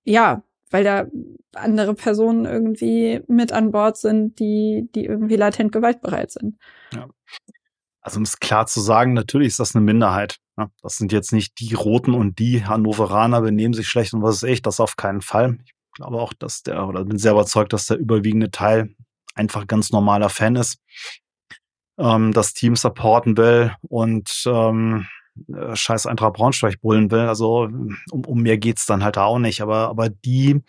ja, 0.04 0.42
weil 0.70 0.84
da 0.84 1.06
andere 1.54 1.94
Personen 1.94 2.44
irgendwie 2.44 3.22
mit 3.28 3.52
an 3.52 3.70
Bord 3.70 3.96
sind, 3.96 4.38
die 4.38 4.88
die 4.94 5.04
irgendwie 5.04 5.36
latent 5.36 5.72
gewaltbereit 5.72 6.32
sind. 6.32 6.58
Ja. 6.92 7.08
Also 8.00 8.18
um 8.18 8.22
es 8.22 8.40
klar 8.40 8.66
zu 8.66 8.80
sagen, 8.80 9.12
natürlich 9.12 9.48
ist 9.48 9.60
das 9.60 9.74
eine 9.74 9.84
Minderheit. 9.84 10.38
Ne? 10.56 10.70
Das 10.82 10.96
sind 10.96 11.12
jetzt 11.12 11.32
nicht 11.32 11.60
die 11.60 11.74
Roten 11.74 12.14
und 12.14 12.38
die 12.38 12.64
Hannoveraner 12.64 13.42
benehmen 13.42 13.74
sich 13.74 13.86
schlecht 13.88 14.14
und 14.14 14.22
was 14.22 14.36
ist 14.36 14.42
echt, 14.44 14.66
das 14.66 14.80
auf 14.80 14.96
keinen 14.96 15.20
Fall. 15.20 15.58
Ich 15.64 15.72
glaube 15.98 16.20
auch, 16.20 16.32
dass 16.32 16.62
der, 16.62 16.86
oder 16.86 17.04
bin 17.04 17.18
sehr 17.18 17.32
überzeugt, 17.32 17.72
dass 17.72 17.86
der 17.86 17.98
überwiegende 17.98 18.50
Teil 18.50 18.94
einfach 19.34 19.66
ganz 19.66 19.90
normaler 19.90 20.28
Fan 20.30 20.56
ist, 20.56 20.78
ähm, 21.98 22.32
das 22.32 22.54
Team 22.54 22.76
supporten 22.76 23.36
will 23.36 23.72
und 23.82 24.30
ähm, 24.46 25.06
äh, 25.52 25.76
scheiß 25.76 26.06
Eintracht 26.06 26.34
Braunschweig 26.34 26.80
brüllen 26.80 27.10
will. 27.10 27.28
Also 27.28 27.68
um, 28.10 28.24
um 28.24 28.42
mehr 28.42 28.58
geht's 28.58 28.86
dann 28.86 29.04
halt 29.04 29.18
auch 29.18 29.38
nicht. 29.38 29.60
Aber, 29.60 29.88
aber 29.88 30.08
die 30.08 30.62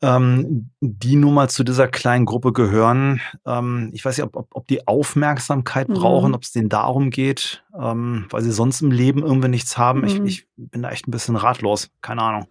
ähm, 0.00 0.70
die 0.80 1.16
nun 1.16 1.34
mal 1.34 1.48
zu 1.48 1.64
dieser 1.64 1.88
kleinen 1.88 2.24
Gruppe 2.24 2.52
gehören. 2.52 3.20
Ähm, 3.44 3.90
ich 3.92 4.04
weiß 4.04 4.16
nicht, 4.16 4.26
ob, 4.26 4.36
ob, 4.36 4.48
ob 4.54 4.66
die 4.68 4.86
Aufmerksamkeit 4.86 5.88
mhm. 5.88 5.94
brauchen, 5.94 6.34
ob 6.34 6.42
es 6.42 6.52
denen 6.52 6.68
darum 6.68 7.10
geht, 7.10 7.64
ähm, 7.76 8.26
weil 8.30 8.42
sie 8.42 8.52
sonst 8.52 8.80
im 8.80 8.92
Leben 8.92 9.22
irgendwie 9.24 9.48
nichts 9.48 9.76
haben. 9.76 10.00
Mhm. 10.00 10.06
Ich, 10.06 10.20
ich 10.20 10.46
bin 10.56 10.82
da 10.82 10.90
echt 10.90 11.08
ein 11.08 11.10
bisschen 11.10 11.36
ratlos. 11.36 11.90
Keine 12.00 12.22
Ahnung. 12.22 12.46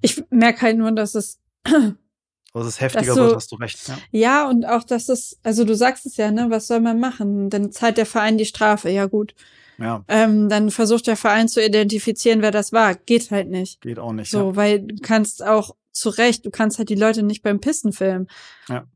Ich 0.00 0.22
merke 0.30 0.62
halt 0.62 0.78
nur, 0.78 0.92
dass 0.92 1.14
es 1.14 1.40
dass 1.64 2.66
es 2.66 2.80
heftiger 2.80 3.14
du, 3.14 3.20
wird, 3.20 3.36
hast 3.36 3.52
du 3.52 3.56
recht. 3.56 3.88
Ja. 3.88 3.98
ja, 4.10 4.48
und 4.48 4.64
auch, 4.64 4.84
dass 4.84 5.08
es, 5.08 5.38
also 5.42 5.64
du 5.64 5.74
sagst 5.74 6.06
es 6.06 6.16
ja, 6.16 6.30
ne, 6.30 6.46
was 6.48 6.66
soll 6.66 6.80
man 6.80 6.98
machen? 6.98 7.50
Dann 7.50 7.72
zahlt 7.72 7.98
der 7.98 8.06
Verein 8.06 8.38
die 8.38 8.46
Strafe, 8.46 8.90
ja 8.90 9.06
gut. 9.06 9.34
Ja. 9.78 10.04
Ähm, 10.08 10.48
dann 10.48 10.70
versucht 10.70 11.06
der 11.06 11.16
Verein 11.16 11.48
zu 11.48 11.64
identifizieren, 11.64 12.42
wer 12.42 12.50
das 12.50 12.72
war. 12.72 12.94
Geht 12.94 13.30
halt 13.30 13.48
nicht. 13.48 13.80
Geht 13.80 13.98
auch 13.98 14.12
nicht. 14.12 14.30
So, 14.30 14.50
ja. 14.50 14.56
weil 14.56 14.80
du 14.80 14.96
kannst 15.00 15.44
auch 15.44 15.76
zu 15.92 16.08
Recht, 16.10 16.46
du 16.46 16.50
kannst 16.50 16.78
halt 16.78 16.88
die 16.88 16.96
Leute 16.96 17.22
nicht 17.22 17.42
beim 17.42 17.60
Pissen 17.60 17.92
filmen. 17.92 18.28
Ja. 18.68 18.86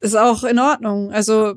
Ist 0.00 0.16
auch 0.16 0.44
in 0.44 0.58
Ordnung. 0.58 1.12
Also 1.12 1.56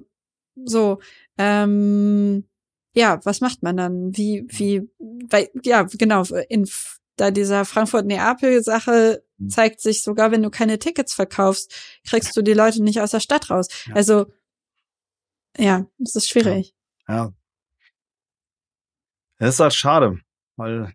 so, 0.65 0.99
ähm, 1.37 2.45
ja, 2.93 3.19
was 3.23 3.41
macht 3.41 3.63
man 3.63 3.77
dann? 3.77 4.15
Wie, 4.15 4.45
wie, 4.49 4.89
weil, 4.99 5.49
ja, 5.63 5.83
genau, 5.83 6.23
in 6.49 6.67
da 7.16 7.32
dieser 7.32 7.66
Frankfurt-Neapel-Sache 7.66 9.24
mhm. 9.38 9.49
zeigt 9.49 9.82
sich, 9.82 10.03
sogar 10.03 10.32
wenn 10.32 10.43
du 10.43 10.49
keine 10.49 10.80
Tickets 10.80 11.14
verkaufst, 11.14 11.74
kriegst 12.07 12.36
du 12.36 12.41
die 12.41 12.53
Leute 12.53 12.84
nicht 12.84 13.01
aus 13.01 13.11
der 13.11 13.20
Stadt 13.20 13.49
raus. 13.49 13.68
Ja. 13.88 13.95
Also, 13.95 14.26
ja, 15.57 15.86
es 16.01 16.16
ist 16.16 16.30
schwierig. 16.30 16.74
Ja. 17.07 17.16
ja. 17.16 17.34
Das 19.38 19.55
ist 19.55 19.59
halt 19.59 19.74
schade, 19.74 20.20
weil 20.55 20.93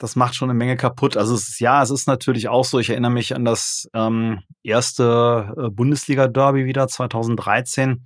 das 0.00 0.16
macht 0.16 0.34
schon 0.34 0.48
eine 0.48 0.58
Menge 0.58 0.76
kaputt. 0.76 1.16
Also 1.16 1.34
es 1.34 1.48
ist, 1.48 1.60
ja, 1.60 1.82
es 1.82 1.90
ist 1.90 2.06
natürlich 2.06 2.48
auch 2.48 2.64
so. 2.64 2.78
Ich 2.78 2.88
erinnere 2.88 3.10
mich 3.10 3.34
an 3.34 3.44
das 3.44 3.88
ähm, 3.92 4.40
erste 4.62 5.54
äh, 5.56 5.68
Bundesliga-Derby 5.68 6.64
wieder 6.64 6.88
2013, 6.88 8.04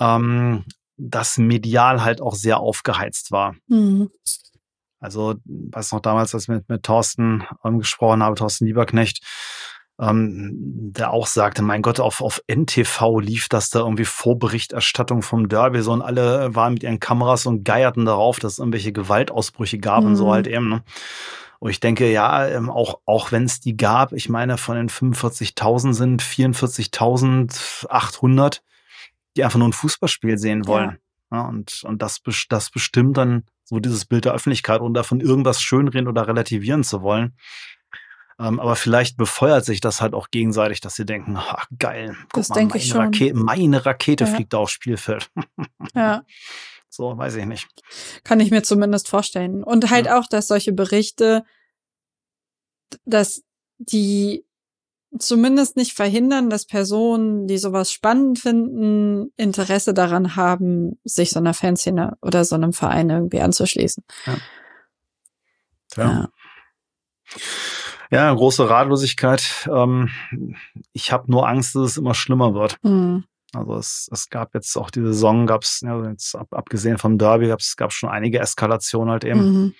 ähm, 0.00 0.64
das 0.96 1.38
medial 1.38 2.04
halt 2.04 2.20
auch 2.20 2.34
sehr 2.34 2.60
aufgeheizt 2.60 3.32
war. 3.32 3.56
Mhm. 3.66 4.10
Also, 5.06 5.36
weiß 5.44 5.92
noch 5.92 6.00
damals, 6.00 6.34
als 6.34 6.42
ich 6.42 6.48
mit, 6.48 6.68
mit 6.68 6.82
Thorsten 6.82 7.44
ähm, 7.64 7.78
gesprochen 7.78 8.24
habe, 8.24 8.34
Thorsten 8.34 8.66
Lieberknecht, 8.66 9.24
ähm, 10.00 10.90
der 10.92 11.12
auch 11.12 11.28
sagte, 11.28 11.62
mein 11.62 11.80
Gott, 11.80 12.00
auf, 12.00 12.20
auf 12.20 12.42
NTV 12.48 13.20
lief 13.20 13.48
das 13.48 13.70
da 13.70 13.78
irgendwie 13.78 14.04
Vorberichterstattung 14.04 15.22
vom 15.22 15.48
Derby 15.48 15.80
so 15.82 15.92
und 15.92 16.02
alle 16.02 16.56
waren 16.56 16.74
mit 16.74 16.82
ihren 16.82 16.98
Kameras 16.98 17.46
und 17.46 17.62
geierten 17.62 18.04
darauf, 18.04 18.40
dass 18.40 18.54
es 18.54 18.58
irgendwelche 18.58 18.90
Gewaltausbrüche 18.90 19.78
gab 19.78 20.00
mhm. 20.00 20.08
und 20.08 20.16
so 20.16 20.26
mhm. 20.26 20.30
halt 20.32 20.48
eben. 20.48 20.70
Ne? 20.70 20.82
Und 21.60 21.70
ich 21.70 21.78
denke, 21.78 22.10
ja, 22.10 22.44
ähm, 22.48 22.68
auch, 22.68 22.98
auch 23.06 23.30
wenn 23.30 23.44
es 23.44 23.60
die 23.60 23.76
gab, 23.76 24.12
ich 24.12 24.28
meine, 24.28 24.58
von 24.58 24.74
den 24.74 24.88
45.000 24.88 25.92
sind 25.92 26.20
44.800, 26.20 28.60
die 29.36 29.44
einfach 29.44 29.60
nur 29.60 29.68
ein 29.68 29.72
Fußballspiel 29.72 30.36
sehen 30.36 30.66
wollen. 30.66 30.98
Ja. 31.30 31.38
ja 31.38 31.46
und, 31.46 31.84
und 31.84 32.02
das, 32.02 32.20
das 32.48 32.70
bestimmt 32.70 33.18
dann 33.18 33.44
so 33.66 33.80
dieses 33.80 34.04
Bild 34.04 34.24
der 34.24 34.32
Öffentlichkeit 34.32 34.80
und 34.80 34.94
davon 34.94 35.20
irgendwas 35.20 35.60
schönreden 35.60 36.08
oder 36.08 36.26
relativieren 36.26 36.84
zu 36.84 37.02
wollen. 37.02 37.36
Ähm, 38.38 38.60
aber 38.60 38.76
vielleicht 38.76 39.16
befeuert 39.16 39.64
sich 39.64 39.80
das 39.80 40.00
halt 40.00 40.14
auch 40.14 40.30
gegenseitig, 40.30 40.80
dass 40.80 40.94
sie 40.94 41.06
denken, 41.06 41.36
ach 41.36 41.66
geil, 41.78 42.16
guck 42.32 42.42
das 42.42 42.48
mal, 42.50 42.64
meine, 42.64 42.76
ich 42.76 42.88
schon. 42.88 43.00
Rakete, 43.00 43.34
meine 43.34 43.84
Rakete 43.84 44.24
ja. 44.24 44.34
fliegt 44.34 44.54
aufs 44.54 44.72
Spielfeld. 44.72 45.30
ja. 45.94 46.22
So, 46.88 47.18
weiß 47.18 47.34
ich 47.34 47.44
nicht. 47.44 47.68
Kann 48.24 48.40
ich 48.40 48.50
mir 48.50 48.62
zumindest 48.62 49.08
vorstellen. 49.08 49.62
Und 49.62 49.90
halt 49.90 50.06
ja. 50.06 50.18
auch, 50.18 50.26
dass 50.26 50.46
solche 50.46 50.72
Berichte, 50.72 51.44
dass 53.04 53.42
die 53.76 54.46
zumindest 55.18 55.76
nicht 55.76 55.92
verhindern, 55.92 56.50
dass 56.50 56.66
Personen, 56.66 57.46
die 57.46 57.58
sowas 57.58 57.92
spannend 57.92 58.38
finden, 58.38 59.32
Interesse 59.36 59.94
daran 59.94 60.36
haben, 60.36 60.98
sich 61.04 61.30
so 61.30 61.38
einer 61.38 61.54
Fanszene 61.54 62.16
oder 62.22 62.44
so 62.44 62.54
einem 62.54 62.72
Verein 62.72 63.10
irgendwie 63.10 63.40
anzuschließen. 63.40 64.04
Ja. 64.26 64.36
ja. 65.96 66.28
Ja, 68.10 68.32
große 68.32 68.70
Ratlosigkeit. 68.70 69.68
Ähm, 69.68 70.10
ich 70.92 71.10
habe 71.10 71.30
nur 71.30 71.48
Angst, 71.48 71.74
dass 71.74 71.82
es 71.82 71.96
immer 71.96 72.14
schlimmer 72.14 72.54
wird. 72.54 72.76
Mhm. 72.84 73.24
Also 73.52 73.74
es, 73.76 74.08
es 74.12 74.28
gab 74.28 74.54
jetzt 74.54 74.76
auch 74.76 74.90
die 74.90 75.02
Saison, 75.02 75.46
gab 75.46 75.62
es, 75.62 75.80
ja, 75.82 76.00
abgesehen 76.50 76.98
vom 76.98 77.18
Derby, 77.18 77.48
gab 77.48 77.60
es 77.60 77.74
schon 77.94 78.10
einige 78.10 78.38
Eskalationen 78.38 79.10
halt 79.10 79.24
eben. 79.24 79.40
Mhm. 79.40 79.74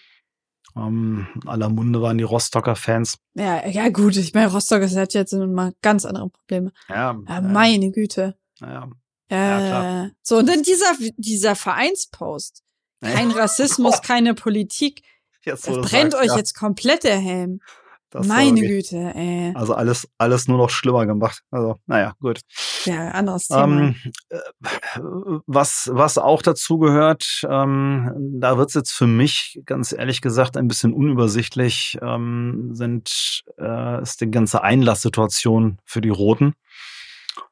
Ähm, 0.77 1.27
aller 1.47 1.68
Munde 1.68 2.03
waren 2.03 2.18
die 2.18 2.24
Rostocker 2.24 2.77
Fans. 2.77 3.18
Ja, 3.35 3.66
ja 3.66 3.89
gut, 3.89 4.16
ich 4.16 4.35
meine, 4.35 4.53
Rostock 4.53 4.83
ist 4.83 4.97
halt 4.97 5.14
jetzt 5.14 5.33
mal 5.33 5.72
ganz 5.83 6.05
andere 6.05 6.29
Probleme. 6.29 6.72
Ja, 6.89 7.18
Ja, 7.29 7.41
meine 7.41 7.91
Güte. 7.91 8.37
ja. 8.61 8.89
Ja, 9.29 9.59
klar. 9.59 10.11
so, 10.22 10.37
und 10.39 10.49
dann 10.49 10.62
dieser, 10.62 10.93
dieser 11.16 11.57
Vereinspost. 11.57 12.62
Kein 13.01 13.33
Rassismus, 13.33 14.01
keine 14.03 14.35
Politik. 14.35 15.03
Jetzt, 15.43 15.68
wo 15.68 15.77
Das 15.77 15.91
brennt 15.91 16.12
sagst, 16.12 16.24
euch 16.24 16.31
ja, 16.31 16.37
jetzt 16.37 16.55
komplett 16.55 17.05
der 17.05 17.18
Helm. 17.18 17.61
Das 18.16 18.28
war 18.28 18.36
Meine 18.36 18.60
Güte, 18.60 19.12
ey. 19.14 19.52
Also 19.54 19.74
alles, 19.74 20.08
alles 20.16 20.48
nur 20.48 20.56
noch 20.56 20.70
schlimmer 20.70 21.04
gemacht. 21.04 21.42
Also, 21.50 21.76
naja, 21.86 22.14
gut. 22.20 22.40
Ja, 22.84 23.08
anderes 23.10 23.48
Thema. 23.48 23.64
Ähm, 23.64 23.94
äh, 24.30 24.38
was, 25.46 25.90
was 25.92 26.16
auch 26.16 26.40
dazu 26.40 26.78
gehört, 26.78 27.42
ähm, 27.48 28.10
da 28.40 28.56
wird's 28.56 28.74
jetzt 28.74 28.92
für 28.92 29.06
mich 29.06 29.60
ganz 29.66 29.92
ehrlich 29.92 30.22
gesagt 30.22 30.56
ein 30.56 30.66
bisschen 30.66 30.94
unübersichtlich, 30.94 31.98
ähm, 32.00 32.70
sind, 32.72 33.44
äh, 33.58 34.00
ist 34.00 34.22
die 34.22 34.30
ganze 34.30 34.62
Einlasssituation 34.62 35.78
für 35.84 36.00
die 36.00 36.08
Roten. 36.08 36.54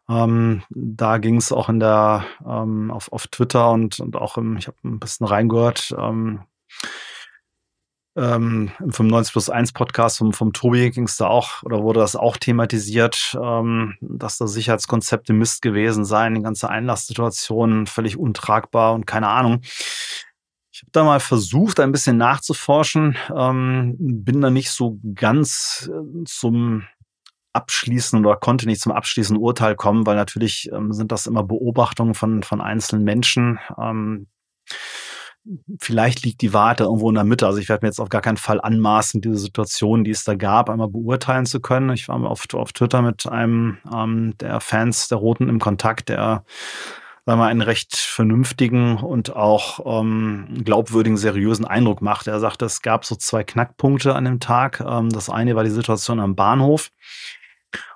Ähm, 0.09 0.63
da 0.71 1.19
ging 1.19 1.37
es 1.37 1.53
auch 1.53 1.69
in 1.69 1.81
der 1.81 2.25
ähm, 2.47 2.91
auf, 2.91 3.13
auf 3.13 3.27
Twitter 3.27 3.71
und, 3.71 4.01
und 4.01 4.17
auch 4.17 4.39
im, 4.39 4.57
ich 4.57 4.67
habe 4.67 4.77
ein 4.85 4.99
bisschen 4.99 5.27
reingehört, 5.27 5.95
ähm, 5.99 6.41
ähm, 8.17 8.71
im 8.81 8.93
95 8.93 9.33
plus 9.33 9.51
1 9.51 9.73
Podcast 9.73 10.19
vom, 10.19 10.33
vom 10.33 10.53
Tobi 10.53 10.91
ging 10.91 11.05
es 11.05 11.17
da 11.17 11.27
auch, 11.27 11.63
oder 11.63 11.83
wurde 11.83 12.01
das 12.01 12.17
auch 12.17 12.37
thematisiert, 12.37 13.37
ähm, 13.41 13.97
dass 14.01 14.39
das 14.39 14.53
Sicherheitskonzepte 14.53 15.33
Mist 15.33 15.63
gewesen 15.63 16.05
seien, 16.05 16.35
die 16.35 16.43
ganze 16.43 16.69
Einlasssituation 16.69 17.87
völlig 17.87 18.17
untragbar 18.17 18.95
und 18.95 19.07
keine 19.07 19.29
Ahnung. 19.29 19.61
Ich 20.73 20.83
habe 20.83 20.91
da 20.91 21.05
mal 21.05 21.21
versucht, 21.21 21.79
ein 21.79 21.93
bisschen 21.93 22.17
nachzuforschen, 22.17 23.17
ähm, 23.35 23.95
bin 23.99 24.41
da 24.41 24.51
nicht 24.51 24.71
so 24.71 24.99
ganz 25.15 25.89
äh, 25.93 26.25
zum 26.25 26.85
abschließen 27.53 28.25
oder 28.25 28.37
konnte 28.37 28.67
nicht 28.67 28.81
zum 28.81 28.93
abschließenden 28.93 29.43
Urteil 29.43 29.77
kommen, 29.77 30.07
weil 30.07 30.17
natürlich 30.17 30.71
ähm, 30.73 30.93
sind 30.93 31.13
das 31.13 31.27
immer 31.27 31.45
Beobachtungen 31.45 32.15
von, 32.15 32.43
von 32.43 32.61
einzelnen 32.61 33.05
Menschen. 33.05 33.61
Ähm, 33.79 34.27
vielleicht 35.79 36.25
liegt 36.25 36.41
die 36.43 36.53
Wahrheit 36.53 36.81
da 36.81 36.85
irgendwo 36.85 37.09
in 37.09 37.15
der 37.15 37.25
Mitte. 37.25 37.47
Also 37.47 37.59
ich 37.59 37.69
werde 37.69 37.85
mir 37.85 37.89
jetzt 37.89 38.01
auf 38.01 38.09
gar 38.09 38.23
keinen 38.23 38.37
Fall 38.37 38.61
anmaßen, 38.61 39.21
diese 39.21 39.37
Situation, 39.37 40.05
die 40.05 40.11
es 40.11 40.25
da 40.25 40.35
gab, 40.35 40.71
einmal 40.71 40.89
beurteilen 40.89 41.47
zu 41.47 41.61
können. 41.61 41.91
Ich 41.91 42.09
war 42.09 42.23
auf, 42.25 42.45
auf 42.55 42.73
Twitter 42.73 43.03
mit 43.03 43.27
einem 43.27 43.79
ähm, 43.95 44.35
der 44.39 44.61
Fans 44.61 45.09
der 45.09 45.19
Roten 45.19 45.49
im 45.49 45.61
Kontakt, 45.61 46.09
der 46.09 46.45
sagen 47.27 47.41
wir, 47.41 47.47
einen 47.47 47.63
recht 47.63 47.97
vernünftigen 47.97 48.99
und 48.99 49.35
auch 49.35 50.01
ähm, 50.01 50.63
glaubwürdigen, 50.65 51.17
seriösen 51.17 51.65
Eindruck 51.65 52.03
macht. 52.03 52.27
Er 52.27 52.39
sagte, 52.41 52.67
es 52.67 52.83
gab 52.83 53.05
so 53.05 53.15
zwei 53.15 53.45
Knackpunkte 53.45 54.15
an 54.15 54.25
dem 54.25 54.41
Tag. 54.41 54.81
Ähm, 54.87 55.09
das 55.11 55.31
eine 55.31 55.57
war 55.57 55.65
die 55.65 55.71
Situation 55.71 56.21
am 56.21 56.35
Bahnhof 56.35 56.91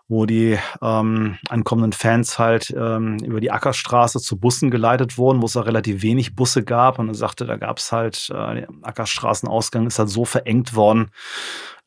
wo 0.09 0.25
die 0.25 0.59
ähm, 0.81 1.39
ankommenden 1.51 1.93
Fans 1.93 2.39
halt 2.39 2.75
ähm, 2.77 3.19
über 3.19 3.41
die 3.41 3.51
Ackerstraße 3.51 4.21
zu 4.21 4.39
Bussen 4.39 4.71
geleitet 4.71 5.19
wurden, 5.19 5.43
wo 5.43 5.47
es 5.47 5.57
auch 5.57 5.67
relativ 5.67 6.03
wenig 6.03 6.35
Busse 6.35 6.65
gab. 6.65 6.99
Und 6.99 7.09
er 7.09 7.15
sagte, 7.15 7.45
da 7.45 7.57
gab 7.57 7.77
es 7.77 7.93
halt, 7.93 8.31
äh, 8.31 8.55
der 8.55 8.69
Ackerstraßenausgang 8.83 9.87
ist 9.87 9.99
halt 9.99 10.09
so 10.09 10.25
verengt 10.25 10.75
worden, 10.75 11.11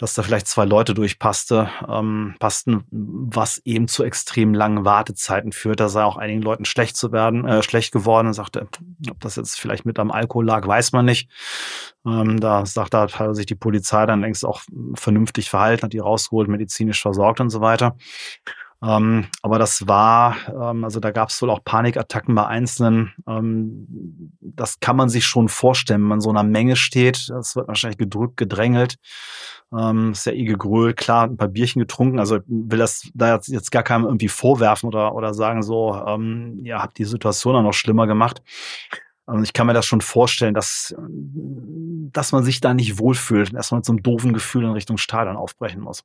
dass 0.01 0.15
da 0.15 0.23
vielleicht 0.23 0.47
zwei 0.47 0.65
Leute 0.65 0.95
durchpasste, 0.95 1.69
ähm, 1.87 2.33
passten, 2.39 2.85
was 2.89 3.59
eben 3.65 3.87
zu 3.87 4.03
extrem 4.03 4.55
langen 4.55 4.83
Wartezeiten 4.83 5.51
führt. 5.51 5.79
Da 5.79 5.89
sei 5.89 6.03
auch 6.03 6.17
einigen 6.17 6.41
Leuten 6.41 6.65
schlecht 6.65 6.97
zu 6.97 7.11
werden, 7.11 7.45
äh, 7.45 7.61
schlecht 7.61 7.91
geworden. 7.91 8.25
Er 8.25 8.33
sagte, 8.33 8.67
ob 9.11 9.19
das 9.19 9.35
jetzt 9.35 9.59
vielleicht 9.59 9.85
mit 9.85 9.99
am 9.99 10.09
Alkohol 10.09 10.47
lag, 10.47 10.65
weiß 10.65 10.91
man 10.93 11.05
nicht. 11.05 11.29
Ähm, 12.03 12.39
da 12.39 12.65
sagt 12.65 12.95
er, 12.95 13.09
hat 13.09 13.35
sich 13.35 13.45
die 13.45 13.53
Polizei 13.53 14.07
dann 14.07 14.21
längst 14.21 14.43
auch 14.43 14.63
vernünftig 14.95 15.51
verhalten, 15.51 15.83
hat 15.83 15.93
die 15.93 15.99
rausgeholt, 15.99 16.47
medizinisch 16.47 16.99
versorgt 16.99 17.39
und 17.39 17.51
so 17.51 17.61
weiter. 17.61 17.95
Ähm, 18.83 19.27
aber 19.43 19.59
das 19.59 19.87
war, 19.87 20.35
ähm, 20.47 20.83
also 20.83 20.99
da 20.99 21.11
gab 21.11 21.29
es 21.29 21.41
wohl 21.41 21.51
auch 21.51 21.63
Panikattacken 21.63 22.33
bei 22.33 22.47
Einzelnen. 22.47 23.13
Ähm, 23.27 24.33
das 24.41 24.79
kann 24.79 24.95
man 24.95 25.09
sich 25.09 25.25
schon 25.25 25.49
vorstellen, 25.49 26.01
wenn 26.01 26.07
man 26.07 26.21
so 26.21 26.31
einer 26.31 26.43
Menge 26.43 26.75
steht. 26.75 27.29
Das 27.29 27.55
wird 27.55 27.67
wahrscheinlich 27.67 27.99
gedrückt, 27.99 28.37
gedrängelt. 28.37 28.95
Ähm, 29.77 30.11
ist 30.11 30.25
ja 30.25 30.33
eh 30.33 30.45
gegrölt, 30.45 30.97
klar, 30.97 31.25
ein 31.25 31.37
paar 31.37 31.47
Bierchen 31.47 31.79
getrunken. 31.79 32.19
Also 32.19 32.39
will 32.47 32.79
das 32.79 33.09
da 33.13 33.35
jetzt, 33.35 33.49
jetzt 33.49 33.71
gar 33.71 33.83
keinem 33.83 34.05
irgendwie 34.05 34.27
vorwerfen 34.27 34.87
oder, 34.87 35.13
oder 35.13 35.33
sagen 35.33 35.61
so, 35.61 35.95
ähm, 36.07 36.59
ja, 36.63 36.81
habt 36.81 36.97
die 36.97 37.05
Situation 37.05 37.53
dann 37.53 37.63
noch 37.63 37.73
schlimmer 37.73 38.07
gemacht. 38.07 38.41
Also 39.27 39.43
ich 39.43 39.53
kann 39.53 39.67
mir 39.67 39.73
das 39.73 39.85
schon 39.85 40.01
vorstellen, 40.01 40.55
dass, 40.55 40.95
dass 40.97 42.31
man 42.31 42.43
sich 42.43 42.59
da 42.59 42.73
nicht 42.73 42.97
wohlfühlt 42.97 43.51
und 43.51 43.55
erstmal 43.55 43.79
mit 43.79 43.85
so 43.85 43.93
einem 43.93 44.03
doofen 44.03 44.33
Gefühl 44.33 44.63
in 44.63 44.71
Richtung 44.71 44.97
Stadion 44.97 45.37
aufbrechen 45.37 45.81
muss. 45.81 46.03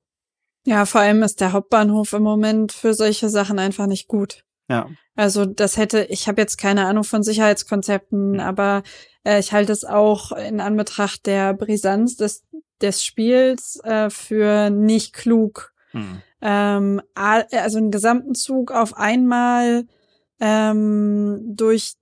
Ja, 0.67 0.85
vor 0.85 1.01
allem 1.01 1.23
ist 1.23 1.41
der 1.41 1.53
Hauptbahnhof 1.53 2.13
im 2.13 2.25
Moment 2.25 2.73
für 2.73 2.93
solche 2.93 3.29
Sachen 3.29 3.61
einfach 3.61 3.87
nicht 3.87 4.09
gut. 4.09 4.45
Ja. 4.69 4.89
Also 5.15 5.47
das 5.47 5.77
hätte, 5.77 6.05
ich 6.11 6.27
habe 6.27 6.41
jetzt 6.41 6.59
keine 6.59 6.87
Ahnung 6.87 7.05
von 7.05 7.23
Sicherheitskonzepten, 7.23 8.41
aber 8.41 8.83
äh, 9.25 9.39
ich 9.39 9.53
halte 9.53 9.73
es 9.73 9.85
auch 9.85 10.33
in 10.33 10.61
Anbetracht 10.61 11.25
der 11.27 11.55
Brisanz 11.55 12.17
des, 12.17 12.45
des 12.83 13.05
Spiels 13.05 13.81
äh, 13.85 14.11
für 14.11 14.71
nicht 14.71 15.13
klug. 15.13 15.73
Hm. 15.93 16.21
Ähm, 16.43 17.01
also 17.15 17.79
einen 17.79 17.93
gesamten 17.93 18.35
Zug 18.35 18.73
auf 18.73 18.97
einmal 18.97 19.87
ähm, 20.41 21.43
durch, 21.47 21.95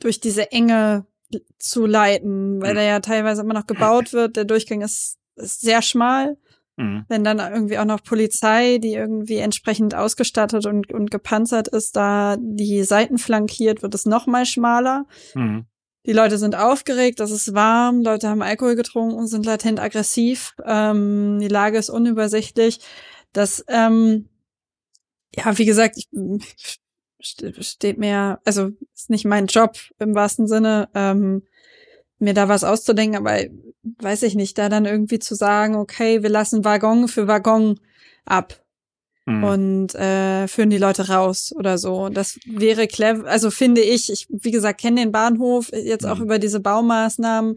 durch 0.00 0.20
diese 0.20 0.52
Enge 0.52 1.06
zu 1.58 1.86
leiten, 1.86 2.60
weil 2.60 2.70
Hm. 2.70 2.76
der 2.76 2.84
ja 2.84 3.00
teilweise 3.00 3.40
immer 3.40 3.54
noch 3.54 3.66
gebaut 3.66 4.12
wird. 4.12 4.36
Der 4.36 4.44
Durchgang 4.44 4.82
ist, 4.82 5.16
ist 5.36 5.62
sehr 5.62 5.80
schmal 5.80 6.36
Hm. 6.80 7.04
wenn 7.08 7.24
dann 7.24 7.38
irgendwie 7.38 7.76
auch 7.76 7.84
noch 7.84 8.02
Polizei, 8.02 8.78
die 8.78 8.94
irgendwie 8.94 9.36
entsprechend 9.36 9.94
ausgestattet 9.94 10.64
und, 10.64 10.90
und 10.94 11.10
gepanzert 11.10 11.68
ist, 11.68 11.94
da 11.94 12.38
die 12.40 12.84
Seiten 12.84 13.18
flankiert, 13.18 13.82
wird 13.82 13.94
es 13.94 14.06
noch 14.06 14.26
mal 14.26 14.46
schmaler. 14.46 15.04
Hm. 15.34 15.66
Die 16.06 16.14
Leute 16.14 16.38
sind 16.38 16.56
aufgeregt, 16.56 17.20
es 17.20 17.30
ist 17.30 17.52
warm, 17.52 18.00
Leute 18.00 18.30
haben 18.30 18.40
Alkohol 18.40 18.76
getrunken, 18.76 19.26
sind 19.26 19.44
latent 19.44 19.78
aggressiv, 19.78 20.54
ähm, 20.64 21.38
die 21.38 21.48
Lage 21.48 21.76
ist 21.76 21.90
unübersichtlich. 21.90 22.80
Das, 23.34 23.62
ähm, 23.68 24.30
ja, 25.36 25.58
wie 25.58 25.66
gesagt, 25.66 25.98
ich, 25.98 26.08
st- 27.22 27.62
steht 27.62 27.98
mir, 27.98 28.40
also 28.46 28.70
ist 28.94 29.10
nicht 29.10 29.26
mein 29.26 29.48
Job 29.48 29.76
im 29.98 30.14
wahrsten 30.14 30.48
Sinne, 30.48 30.88
ähm, 30.94 31.42
mir 32.18 32.32
da 32.32 32.48
was 32.48 32.64
auszudenken, 32.64 33.18
aber 33.18 33.38
weiß 33.82 34.22
ich 34.24 34.34
nicht, 34.34 34.58
da 34.58 34.68
dann 34.68 34.84
irgendwie 34.84 35.18
zu 35.18 35.34
sagen, 35.34 35.74
okay, 35.76 36.22
wir 36.22 36.30
lassen 36.30 36.64
Waggon 36.64 37.08
für 37.08 37.26
Waggon 37.26 37.80
ab 38.24 38.60
Hm. 39.26 39.44
und 39.44 39.94
äh, 39.94 40.48
führen 40.48 40.70
die 40.70 40.78
Leute 40.78 41.08
raus 41.08 41.52
oder 41.54 41.76
so. 41.76 42.08
Das 42.08 42.38
wäre 42.46 42.86
clever, 42.86 43.28
also 43.28 43.50
finde 43.50 43.82
ich, 43.82 44.10
ich, 44.10 44.26
wie 44.30 44.50
gesagt, 44.50 44.80
kenne 44.80 45.00
den 45.02 45.12
Bahnhof 45.12 45.70
jetzt 45.72 46.06
auch 46.06 46.16
Mhm. 46.16 46.24
über 46.24 46.38
diese 46.38 46.60
Baumaßnahmen 46.60 47.56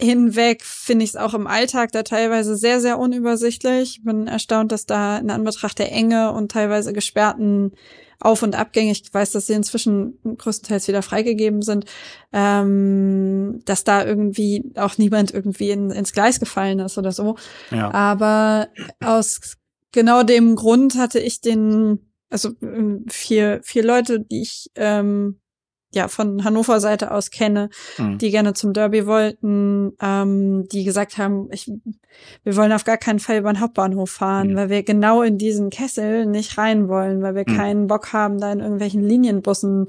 hinweg, 0.00 0.62
finde 0.64 1.04
ich 1.04 1.10
es 1.10 1.16
auch 1.16 1.34
im 1.34 1.46
Alltag 1.46 1.92
da 1.92 2.02
teilweise 2.02 2.56
sehr, 2.56 2.80
sehr 2.80 2.98
unübersichtlich. 2.98 4.00
Bin 4.04 4.26
erstaunt, 4.26 4.72
dass 4.72 4.86
da 4.86 5.18
in 5.18 5.30
Anbetracht 5.30 5.78
der 5.78 5.90
Enge 5.92 6.32
und 6.32 6.50
teilweise 6.52 6.92
gesperrten 6.92 7.72
Auf- 8.20 8.42
und 8.42 8.54
Abgänge, 8.54 8.92
ich 8.92 9.12
weiß, 9.12 9.32
dass 9.32 9.46
sie 9.46 9.52
inzwischen 9.54 10.18
größtenteils 10.24 10.88
wieder 10.88 11.02
freigegeben 11.02 11.62
sind, 11.62 11.84
ähm, 12.32 13.60
dass 13.64 13.84
da 13.84 14.04
irgendwie 14.04 14.72
auch 14.76 14.98
niemand 14.98 15.32
irgendwie 15.32 15.70
in, 15.70 15.90
ins 15.90 16.12
Gleis 16.12 16.40
gefallen 16.40 16.78
ist 16.80 16.98
oder 16.98 17.12
so. 17.12 17.36
ja. 17.70 17.92
Aber 17.92 18.68
aus 19.00 19.56
genau 19.92 20.22
dem 20.22 20.56
Grund 20.56 20.96
hatte 20.96 21.18
ich 21.18 21.40
den, 21.40 22.12
also 22.30 22.50
ähm, 22.62 23.04
vier, 23.08 23.60
vier 23.62 23.84
Leute, 23.84 24.20
die 24.20 24.42
ich 24.42 24.70
ähm, 24.74 25.40
ja 25.94 26.08
von 26.08 26.44
Hannover 26.44 26.80
Seite 26.80 27.10
aus 27.12 27.30
kenne, 27.30 27.70
Hm. 27.96 28.18
die 28.18 28.30
gerne 28.30 28.52
zum 28.54 28.72
Derby 28.72 29.06
wollten, 29.06 29.92
ähm, 30.02 30.66
die 30.70 30.84
gesagt 30.84 31.16
haben, 31.18 31.48
ich, 31.52 31.70
wir 32.44 32.56
wollen 32.56 32.72
auf 32.72 32.84
gar 32.84 32.96
keinen 32.96 33.18
Fall 33.18 33.38
über 33.38 33.52
den 33.52 33.60
Hauptbahnhof 33.60 34.10
fahren, 34.10 34.52
Mhm. 34.52 34.56
weil 34.56 34.68
wir 34.70 34.82
genau 34.82 35.22
in 35.22 35.38
diesen 35.38 35.70
Kessel 35.70 36.26
nicht 36.26 36.58
rein 36.58 36.88
wollen, 36.88 37.22
weil 37.22 37.34
wir 37.34 37.44
Mhm. 37.46 37.56
keinen 37.56 37.86
Bock 37.86 38.12
haben, 38.12 38.38
da 38.40 38.52
in 38.52 38.60
irgendwelchen 38.60 39.02
Linienbussen 39.02 39.86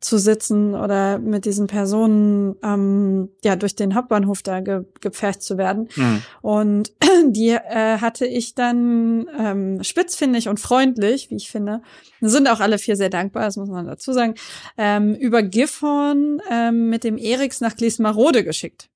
zu 0.00 0.18
sitzen 0.18 0.74
oder 0.74 1.18
mit 1.18 1.44
diesen 1.44 1.66
Personen 1.66 2.54
ähm, 2.62 3.30
ja 3.44 3.56
durch 3.56 3.74
den 3.74 3.94
Hauptbahnhof 3.94 4.42
da 4.42 4.60
ge 4.60 4.82
gepfercht 5.00 5.42
zu 5.42 5.56
werden. 5.58 5.88
Hm. 5.94 6.22
Und 6.42 6.92
die 7.26 7.50
äh, 7.50 7.98
hatte 7.98 8.26
ich 8.26 8.54
dann 8.54 9.26
ähm, 9.38 9.82
spitzfindig 9.82 10.48
und 10.48 10.60
freundlich, 10.60 11.30
wie 11.30 11.36
ich 11.36 11.50
finde, 11.50 11.82
sind 12.20 12.48
auch 12.48 12.60
alle 12.60 12.78
vier 12.78 12.96
sehr 12.96 13.10
dankbar, 13.10 13.44
das 13.44 13.56
muss 13.56 13.68
man 13.68 13.86
dazu 13.86 14.12
sagen, 14.12 14.34
ähm, 14.76 15.14
über 15.14 15.37
Gifhorn 15.42 16.40
ähm, 16.50 16.88
mit 16.88 17.04
dem 17.04 17.18
Eriks 17.18 17.60
nach 17.60 17.76
Gliesmarode 17.76 18.44
geschickt. 18.44 18.88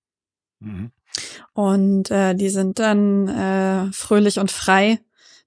Mhm. 0.60 0.90
Und 1.52 2.10
äh, 2.10 2.34
die 2.34 2.48
sind 2.48 2.78
dann 2.78 3.28
äh, 3.28 3.92
fröhlich 3.92 4.38
und 4.38 4.50
frei 4.50 5.00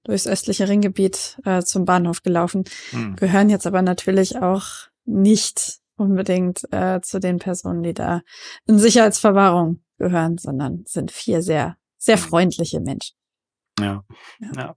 durchs 0.04 0.26
östliche 0.26 0.68
Ringgebiet 0.68 1.38
äh, 1.44 1.62
zum 1.62 1.84
Bahnhof 1.84 2.22
gelaufen, 2.22 2.64
Hm. 2.90 3.16
gehören 3.16 3.50
jetzt 3.50 3.66
aber 3.66 3.82
natürlich 3.82 4.36
auch 4.36 4.64
nicht 5.04 5.78
unbedingt 5.96 6.62
äh, 6.72 7.00
zu 7.00 7.18
den 7.18 7.38
Personen, 7.38 7.82
die 7.82 7.94
da 7.94 8.22
in 8.66 8.78
Sicherheitsverwahrung 8.78 9.82
gehören, 9.98 10.38
sondern 10.38 10.84
sind 10.86 11.10
vier 11.10 11.42
sehr, 11.42 11.76
sehr 11.98 12.18
freundliche 12.18 12.80
Menschen. 12.80 13.16
Ja. 13.80 14.04
Ja. 14.38 14.50
ja. 14.56 14.76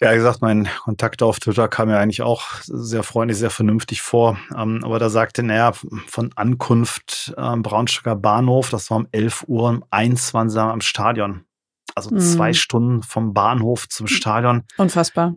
Ja, 0.00 0.12
wie 0.12 0.16
gesagt, 0.16 0.42
mein 0.42 0.68
Kontakt 0.84 1.22
auf 1.22 1.40
Twitter 1.40 1.68
kam 1.68 1.88
mir 1.88 1.98
eigentlich 1.98 2.20
auch 2.20 2.44
sehr 2.64 3.02
freundlich, 3.02 3.38
sehr 3.38 3.50
vernünftig 3.50 4.02
vor. 4.02 4.38
Ähm, 4.54 4.80
aber 4.84 4.98
da 4.98 5.08
sagte, 5.08 5.42
naja, 5.42 5.72
von 6.06 6.32
Ankunft 6.34 7.34
ähm, 7.38 7.62
Braunschweiger 7.62 8.16
Bahnhof, 8.16 8.68
das 8.68 8.90
war 8.90 8.98
um 8.98 9.08
11 9.12 9.44
Uhr, 9.46 9.70
um 9.70 9.84
21 9.90 10.58
Uhr 10.58 10.64
am 10.64 10.82
Stadion. 10.82 11.46
Also 11.94 12.10
mhm. 12.10 12.20
zwei 12.20 12.52
Stunden 12.52 13.02
vom 13.02 13.32
Bahnhof 13.32 13.88
zum 13.88 14.06
Stadion. 14.06 14.64
Unfassbar. 14.76 15.36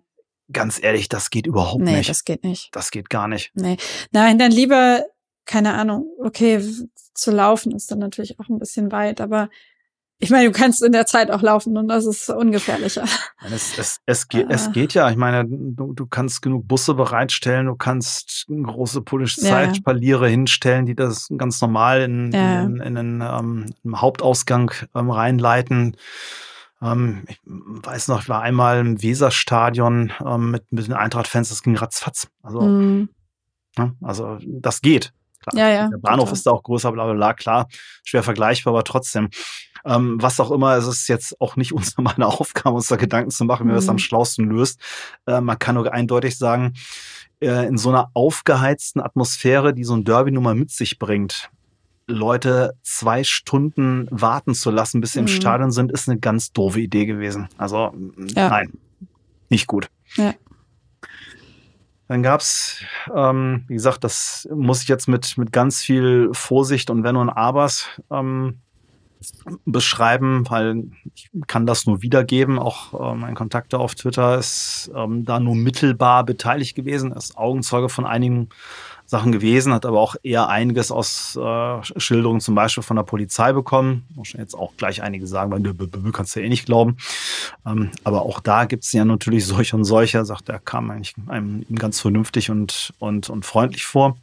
Ganz 0.51 0.81
ehrlich, 0.81 1.07
das 1.07 1.29
geht 1.29 1.47
überhaupt 1.47 1.81
nee, 1.81 1.91
nicht. 1.91 2.07
Nee, 2.07 2.07
das 2.07 2.25
geht 2.25 2.43
nicht. 2.43 2.75
Das 2.75 2.91
geht 2.91 3.09
gar 3.09 3.29
nicht. 3.29 3.51
Nee. 3.53 3.77
Nein, 4.11 4.39
dann 4.39 4.51
lieber, 4.51 5.05
keine 5.45 5.75
Ahnung, 5.75 6.07
okay, 6.21 6.61
zu 7.13 7.31
laufen 7.31 7.71
ist 7.71 7.91
dann 7.91 7.99
natürlich 7.99 8.39
auch 8.39 8.49
ein 8.49 8.59
bisschen 8.59 8.91
weit, 8.91 9.21
aber 9.21 9.49
ich 10.21 10.29
meine, 10.29 10.45
du 10.45 10.51
kannst 10.51 10.83
in 10.83 10.91
der 10.91 11.05
Zeit 11.05 11.31
auch 11.31 11.41
laufen 11.41 11.77
und 11.77 11.87
das 11.87 12.05
ist 12.05 12.29
ungefährlicher. 12.29 13.05
Es, 13.51 13.77
es, 13.77 14.01
es, 14.05 14.27
geht, 14.27 14.47
es 14.49 14.67
ah. 14.67 14.71
geht 14.71 14.93
ja. 14.93 15.09
Ich 15.09 15.15
meine, 15.15 15.45
du, 15.47 15.93
du 15.93 16.05
kannst 16.05 16.41
genug 16.41 16.67
Busse 16.67 16.93
bereitstellen, 16.93 17.67
du 17.67 17.75
kannst 17.75 18.45
große 18.49 19.01
Polizeispaliere 19.01 20.25
ja. 20.25 20.31
hinstellen, 20.31 20.85
die 20.85 20.95
das 20.95 21.29
ganz 21.37 21.61
normal 21.61 22.01
in, 22.01 22.31
ja. 22.33 22.63
in, 22.63 22.81
in, 22.81 22.97
in, 22.97 23.21
ähm, 23.21 23.73
im 23.85 24.01
Hauptausgang 24.01 24.71
ähm, 24.93 25.09
reinleiten. 25.09 25.95
Ähm, 26.81 27.23
ich 27.29 27.39
weiß 27.45 28.09
noch, 28.09 28.21
ich 28.21 28.29
war 28.29 28.41
einmal 28.41 28.79
im 28.79 29.01
Weserstadion 29.01 30.11
ähm, 30.25 30.51
mit, 30.51 30.69
mit 30.71 30.85
den 30.85 30.93
Eintracht-Fans, 30.93 31.47
das 31.47 31.63
ging 31.63 31.77
ratzfatz. 31.77 32.27
Also, 32.43 32.59
mhm. 32.61 33.07
ja, 33.77 33.93
also 34.01 34.37
das 34.45 34.81
geht. 34.81 35.13
Klar. 35.41 35.55
Ja, 35.55 35.73
ja, 35.73 35.87
Der 35.87 35.97
Bahnhof 35.97 36.25
total. 36.25 36.33
ist 36.33 36.45
da 36.45 36.51
auch 36.51 36.63
größer, 36.63 36.91
bla 36.91 37.05
bla 37.05 37.13
bla, 37.13 37.33
klar, 37.33 37.67
schwer 38.03 38.23
vergleichbar, 38.23 38.73
aber 38.73 38.83
trotzdem. 38.83 39.29
Ähm, 39.85 40.17
was 40.21 40.39
auch 40.39 40.51
immer, 40.51 40.75
es 40.75 40.87
ist 40.87 41.07
jetzt 41.07 41.39
auch 41.41 41.55
nicht 41.55 41.73
unsere 41.73 42.01
meine 42.01 42.27
Aufgabe, 42.27 42.75
uns 42.75 42.87
da 42.87 42.95
Gedanken 42.95 43.31
zu 43.31 43.45
machen, 43.45 43.63
wie 43.63 43.65
mhm. 43.65 43.69
man 43.71 43.77
das 43.77 43.89
am 43.89 43.99
schlausten 43.99 44.49
löst. 44.49 44.79
Äh, 45.25 45.41
man 45.41 45.59
kann 45.59 45.75
nur 45.75 45.91
eindeutig 45.91 46.37
sagen, 46.37 46.73
äh, 47.41 47.67
in 47.67 47.77
so 47.77 47.89
einer 47.89 48.11
aufgeheizten 48.13 49.01
Atmosphäre, 49.01 49.73
die 49.73 49.83
so 49.83 49.95
ein 49.95 50.03
Derby 50.03 50.31
nun 50.31 50.43
mal 50.43 50.55
mit 50.55 50.71
sich 50.71 50.99
bringt, 50.99 51.49
Leute 52.07 52.73
zwei 52.81 53.23
Stunden 53.23 54.07
warten 54.09 54.55
zu 54.55 54.71
lassen, 54.71 54.99
bis 54.99 55.13
sie 55.13 55.21
mhm. 55.21 55.27
im 55.27 55.33
Stadion 55.33 55.71
sind, 55.71 55.91
ist 55.91 56.09
eine 56.09 56.19
ganz 56.19 56.51
doofe 56.51 56.81
Idee 56.81 57.05
gewesen. 57.05 57.47
Also 57.57 57.93
ja. 58.35 58.49
nein, 58.49 58.73
nicht 59.49 59.67
gut. 59.67 59.89
Ja. 60.15 60.33
Dann 62.07 62.23
gab's, 62.23 62.83
ähm, 63.15 63.65
wie 63.67 63.75
gesagt, 63.75 64.03
das 64.03 64.49
muss 64.51 64.81
ich 64.81 64.87
jetzt 64.87 65.07
mit, 65.07 65.37
mit 65.37 65.51
ganz 65.51 65.81
viel 65.81 66.29
Vorsicht 66.33 66.89
und 66.89 67.03
Wenn 67.03 67.15
und 67.15 67.29
Abers 67.29 67.85
ähm, 68.11 68.61
beschreiben, 69.65 70.49
weil 70.49 70.83
ich 71.13 71.29
kann 71.47 71.65
das 71.65 71.85
nur 71.85 72.01
wiedergeben. 72.01 72.59
Auch 72.59 72.93
äh, 72.93 73.15
mein 73.15 73.35
Kontakte 73.35 73.77
auf 73.79 73.95
Twitter 73.95 74.37
ist 74.37 74.91
ähm, 74.95 75.25
da 75.25 75.39
nur 75.39 75.55
mittelbar 75.55 76.23
beteiligt 76.23 76.75
gewesen, 76.75 77.11
ist 77.11 77.37
Augenzeuge 77.37 77.89
von 77.89 78.05
einigen 78.05 78.49
Sachen 79.05 79.31
gewesen, 79.31 79.73
hat 79.73 79.87
aber 79.87 79.99
auch 79.99 80.15
eher 80.21 80.49
einiges 80.49 80.91
aus 80.91 81.35
äh, 81.35 81.99
Schilderungen 81.99 82.41
zum 82.41 82.53
Beispiel 82.53 82.83
von 82.83 82.95
der 82.95 83.03
Polizei 83.03 83.53
bekommen. 83.53 84.05
Muss 84.13 84.33
jetzt 84.33 84.53
auch 84.53 84.71
gleich 84.77 85.01
einige 85.01 85.25
sagen, 85.25 85.51
weil 85.51 85.61
du 85.61 86.11
kannst 86.11 86.35
ja 86.35 86.43
eh 86.43 86.49
nicht 86.49 86.67
glauben. 86.67 86.97
Ähm, 87.65 87.89
aber 88.03 88.21
auch 88.21 88.39
da 88.39 88.65
gibt 88.65 88.83
es 88.83 88.93
ja 88.93 89.03
natürlich 89.05 89.47
solche 89.47 89.75
und 89.75 89.83
solche, 89.83 90.23
sagt 90.25 90.49
er, 90.49 90.59
kam 90.59 90.91
eigentlich 90.91 91.15
einem 91.27 91.65
ganz 91.73 91.99
vernünftig 91.99 92.51
und, 92.51 92.93
und, 92.99 93.31
und 93.31 93.45
freundlich 93.45 93.85
vor 93.85 94.15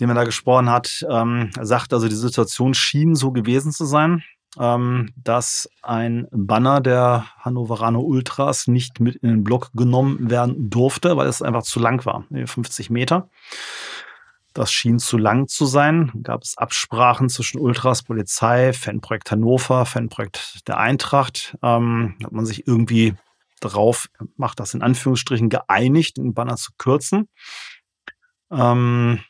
den 0.00 0.08
man 0.08 0.16
da 0.16 0.24
gesprochen 0.24 0.70
hat, 0.70 1.04
ähm, 1.08 1.50
sagt 1.60 1.92
also, 1.92 2.08
die 2.08 2.14
Situation 2.14 2.74
schien 2.74 3.14
so 3.14 3.32
gewesen 3.32 3.72
zu 3.72 3.84
sein, 3.84 4.22
ähm, 4.58 5.12
dass 5.16 5.68
ein 5.82 6.26
Banner 6.30 6.80
der 6.80 7.26
Hannoveraner 7.38 8.00
Ultras 8.00 8.66
nicht 8.66 9.00
mit 9.00 9.16
in 9.16 9.28
den 9.28 9.44
Block 9.44 9.70
genommen 9.74 10.30
werden 10.30 10.70
durfte, 10.70 11.16
weil 11.16 11.28
es 11.28 11.42
einfach 11.42 11.62
zu 11.62 11.80
lang 11.80 12.04
war, 12.04 12.24
50 12.30 12.90
Meter. 12.90 13.28
Das 14.52 14.70
schien 14.70 15.00
zu 15.00 15.18
lang 15.18 15.48
zu 15.48 15.66
sein. 15.66 16.12
Gab 16.22 16.42
es 16.42 16.56
Absprachen 16.56 17.28
zwischen 17.28 17.58
Ultras, 17.58 18.04
Polizei, 18.04 18.72
Fanprojekt 18.72 19.32
Hannover, 19.32 19.84
Fanprojekt 19.84 20.68
der 20.68 20.78
Eintracht. 20.78 21.56
Ähm, 21.60 22.14
hat 22.22 22.30
man 22.30 22.46
sich 22.46 22.68
irgendwie 22.68 23.14
darauf, 23.58 24.06
macht 24.36 24.60
das 24.60 24.72
in 24.74 24.82
Anführungsstrichen, 24.82 25.48
geeinigt, 25.48 26.18
den 26.18 26.34
Banner 26.34 26.54
zu 26.54 26.70
kürzen. 26.78 27.28
Ähm, 28.52 29.20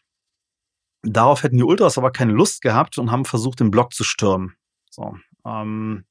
darauf 1.04 1.42
hätten 1.42 1.56
die 1.56 1.64
Ultras 1.64 1.98
aber 1.98 2.10
keine 2.10 2.32
Lust 2.32 2.62
gehabt 2.62 2.98
und 2.98 3.10
haben 3.10 3.24
versucht, 3.24 3.60
den 3.60 3.70
Block 3.70 3.92
zu 3.92 4.04
stürmen. 4.04 4.54
So, 4.90 5.16
ähm, 5.46 6.04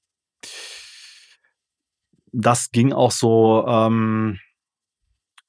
das 2.31 2.71
ging 2.71 2.93
auch 2.93 3.11
so, 3.11 3.65
ähm, 3.67 4.39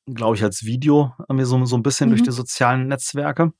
glaube 0.06 0.36
ich, 0.36 0.42
als 0.42 0.64
Video 0.64 1.12
mir 1.28 1.46
so, 1.46 1.64
so 1.64 1.76
ein 1.76 1.82
bisschen 1.82 2.08
mhm. 2.08 2.12
durch 2.12 2.22
die 2.22 2.32
sozialen 2.32 2.88
Netzwerke. 2.88 3.52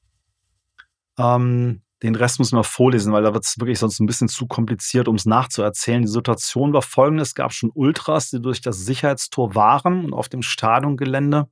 Ähm, 1.19 1.83
den 2.03 2.17
Rest 2.17 2.39
muss 2.39 2.53
man 2.53 2.65
vorlesen, 2.65 3.13
weil 3.13 3.23
da 3.23 3.33
wird 3.33 3.47
es 3.47 3.59
wirklich 3.59 3.79
sonst 3.79 3.99
ein 3.99 4.07
bisschen 4.07 4.29
zu 4.29 4.47
kompliziert, 4.47 5.09
um 5.09 5.15
es 5.15 5.25
nachzuerzählen. 5.25 6.03
Die 6.03 6.09
Situation 6.09 6.75
war 6.75 6.83
folgende: 6.83 7.23
Es 7.23 7.35
gab 7.35 7.53
schon 7.53 7.71
Ultras, 7.73 8.31
die 8.31 8.43
durch 8.43 8.61
das 8.61 8.79
Sicherheitstor 8.79 9.55
waren 9.55 10.05
und 10.05 10.13
auf 10.13 10.29
dem 10.29 10.43
Stadiongelände 10.43 11.49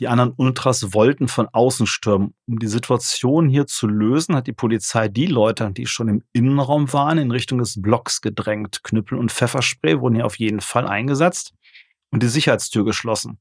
die 0.00 0.08
anderen 0.08 0.32
Ultras 0.36 0.94
wollten 0.94 1.28
von 1.28 1.46
außen 1.48 1.86
stürmen. 1.86 2.34
Um 2.48 2.58
die 2.58 2.66
Situation 2.66 3.50
hier 3.50 3.66
zu 3.66 3.86
lösen, 3.86 4.34
hat 4.34 4.46
die 4.46 4.54
Polizei 4.54 5.08
die 5.08 5.26
Leute, 5.26 5.70
die 5.72 5.86
schon 5.86 6.08
im 6.08 6.22
Innenraum 6.32 6.90
waren, 6.94 7.18
in 7.18 7.30
Richtung 7.30 7.58
des 7.58 7.80
Blocks 7.80 8.22
gedrängt. 8.22 8.82
Knüppel 8.82 9.18
und 9.18 9.30
Pfefferspray 9.30 10.00
wurden 10.00 10.14
hier 10.14 10.26
auf 10.26 10.38
jeden 10.38 10.62
Fall 10.62 10.88
eingesetzt 10.88 11.52
und 12.10 12.22
die 12.22 12.28
Sicherheitstür 12.28 12.84
geschlossen. 12.84 13.38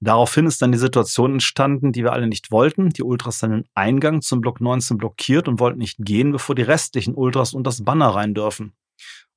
Daraufhin 0.00 0.44
ist 0.44 0.60
dann 0.60 0.72
die 0.72 0.78
Situation 0.78 1.32
entstanden, 1.32 1.92
die 1.92 2.04
wir 2.04 2.12
alle 2.12 2.26
nicht 2.26 2.50
wollten. 2.50 2.90
Die 2.90 3.02
Ultras 3.02 3.38
dann 3.38 3.50
den 3.50 3.64
Eingang 3.74 4.20
zum 4.20 4.42
Block 4.42 4.60
19 4.60 4.98
blockiert 4.98 5.48
und 5.48 5.58
wollten 5.58 5.78
nicht 5.78 5.96
gehen, 5.98 6.32
bevor 6.32 6.54
die 6.54 6.62
restlichen 6.62 7.14
Ultras 7.14 7.54
und 7.54 7.66
das 7.66 7.82
Banner 7.82 8.08
rein 8.08 8.34
dürfen. 8.34 8.74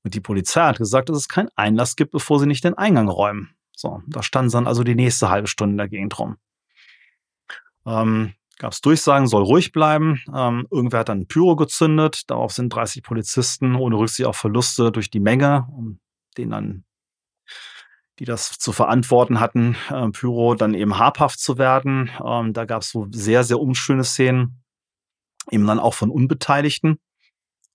Und 0.03 0.13
die 0.13 0.19
Polizei 0.19 0.61
hat 0.61 0.77
gesagt, 0.77 1.07
dass 1.07 1.17
es 1.17 1.29
keinen 1.29 1.49
Einlass 1.55 1.95
gibt, 1.95 2.11
bevor 2.11 2.39
sie 2.39 2.47
nicht 2.47 2.65
den 2.65 2.73
Eingang 2.73 3.07
räumen. 3.07 3.55
So, 3.75 4.01
da 4.07 4.21
standen 4.21 4.51
dann 4.51 4.67
also 4.67 4.83
die 4.83 4.95
nächste 4.95 5.29
halbe 5.29 5.47
Stunde 5.47 5.71
in 5.71 5.77
der 5.77 5.87
Gegend 5.87 6.19
rum. 6.19 6.35
Ähm, 7.85 8.33
Gab 8.59 8.73
es 8.73 8.81
Durchsagen, 8.81 9.25
soll 9.25 9.43
ruhig 9.43 9.71
bleiben. 9.71 10.21
Ähm, 10.35 10.67
irgendwer 10.69 10.99
hat 10.99 11.09
dann 11.09 11.27
Pyro 11.27 11.55
gezündet. 11.55 12.29
Darauf 12.29 12.51
sind 12.51 12.75
30 12.75 13.03
Polizisten 13.03 13.73
ohne 13.75 13.97
Rücksicht 13.97 14.27
auf 14.27 14.35
Verluste 14.35 14.91
durch 14.91 15.09
die 15.09 15.21
Menge, 15.21 15.65
um 15.71 16.01
denen 16.37 16.51
dann, 16.51 16.83
die 18.19 18.25
das 18.25 18.59
zu 18.59 18.73
verantworten 18.73 19.39
hatten, 19.39 19.77
äh, 19.89 20.09
Pyro 20.09 20.55
dann 20.55 20.73
eben 20.73 20.99
habhaft 20.99 21.39
zu 21.39 21.57
werden. 21.57 22.11
Ähm, 22.21 22.51
da 22.51 22.65
gab 22.65 22.81
es 22.81 22.91
so 22.91 23.07
sehr, 23.11 23.45
sehr 23.45 23.61
unschöne 23.61 24.03
Szenen, 24.03 24.61
eben 25.49 25.65
dann 25.65 25.79
auch 25.79 25.93
von 25.93 26.09
Unbeteiligten. 26.09 26.99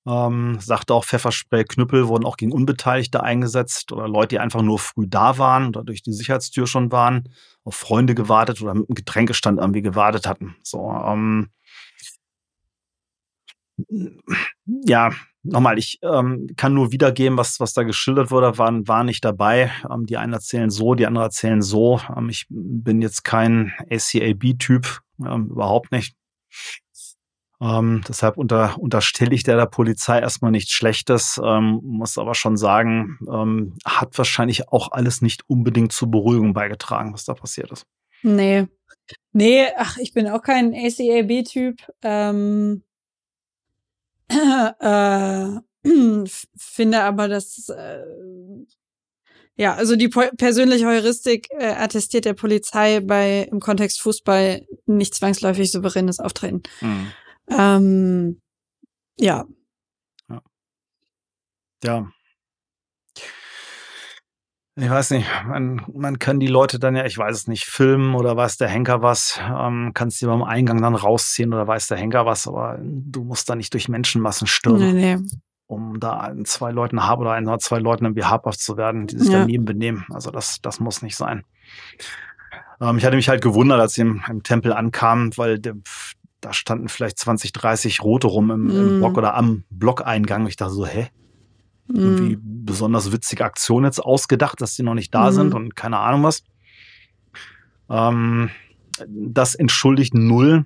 Ähm, 0.06 0.58
sagte 0.60 0.92
auch 0.92 1.04
Pfefferspray, 1.04 1.64
Knüppel 1.64 2.08
wurden 2.08 2.26
auch 2.26 2.36
gegen 2.36 2.52
Unbeteiligte 2.52 3.22
eingesetzt 3.22 3.90
oder 3.90 4.06
Leute, 4.06 4.28
die 4.28 4.38
einfach 4.38 4.60
nur 4.60 4.78
früh 4.78 5.06
da 5.08 5.38
waren 5.38 5.68
oder 5.68 5.82
durch 5.82 6.02
die 6.02 6.12
Sicherheitstür 6.12 6.66
schon 6.66 6.92
waren, 6.92 7.30
auf 7.64 7.74
Freunde 7.74 8.14
gewartet 8.14 8.60
oder 8.60 8.74
mit 8.74 8.88
einem 8.88 8.94
Getränkestand 8.94 9.58
irgendwie 9.58 9.82
gewartet 9.82 10.26
hatten. 10.26 10.56
So, 10.62 10.90
ähm, 10.90 11.48
ja, 14.66 15.10
nochmal, 15.42 15.78
ich 15.78 15.98
ähm, 16.02 16.48
kann 16.56 16.74
nur 16.74 16.92
wiedergeben, 16.92 17.38
was, 17.38 17.60
was 17.60 17.72
da 17.72 17.82
geschildert 17.82 18.30
wurde, 18.30 18.58
waren, 18.58 18.86
war 18.88 19.04
nicht 19.04 19.24
dabei. 19.24 19.72
Ähm, 19.90 20.06
die 20.06 20.16
einen 20.16 20.32
erzählen 20.32 20.70
so, 20.70 20.94
die 20.94 21.06
anderen 21.06 21.26
erzählen 21.26 21.62
so. 21.62 22.00
Ähm, 22.16 22.28
ich 22.28 22.46
bin 22.48 23.02
jetzt 23.02 23.24
kein 23.24 23.72
ACAB-Typ, 23.90 25.00
ähm, 25.24 25.48
überhaupt 25.50 25.92
nicht. 25.92 26.16
Ähm, 27.64 28.02
deshalb 28.06 28.36
unter, 28.36 28.78
unterstelle 28.78 29.34
ich 29.34 29.42
der, 29.42 29.56
der 29.56 29.64
Polizei 29.64 30.18
erstmal 30.18 30.50
nichts 30.50 30.72
Schlechtes, 30.72 31.40
ähm, 31.42 31.80
muss 31.82 32.18
aber 32.18 32.34
schon 32.34 32.58
sagen, 32.58 33.18
ähm, 33.26 33.76
hat 33.86 34.18
wahrscheinlich 34.18 34.68
auch 34.68 34.92
alles 34.92 35.22
nicht 35.22 35.48
unbedingt 35.48 35.92
zur 35.92 36.10
Beruhigung 36.10 36.52
beigetragen, 36.52 37.14
was 37.14 37.24
da 37.24 37.32
passiert 37.32 37.70
ist. 37.72 37.86
Nee. 38.22 38.66
Nee, 39.32 39.66
ach, 39.78 39.96
ich 39.96 40.12
bin 40.12 40.28
auch 40.28 40.42
kein 40.42 40.74
ACAB-Typ. 40.74 41.80
Ähm, 42.02 42.82
äh, 44.28 45.48
finde 46.56 47.02
aber, 47.02 47.28
dass 47.28 47.68
äh, 47.70 48.04
ja, 49.56 49.74
also 49.74 49.96
die 49.96 50.08
persönliche 50.08 50.86
Heuristik 50.86 51.48
äh, 51.50 51.66
attestiert 51.66 52.26
der 52.26 52.34
Polizei 52.34 53.00
bei 53.00 53.48
im 53.50 53.60
Kontext 53.60 54.02
Fußball 54.02 54.66
nicht 54.84 55.14
zwangsläufig 55.14 55.70
souveränes 55.72 56.20
Auftreten. 56.20 56.62
Mhm. 56.82 57.12
Ähm, 57.48 58.40
ja. 59.18 59.44
ja. 60.30 60.40
Ja. 61.84 62.06
ich 64.76 64.90
weiß 64.90 65.10
nicht, 65.10 65.28
man, 65.46 65.82
man 65.92 66.18
kann 66.18 66.40
die 66.40 66.46
Leute 66.48 66.78
dann 66.78 66.96
ja, 66.96 67.04
ich 67.04 67.16
weiß 67.16 67.36
es 67.36 67.46
nicht, 67.46 67.64
filmen 67.66 68.14
oder 68.14 68.36
weiß 68.36 68.56
der 68.56 68.68
Henker 68.68 69.02
was, 69.02 69.38
ähm, 69.40 69.92
kannst 69.94 70.20
die 70.20 70.26
beim 70.26 70.42
Eingang 70.42 70.80
dann 70.82 70.94
rausziehen 70.96 71.52
oder 71.52 71.66
weiß 71.66 71.86
der 71.88 71.98
Henker 71.98 72.26
was, 72.26 72.48
aber 72.48 72.78
du 72.82 73.22
musst 73.22 73.48
da 73.48 73.54
nicht 73.54 73.72
durch 73.74 73.88
Menschenmassen 73.88 74.46
stürmen, 74.46 74.94
Nee, 74.94 75.16
nee. 75.16 75.22
um 75.66 76.00
da 76.00 76.32
zwei 76.44 76.72
Leuten 76.72 77.06
hab 77.06 77.20
oder 77.20 77.32
ein 77.32 77.46
oder 77.46 77.58
zwei 77.58 77.78
Leuten 77.78 78.04
irgendwie 78.06 78.24
habhaft 78.24 78.60
zu 78.60 78.76
werden, 78.76 79.06
die 79.06 79.18
sich 79.18 79.30
Ja. 79.32 79.40
daneben 79.40 79.64
benehmen. 79.64 80.06
Also 80.10 80.30
das, 80.30 80.60
das 80.60 80.80
muss 80.80 81.02
nicht 81.02 81.16
sein. 81.16 81.44
Ähm, 82.80 82.98
ich 82.98 83.04
hatte 83.04 83.16
mich 83.16 83.28
halt 83.28 83.42
gewundert, 83.42 83.78
als 83.80 83.92
ich 83.92 84.00
im, 84.00 84.22
im 84.28 84.42
Tempel 84.42 84.72
ankam, 84.72 85.36
weil 85.36 85.58
der, 85.60 85.74
da 86.44 86.52
standen 86.52 86.88
vielleicht 86.88 87.18
20, 87.18 87.52
30 87.52 88.02
Rote 88.02 88.26
rum 88.26 88.50
im, 88.50 88.70
im 88.70 88.96
Mm. 88.96 88.98
Block 89.00 89.16
oder 89.18 89.34
am 89.34 89.64
Blockeingang. 89.70 90.46
Ich 90.46 90.56
dachte 90.56 90.72
so, 90.74 90.86
hä? 90.86 91.08
irgendwie 91.88 92.36
Mm. 92.36 92.64
besonders 92.64 93.12
witzige 93.12 93.44
Aktion 93.44 93.84
jetzt 93.84 93.98
ausgedacht, 94.00 94.60
dass 94.60 94.74
die 94.74 94.82
noch 94.82 94.94
nicht 94.94 95.14
da 95.14 95.30
Mhm. 95.30 95.34
sind 95.34 95.54
und 95.54 95.76
keine 95.76 95.98
Ahnung 95.98 96.22
was. 96.22 96.42
Ähm, 97.90 98.50
das 99.08 99.54
entschuldigt 99.54 100.14
null, 100.14 100.64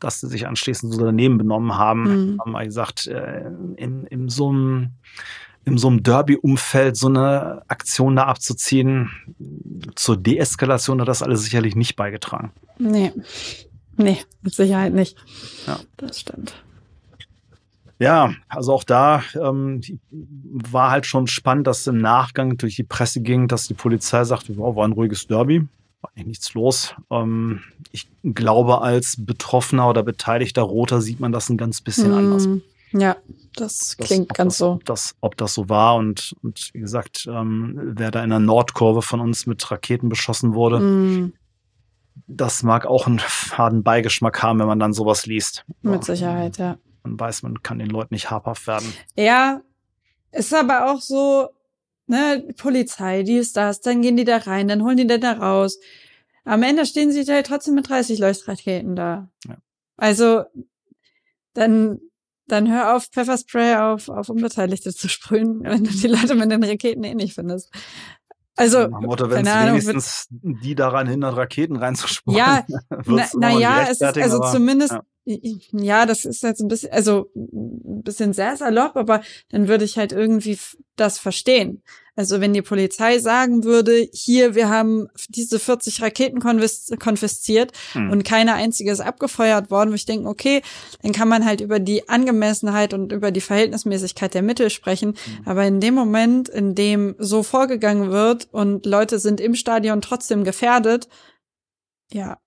dass 0.00 0.20
sie 0.20 0.28
sich 0.28 0.46
anschließend 0.46 0.92
so 0.94 1.04
daneben 1.04 1.36
benommen 1.38 1.76
haben. 1.76 2.02
Mhm. 2.34 2.40
Haben 2.40 2.52
wir 2.52 2.64
gesagt, 2.64 3.06
äh, 3.06 3.44
in, 3.76 4.04
in 4.06 4.28
so 4.28 4.48
einem 4.50 4.90
in 5.64 5.78
so 5.78 5.88
einem 5.88 6.04
Derby-Umfeld 6.04 6.96
so 6.96 7.08
eine 7.08 7.62
Aktion 7.66 8.14
da 8.14 8.26
abzuziehen, 8.26 9.10
zur 9.96 10.16
Deeskalation 10.16 11.00
hat 11.00 11.08
das 11.08 11.24
alles 11.24 11.42
sicherlich 11.42 11.74
nicht 11.74 11.96
beigetragen. 11.96 12.52
Nee. 12.78 13.12
Nee, 13.96 14.18
mit 14.42 14.54
Sicherheit 14.54 14.92
nicht. 14.92 15.16
Ja. 15.66 15.78
Das 15.96 16.20
stimmt. 16.20 16.54
Ja, 17.98 18.34
also 18.48 18.74
auch 18.74 18.84
da 18.84 19.22
ähm, 19.40 19.80
war 20.10 20.90
halt 20.90 21.06
schon 21.06 21.26
spannend, 21.26 21.66
dass 21.66 21.86
im 21.86 21.98
Nachgang 21.98 22.58
durch 22.58 22.76
die 22.76 22.82
Presse 22.82 23.22
ging, 23.22 23.48
dass 23.48 23.68
die 23.68 23.74
Polizei 23.74 24.22
sagte, 24.24 24.54
wow, 24.58 24.76
war 24.76 24.86
ein 24.86 24.92
ruhiges 24.92 25.26
Derby, 25.26 25.66
war 26.02 26.10
eigentlich 26.14 26.26
nichts 26.26 26.52
los. 26.52 26.94
Ähm, 27.10 27.60
ich 27.92 28.06
glaube, 28.22 28.82
als 28.82 29.16
Betroffener 29.18 29.88
oder 29.88 30.02
beteiligter 30.02 30.60
Roter 30.62 31.00
sieht 31.00 31.20
man 31.20 31.32
das 31.32 31.48
ein 31.48 31.56
ganz 31.56 31.80
bisschen 31.80 32.12
anders. 32.12 32.46
Mm. 32.46 32.58
Ja, 32.92 33.16
das 33.56 33.96
Das- 33.96 34.06
klingt 34.06 34.28
ganz 34.34 34.54
das, 34.54 34.58
so. 34.58 34.72
Ob 34.72 34.84
das, 34.84 35.14
ob 35.22 35.36
das 35.38 35.54
so 35.54 35.70
war 35.70 35.96
und, 35.96 36.34
und 36.42 36.70
wie 36.74 36.80
gesagt, 36.80 37.26
ähm, 37.30 37.80
wer 37.96 38.10
da 38.10 38.22
in 38.22 38.28
der 38.30 38.38
Nordkurve 38.40 39.00
von 39.00 39.20
uns 39.20 39.46
mit 39.46 39.70
Raketen 39.70 40.10
beschossen 40.10 40.52
wurde, 40.52 40.80
Mm, 40.80 41.32
das 42.26 42.62
mag 42.62 42.86
auch 42.86 43.06
einen 43.06 43.18
faden 43.18 43.82
Beigeschmack 43.82 44.42
haben, 44.42 44.58
wenn 44.58 44.66
man 44.66 44.78
dann 44.78 44.92
sowas 44.92 45.26
liest. 45.26 45.64
mit 45.82 46.04
Sicherheit, 46.04 46.58
ja. 46.58 46.78
Man 47.02 47.20
weiß, 47.20 47.42
man 47.42 47.62
kann 47.62 47.78
den 47.78 47.90
Leuten 47.90 48.14
nicht 48.14 48.30
habhaft 48.30 48.66
werden. 48.66 48.92
Ja, 49.16 49.60
ist 50.32 50.52
aber 50.52 50.90
auch 50.90 51.00
so, 51.00 51.50
ne, 52.06 52.48
Polizei, 52.56 53.22
die 53.22 53.36
ist 53.36 53.56
das, 53.56 53.80
dann 53.80 54.02
gehen 54.02 54.16
die 54.16 54.24
da 54.24 54.38
rein, 54.38 54.68
dann 54.68 54.82
holen 54.82 54.96
die 54.96 55.06
den 55.06 55.20
da 55.20 55.32
raus. 55.32 55.78
Am 56.44 56.62
Ende 56.62 56.86
stehen 56.86 57.12
sie 57.12 57.24
halt 57.32 57.46
trotzdem 57.46 57.74
mit 57.74 57.88
30 57.88 58.18
Leuchtraketen 58.18 58.96
da. 58.96 59.28
Ja. 59.46 59.56
Also, 59.96 60.44
dann, 61.54 62.00
dann 62.46 62.70
hör 62.70 62.94
auf, 62.94 63.06
Pfefferspray 63.06 63.76
auf, 63.76 64.08
auf 64.08 64.28
Unbeteiligte 64.28 64.94
zu 64.94 65.08
sprühen, 65.08 65.60
wenn 65.64 65.84
du 65.84 65.90
die 65.90 66.08
Leute 66.08 66.34
mit 66.34 66.50
den 66.50 66.62
Raketen 66.62 67.04
eh 67.04 67.14
nicht 67.14 67.34
findest. 67.34 67.72
Also, 68.56 68.88
Nach 68.88 69.00
dem 69.00 69.06
Motto, 69.06 69.30
wenn 69.30 69.46
es 69.46 69.54
wenigstens 69.54 70.26
die 70.30 70.74
daran 70.74 71.06
hindert, 71.06 71.36
Raketen 71.36 71.76
reinzuspringen. 71.76 72.38
Ja, 72.38 72.64
wird's 72.90 73.34
Na, 73.34 73.48
immer 73.48 73.48
na 73.48 73.50
noch 73.52 73.60
ja, 73.60 73.80
nicht 73.80 73.90
es 73.90 74.00
ist 74.00 74.18
also 74.18 74.40
zumindest, 74.50 74.92
ja. 74.92 75.02
Ja. 75.26 76.06
das 76.06 76.24
ist 76.24 76.42
jetzt 76.42 76.60
ein 76.60 76.68
bisschen, 76.68 76.92
also 76.92 77.30
ein 77.34 78.02
bisschen 78.02 78.32
sehr 78.32 78.56
salopp, 78.56 78.96
aber 78.96 79.22
dann 79.50 79.66
würde 79.68 79.84
ich 79.84 79.98
halt 79.98 80.12
irgendwie 80.12 80.58
das 80.94 81.18
verstehen. 81.18 81.82
Also 82.14 82.40
wenn 82.40 82.54
die 82.54 82.62
Polizei 82.62 83.18
sagen 83.18 83.64
würde, 83.64 84.08
hier, 84.12 84.54
wir 84.54 84.70
haben 84.70 85.08
diese 85.28 85.58
40 85.58 86.00
Raketen 86.00 86.40
konfis 86.40 86.90
konfisziert 86.98 87.72
Hm. 87.92 88.10
und 88.10 88.24
keine 88.24 88.54
einzige 88.54 88.90
ist 88.90 89.00
abgefeuert 89.00 89.70
worden, 89.70 89.90
wo 89.90 89.94
ich 89.94 90.06
denke, 90.06 90.28
okay, 90.28 90.62
dann 91.02 91.12
kann 91.12 91.28
man 91.28 91.44
halt 91.44 91.60
über 91.60 91.78
die 91.78 92.08
Angemessenheit 92.08 92.94
und 92.94 93.12
über 93.12 93.30
die 93.32 93.42
Verhältnismäßigkeit 93.42 94.32
der 94.32 94.42
Mittel 94.42 94.70
sprechen. 94.70 95.14
Hm. 95.24 95.38
Aber 95.44 95.66
in 95.66 95.80
dem 95.80 95.94
Moment, 95.94 96.48
in 96.48 96.74
dem 96.74 97.16
so 97.18 97.42
vorgegangen 97.42 98.10
wird 98.10 98.48
und 98.52 98.86
Leute 98.86 99.18
sind 99.18 99.40
im 99.40 99.54
Stadion 99.54 100.00
trotzdem 100.00 100.44
gefährdet, 100.44 101.08
ja, 102.12 102.38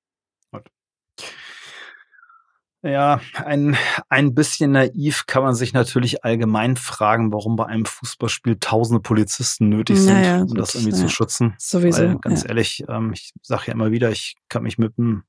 Ja, 2.81 3.19
ein, 3.33 3.75
ein 4.07 4.33
bisschen 4.33 4.71
naiv 4.71 5.25
kann 5.27 5.43
man 5.43 5.53
sich 5.53 5.73
natürlich 5.73 6.23
allgemein 6.23 6.77
fragen, 6.77 7.33
warum 7.33 7.57
bei 7.57 7.65
einem 7.65 7.85
Fußballspiel 7.85 8.57
tausende 8.59 9.01
Polizisten 9.01 9.67
nötig 9.67 9.99
sind, 9.99 10.13
Naja, 10.13 10.41
um 10.41 10.47
gut, 10.47 10.59
das 10.59 10.75
irgendwie 10.75 10.93
naja. 10.93 11.03
zu 11.03 11.09
schützen. 11.09 11.55
sowieso. 11.57 12.03
Weil, 12.03 12.17
ganz 12.19 12.43
ja. 12.43 12.49
ehrlich, 12.49 12.85
ähm, 12.87 13.11
ich 13.13 13.33
sage 13.41 13.63
ja 13.67 13.73
immer 13.73 13.91
wieder, 13.91 14.11
ich 14.11 14.35
kann 14.47 14.63
mich 14.63 14.77
mit 14.77 14.97
dem 14.97 15.23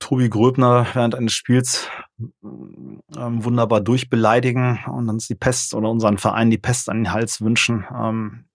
Tobi 0.00 0.28
Gröbner 0.28 0.88
während 0.94 1.14
eines 1.14 1.32
Spiels 1.32 1.88
ähm, 2.18 3.00
wunderbar 3.14 3.80
durchbeleidigen 3.80 4.80
und 4.86 5.08
uns 5.08 5.28
die 5.28 5.36
Pest 5.36 5.74
oder 5.74 5.88
unseren 5.90 6.18
Verein 6.18 6.50
die 6.50 6.58
Pest 6.58 6.88
an 6.88 6.98
den 6.98 7.12
Hals 7.12 7.40
wünschen. 7.40 7.86
Ähm, 7.94 8.46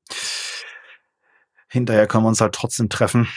hinterher 1.69 2.05
können 2.05 2.25
wir 2.25 2.29
uns 2.29 2.41
halt 2.41 2.53
trotzdem 2.53 2.89
treffen 2.89 3.29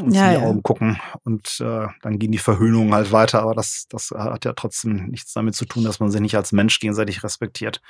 uns 0.00 0.14
Ja, 0.16 0.24
in 0.26 0.30
die 0.30 0.42
ja. 0.42 0.48
Augen 0.48 0.62
gucken 0.62 1.00
und 1.24 1.60
äh, 1.60 1.86
dann 2.02 2.18
gehen 2.18 2.32
die 2.32 2.38
Verhöhnungen 2.38 2.94
halt 2.94 3.12
weiter. 3.12 3.42
Aber 3.42 3.54
das, 3.54 3.86
das 3.88 4.10
hat 4.10 4.44
ja 4.44 4.52
trotzdem 4.52 5.06
nichts 5.06 5.32
damit 5.32 5.54
zu 5.54 5.64
tun, 5.64 5.84
dass 5.84 6.00
man 6.00 6.10
sich 6.10 6.20
nicht 6.20 6.36
als 6.36 6.52
Mensch 6.52 6.78
gegenseitig 6.80 7.22
respektiert. 7.24 7.80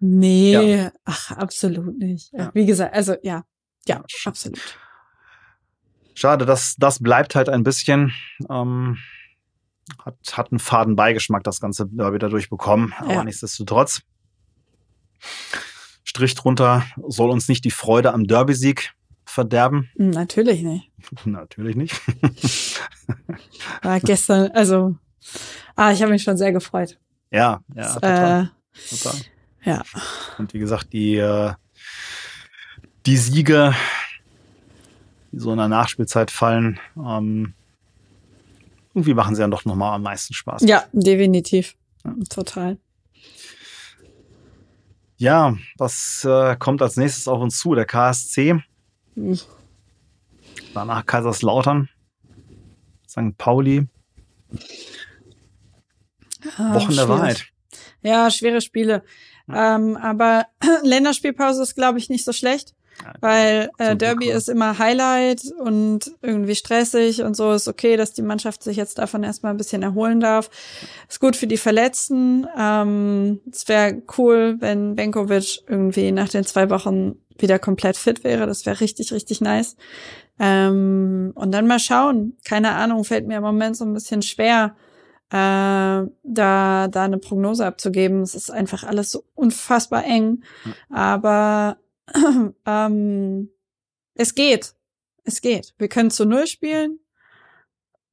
Nee, 0.00 0.88
ach, 1.04 1.30
absolut 1.32 1.98
nicht. 1.98 2.32
Ja. 2.32 2.50
Wie 2.54 2.66
gesagt, 2.66 2.94
also 2.94 3.14
ja, 3.22 3.44
ja, 3.86 3.96
Ja, 3.96 4.04
absolut. 4.24 4.78
Schade, 6.14 6.46
das, 6.46 6.74
das 6.78 7.00
bleibt 7.00 7.34
halt 7.34 7.48
ein 7.48 7.62
bisschen, 7.62 8.12
ähm, 8.50 8.98
hat, 10.04 10.16
hat 10.32 10.50
einen 10.52 10.58
faden 10.58 10.96
Beigeschmack, 10.96 11.44
das 11.44 11.60
Ganze 11.60 11.86
Derby 11.86 12.18
dadurch 12.18 12.50
bekommen. 12.50 12.92
Aber 12.98 13.12
Ja. 13.12 13.24
nichtsdestotrotz, 13.24 14.02
Strich 16.04 16.34
drunter, 16.34 16.84
soll 17.06 17.30
uns 17.30 17.48
nicht 17.48 17.64
die 17.64 17.70
Freude 17.70 18.12
am 18.14 18.24
Derby-Sieg 18.26 18.92
verderben. 19.38 19.88
Hm, 19.96 20.10
Natürlich 20.10 20.62
nicht. 20.62 20.90
Natürlich 21.24 21.76
nicht. 21.76 21.94
War 23.82 24.00
gestern, 24.00 24.50
also, 24.50 24.96
ah, 25.76 25.92
ich 25.92 26.02
habe 26.02 26.10
mich 26.10 26.24
schon 26.24 26.36
sehr 26.36 26.50
gefreut. 26.52 26.98
ja, 27.30 27.60
ja, 27.74 27.82
Das, 27.82 27.94
total, 27.94 28.42
äh, 28.74 28.96
total. 28.96 29.20
ja. 29.64 29.82
Und 30.38 30.52
wie 30.54 30.58
gesagt, 30.58 30.92
die, 30.92 31.16
äh, 31.16 31.52
die 33.06 33.16
Siege, 33.16 33.74
die 35.30 35.38
so 35.38 35.52
in 35.52 35.58
der 35.58 35.68
Nachspielzeit 35.68 36.32
fallen, 36.32 36.80
ähm, 36.96 37.54
irgendwie 38.94 39.14
machen 39.14 39.36
sie 39.36 39.42
dann 39.42 39.52
doch 39.52 39.64
nochmal 39.64 39.94
am 39.94 40.02
meisten 40.02 40.34
Spaß. 40.34 40.62
ja, 40.62 40.82
definitiv. 40.92 41.76
Ja. 42.04 42.14
Total. 42.28 42.76
Ja, 45.16 45.56
was 45.76 46.24
äh, 46.24 46.56
kommt 46.56 46.82
als 46.82 46.96
nächstes 46.96 47.28
auf 47.28 47.40
uns 47.40 47.58
zu? 47.58 47.74
Der 47.76 47.84
KSC. 47.86 48.60
Danach 50.74 51.06
Kaiserslautern, 51.06 51.88
St. 53.08 53.36
Pauli, 53.36 53.86
Ah, 56.56 56.74
Wochen 56.74 56.94
der. 56.94 57.08
Wahrheit. 57.08 57.46
Ja, 58.02 58.30
schwere 58.30 58.60
Spiele. 58.60 59.02
Ähm, 59.52 59.96
aber 59.96 60.46
Länderspielpause 60.82 61.62
ist, 61.62 61.74
glaube 61.74 61.98
ich, 61.98 62.08
nicht 62.08 62.24
so 62.24 62.32
schlecht, 62.32 62.74
weil 63.20 63.70
äh, 63.78 63.96
Derby 63.96 64.30
ist 64.30 64.48
immer 64.48 64.78
Highlight 64.78 65.42
und 65.58 66.12
irgendwie 66.22 66.54
stressig 66.54 67.22
und 67.22 67.36
so 67.36 67.52
ist 67.52 67.68
okay, 67.68 67.96
dass 67.96 68.12
die 68.12 68.22
Mannschaft 68.22 68.62
sich 68.62 68.76
jetzt 68.76 68.98
davon 68.98 69.22
erstmal 69.22 69.52
ein 69.52 69.56
bisschen 69.56 69.82
erholen 69.82 70.20
darf. 70.20 70.50
Ist 71.08 71.20
gut 71.20 71.36
für 71.36 71.46
die 71.46 71.56
Verletzten. 71.56 72.46
Ähm, 72.58 73.40
es 73.50 73.68
wäre 73.68 74.02
cool, 74.18 74.56
wenn 74.60 74.94
Benkovic 74.94 75.62
irgendwie 75.66 76.12
nach 76.12 76.28
den 76.28 76.44
zwei 76.44 76.70
Wochen 76.70 77.16
wieder 77.38 77.58
komplett 77.58 77.96
fit 77.96 78.24
wäre. 78.24 78.46
Das 78.46 78.66
wäre 78.66 78.80
richtig, 78.80 79.12
richtig 79.12 79.40
nice. 79.40 79.76
Ähm, 80.38 81.32
und 81.34 81.52
dann 81.52 81.66
mal 81.66 81.78
schauen. 81.78 82.36
Keine 82.44 82.72
Ahnung, 82.72 83.04
fällt 83.04 83.26
mir 83.26 83.38
im 83.38 83.42
Moment 83.42 83.76
so 83.76 83.84
ein 83.84 83.94
bisschen 83.94 84.22
schwer, 84.22 84.76
äh, 85.30 85.36
da, 85.36 86.08
da 86.88 87.04
eine 87.04 87.18
Prognose 87.18 87.66
abzugeben. 87.66 88.22
Es 88.22 88.34
ist 88.34 88.50
einfach 88.50 88.84
alles 88.84 89.10
so 89.10 89.24
unfassbar 89.34 90.04
eng. 90.04 90.42
Aber 90.90 91.76
ähm, 92.66 93.50
es 94.14 94.34
geht. 94.34 94.74
Es 95.24 95.40
geht. 95.40 95.74
Wir 95.78 95.88
können 95.88 96.10
zu 96.10 96.24
Null 96.24 96.46
spielen. 96.46 96.98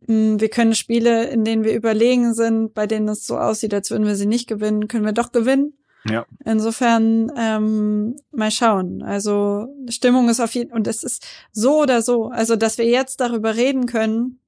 Mm, 0.07 0.39
Wir 0.39 0.49
können 0.49 0.75
Spiele, 0.75 1.25
in 1.29 1.43
denen 1.43 1.63
wir 1.63 1.73
überlegen 1.73 2.33
sind, 2.33 2.73
bei 2.73 2.87
denen 2.87 3.07
es 3.09 3.25
so 3.25 3.37
aussieht, 3.37 3.73
als 3.73 3.91
würden 3.91 4.05
wir 4.05 4.15
sie 4.15 4.25
nicht 4.25 4.47
gewinnen, 4.47 4.87
können 4.87 5.05
wir 5.05 5.13
doch 5.13 5.31
gewinnen. 5.31 5.73
Ja. 6.07 6.25
Insofern 6.43 7.31
ähm, 7.35 8.15
mal 8.31 8.51
schauen. 8.51 9.01
Also 9.01 9.67
Stimmung 9.89 10.29
ist 10.29 10.39
auf 10.39 10.53
jeden 10.53 10.71
und 10.71 10.87
es 10.87 11.03
ist 11.03 11.25
so 11.51 11.81
oder 11.81 12.01
so. 12.03 12.27
Also 12.27 12.55
dass 12.55 12.77
wir 12.77 12.85
jetzt 12.85 13.19
darüber 13.21 13.55
reden 13.55 13.87
können, 13.87 14.39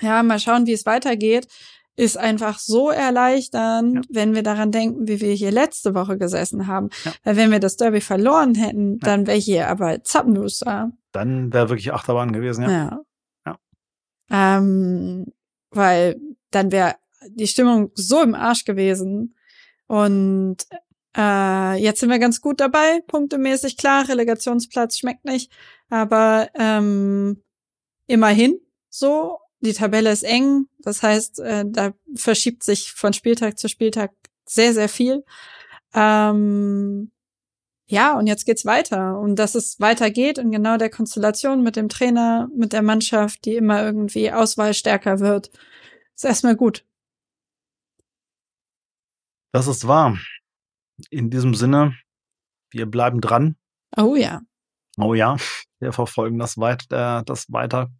ja, 0.00 0.22
mal 0.22 0.38
schauen, 0.38 0.66
wie 0.66 0.72
es 0.72 0.86
weitergeht, 0.86 1.46
ist 1.98 2.16
einfach 2.16 2.60
so 2.60 2.90
erleichternd, 2.90 3.96
Ja. 3.96 4.02
wenn 4.10 4.34
wir 4.34 4.44
daran 4.44 4.70
denken, 4.70 5.08
wie 5.08 5.20
wir 5.20 5.32
hier 5.34 5.50
letzte 5.50 5.94
Woche 5.94 6.16
gesessen 6.16 6.68
haben. 6.68 6.90
Ja. 7.04 7.12
Weil 7.24 7.36
wenn 7.36 7.50
wir 7.50 7.58
das 7.58 7.76
Derby 7.76 8.00
verloren 8.00 8.54
hätten, 8.54 8.92
Ja. 8.92 8.98
dann 9.00 9.26
wäre 9.26 9.36
hier 9.36 9.68
aber 9.68 10.02
Zappenduster. 10.04 10.64
da. 10.64 10.90
Dann 11.12 11.52
wäre 11.52 11.68
wirklich 11.70 11.92
Achterbahn 11.92 12.32
gewesen, 12.32 12.62
ja. 12.62 12.70
Ja. 12.70 13.00
Ja. 13.46 13.58
Ähm, 14.58 15.26
weil 15.70 16.20
dann 16.52 16.70
wäre 16.70 16.94
die 17.30 17.48
Stimmung 17.48 17.90
so 17.94 18.22
im 18.22 18.34
Arsch 18.36 18.64
gewesen. 18.64 19.34
Und 19.88 20.58
äh, 21.16 21.74
jetzt 21.82 21.98
sind 22.00 22.10
wir 22.10 22.20
ganz 22.20 22.40
gut 22.40 22.60
dabei, 22.60 23.00
punktemäßig. 23.08 23.76
Klar, 23.76 24.08
Relegationsplatz 24.08 24.98
schmeckt 24.98 25.24
nicht, 25.24 25.50
aber 25.90 26.48
ähm, 26.54 27.42
immerhin 28.06 28.60
so. 28.88 29.38
Die 29.60 29.72
Tabelle 29.72 30.12
ist 30.12 30.22
eng, 30.22 30.66
das 30.78 31.02
heißt, 31.02 31.40
äh, 31.40 31.64
da 31.66 31.92
verschiebt 32.14 32.62
sich 32.62 32.92
von 32.92 33.12
Spieltag 33.12 33.58
zu 33.58 33.68
Spieltag 33.68 34.12
sehr, 34.44 34.72
sehr 34.72 34.88
viel. 34.88 35.24
Ähm, 35.94 37.10
ja, 37.86 38.16
und 38.16 38.26
jetzt 38.26 38.44
geht's 38.44 38.64
weiter. 38.64 39.18
Und 39.18 39.36
dass 39.36 39.54
es 39.54 39.80
weitergeht 39.80 40.38
in 40.38 40.52
genau 40.52 40.76
der 40.76 40.90
Konstellation 40.90 41.62
mit 41.62 41.74
dem 41.74 41.88
Trainer, 41.88 42.48
mit 42.54 42.72
der 42.72 42.82
Mannschaft, 42.82 43.44
die 43.46 43.56
immer 43.56 43.82
irgendwie 43.82 44.30
auswahlstärker 44.30 45.20
wird, 45.20 45.50
ist 46.14 46.24
erstmal 46.24 46.54
gut. 46.54 46.84
Das 49.52 49.66
ist 49.66 49.88
wahr. 49.88 50.18
In 51.10 51.30
diesem 51.30 51.54
Sinne, 51.54 51.96
wir 52.70 52.86
bleiben 52.86 53.20
dran. 53.20 53.56
Oh 53.96 54.14
ja. 54.14 54.42
Oh 54.98 55.14
ja, 55.14 55.36
wir 55.78 55.92
verfolgen 55.92 56.38
das, 56.38 56.58
weit, 56.58 56.84
äh, 56.90 57.22
das 57.24 57.50
weiter 57.50 57.90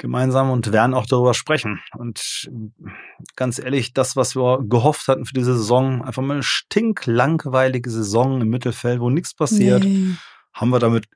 gemeinsam 0.00 0.50
und 0.50 0.72
werden 0.72 0.94
auch 0.94 1.06
darüber 1.06 1.34
sprechen. 1.34 1.80
Und 1.96 2.50
ganz 3.36 3.58
ehrlich, 3.58 3.92
das, 3.92 4.16
was 4.16 4.34
wir 4.34 4.60
gehofft 4.68 5.06
hatten 5.08 5.24
für 5.26 5.34
diese 5.34 5.56
Saison, 5.56 6.02
einfach 6.02 6.22
mal 6.22 6.34
eine 6.34 6.42
stinklangweilige 6.42 7.90
Saison 7.90 8.40
im 8.40 8.48
Mittelfeld, 8.48 9.00
wo 9.00 9.10
nichts 9.10 9.34
passiert, 9.34 9.84
Nee. 9.84 10.14
haben 10.52 10.70
wir 10.70 10.78
damit 10.80 11.06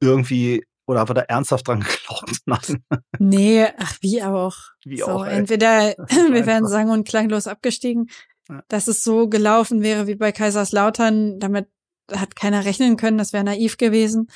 irgendwie 0.00 0.64
oder 0.86 1.00
haben 1.00 1.08
wir 1.08 1.14
da 1.14 1.22
ernsthaft 1.22 1.66
dran 1.68 1.80
geglaubt? 1.88 2.38
Nein. 2.46 2.84
nee, 3.18 3.66
ach, 3.78 3.94
wie 4.02 4.22
auch. 4.22 4.56
Wie 4.84 4.98
so, 4.98 5.06
auch, 5.06 5.24
ey. 5.26 5.38
entweder 5.38 5.94
wir 6.08 6.46
werden 6.46 6.48
einfach- 6.64 6.68
sagen 6.68 6.90
und 6.90 7.08
klanglos 7.08 7.46
abgestiegen, 7.46 8.08
Ja. 8.50 8.62
dass 8.68 8.88
es 8.88 9.02
so 9.02 9.28
gelaufen 9.28 9.82
wäre 9.82 10.06
wie 10.06 10.16
bei 10.16 10.32
Kaiserslautern. 10.32 11.38
Damit 11.40 11.68
hat 12.12 12.36
keiner 12.36 12.64
rechnen 12.66 12.96
können, 12.98 13.16
das 13.16 13.32
wäre 13.32 13.44
naiv 13.44 13.78
gewesen. 13.78 14.26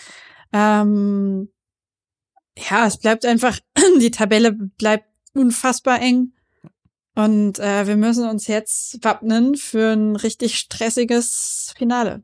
Ähm, 0.54 1.50
ja, 2.70 2.86
es 2.86 2.98
bleibt 2.98 3.24
einfach, 3.24 3.58
die 4.00 4.10
Tabelle 4.10 4.52
bleibt 4.52 5.06
unfassbar 5.34 6.00
eng. 6.00 6.32
Und 7.14 7.58
äh, 7.58 7.86
wir 7.86 7.96
müssen 7.96 8.28
uns 8.28 8.46
jetzt 8.46 9.02
wappnen 9.04 9.56
für 9.56 9.92
ein 9.92 10.14
richtig 10.14 10.56
stressiges 10.56 11.74
Finale. 11.76 12.22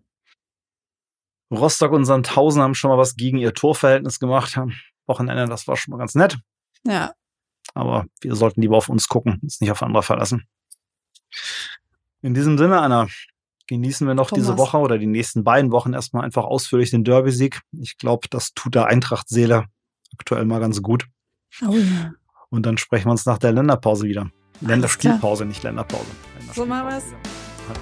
Rostock 1.51 1.93
und 1.93 2.05
Sandhausen 2.05 2.63
haben 2.63 2.75
schon 2.75 2.91
mal 2.91 2.99
was 2.99 3.17
gegen 3.17 3.39
ihr 3.39 3.55
Torverhältnis 3.55 4.19
gemacht. 4.19 4.57
Am 4.57 4.73
Wochenende, 5.07 5.47
das 5.47 5.67
war 5.67 5.77
schon 5.77 5.93
mal 5.93 5.99
ganz 5.99 6.15
nett. 6.15 6.39
Ja, 6.87 7.13
Aber 7.75 8.07
wir 8.21 8.35
sollten 8.37 8.61
lieber 8.61 8.77
auf 8.77 8.89
uns 8.89 9.09
gucken, 9.09 9.41
uns 9.43 9.61
nicht 9.61 9.71
auf 9.71 9.83
andere 9.83 10.03
verlassen. 10.03 10.47
In 12.23 12.35
diesem 12.35 12.57
Sinne, 12.57 12.81
Anna, 12.81 13.09
genießen 13.67 14.07
wir 14.07 14.15
noch 14.15 14.29
Thomas. 14.29 14.45
diese 14.45 14.59
Woche 14.59 14.79
oder 14.79 14.99
die 14.99 15.07
nächsten 15.07 15.45
beiden 15.45 15.73
Wochen 15.73 15.93
erstmal 15.93 16.25
einfach 16.25 16.45
ausführlich 16.45 16.91
den 16.91 17.05
Derby-Sieg. 17.05 17.63
Ich 17.73 17.97
glaube, 17.99 18.29
das 18.29 18.53
tut 18.55 18.75
der 18.75 18.87
Eintracht-Seele 18.87 19.67
aktuell 20.19 20.45
mal 20.45 20.61
ganz 20.61 20.83
gut. 20.83 21.07
oh 21.67 21.73
ja. 21.73 22.13
Und 22.51 22.67
dann 22.67 22.79
sprechen 22.79 23.07
wir 23.07 23.13
uns 23.13 23.27
nach 23.27 23.39
der 23.39 23.53
Länderpause 23.53 24.07
wieder. 24.07 24.31
Länderspielpause, 24.61 25.45
nicht 25.45 25.63
Länderpause. 25.63 26.07
So 26.55 26.65
machen. 26.65 26.87
Alles 26.87 27.11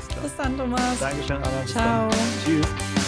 klar. 0.09 0.23
Bis 0.23 0.37
dann, 0.37 0.57
Thomas. 0.57 0.99
Dankeschön, 0.99 1.37
Anna. 1.37 1.49
Bis 1.63 1.73
Ciao. 1.73 2.09
Dann. 2.09 2.19
Tschüss. 2.45 3.02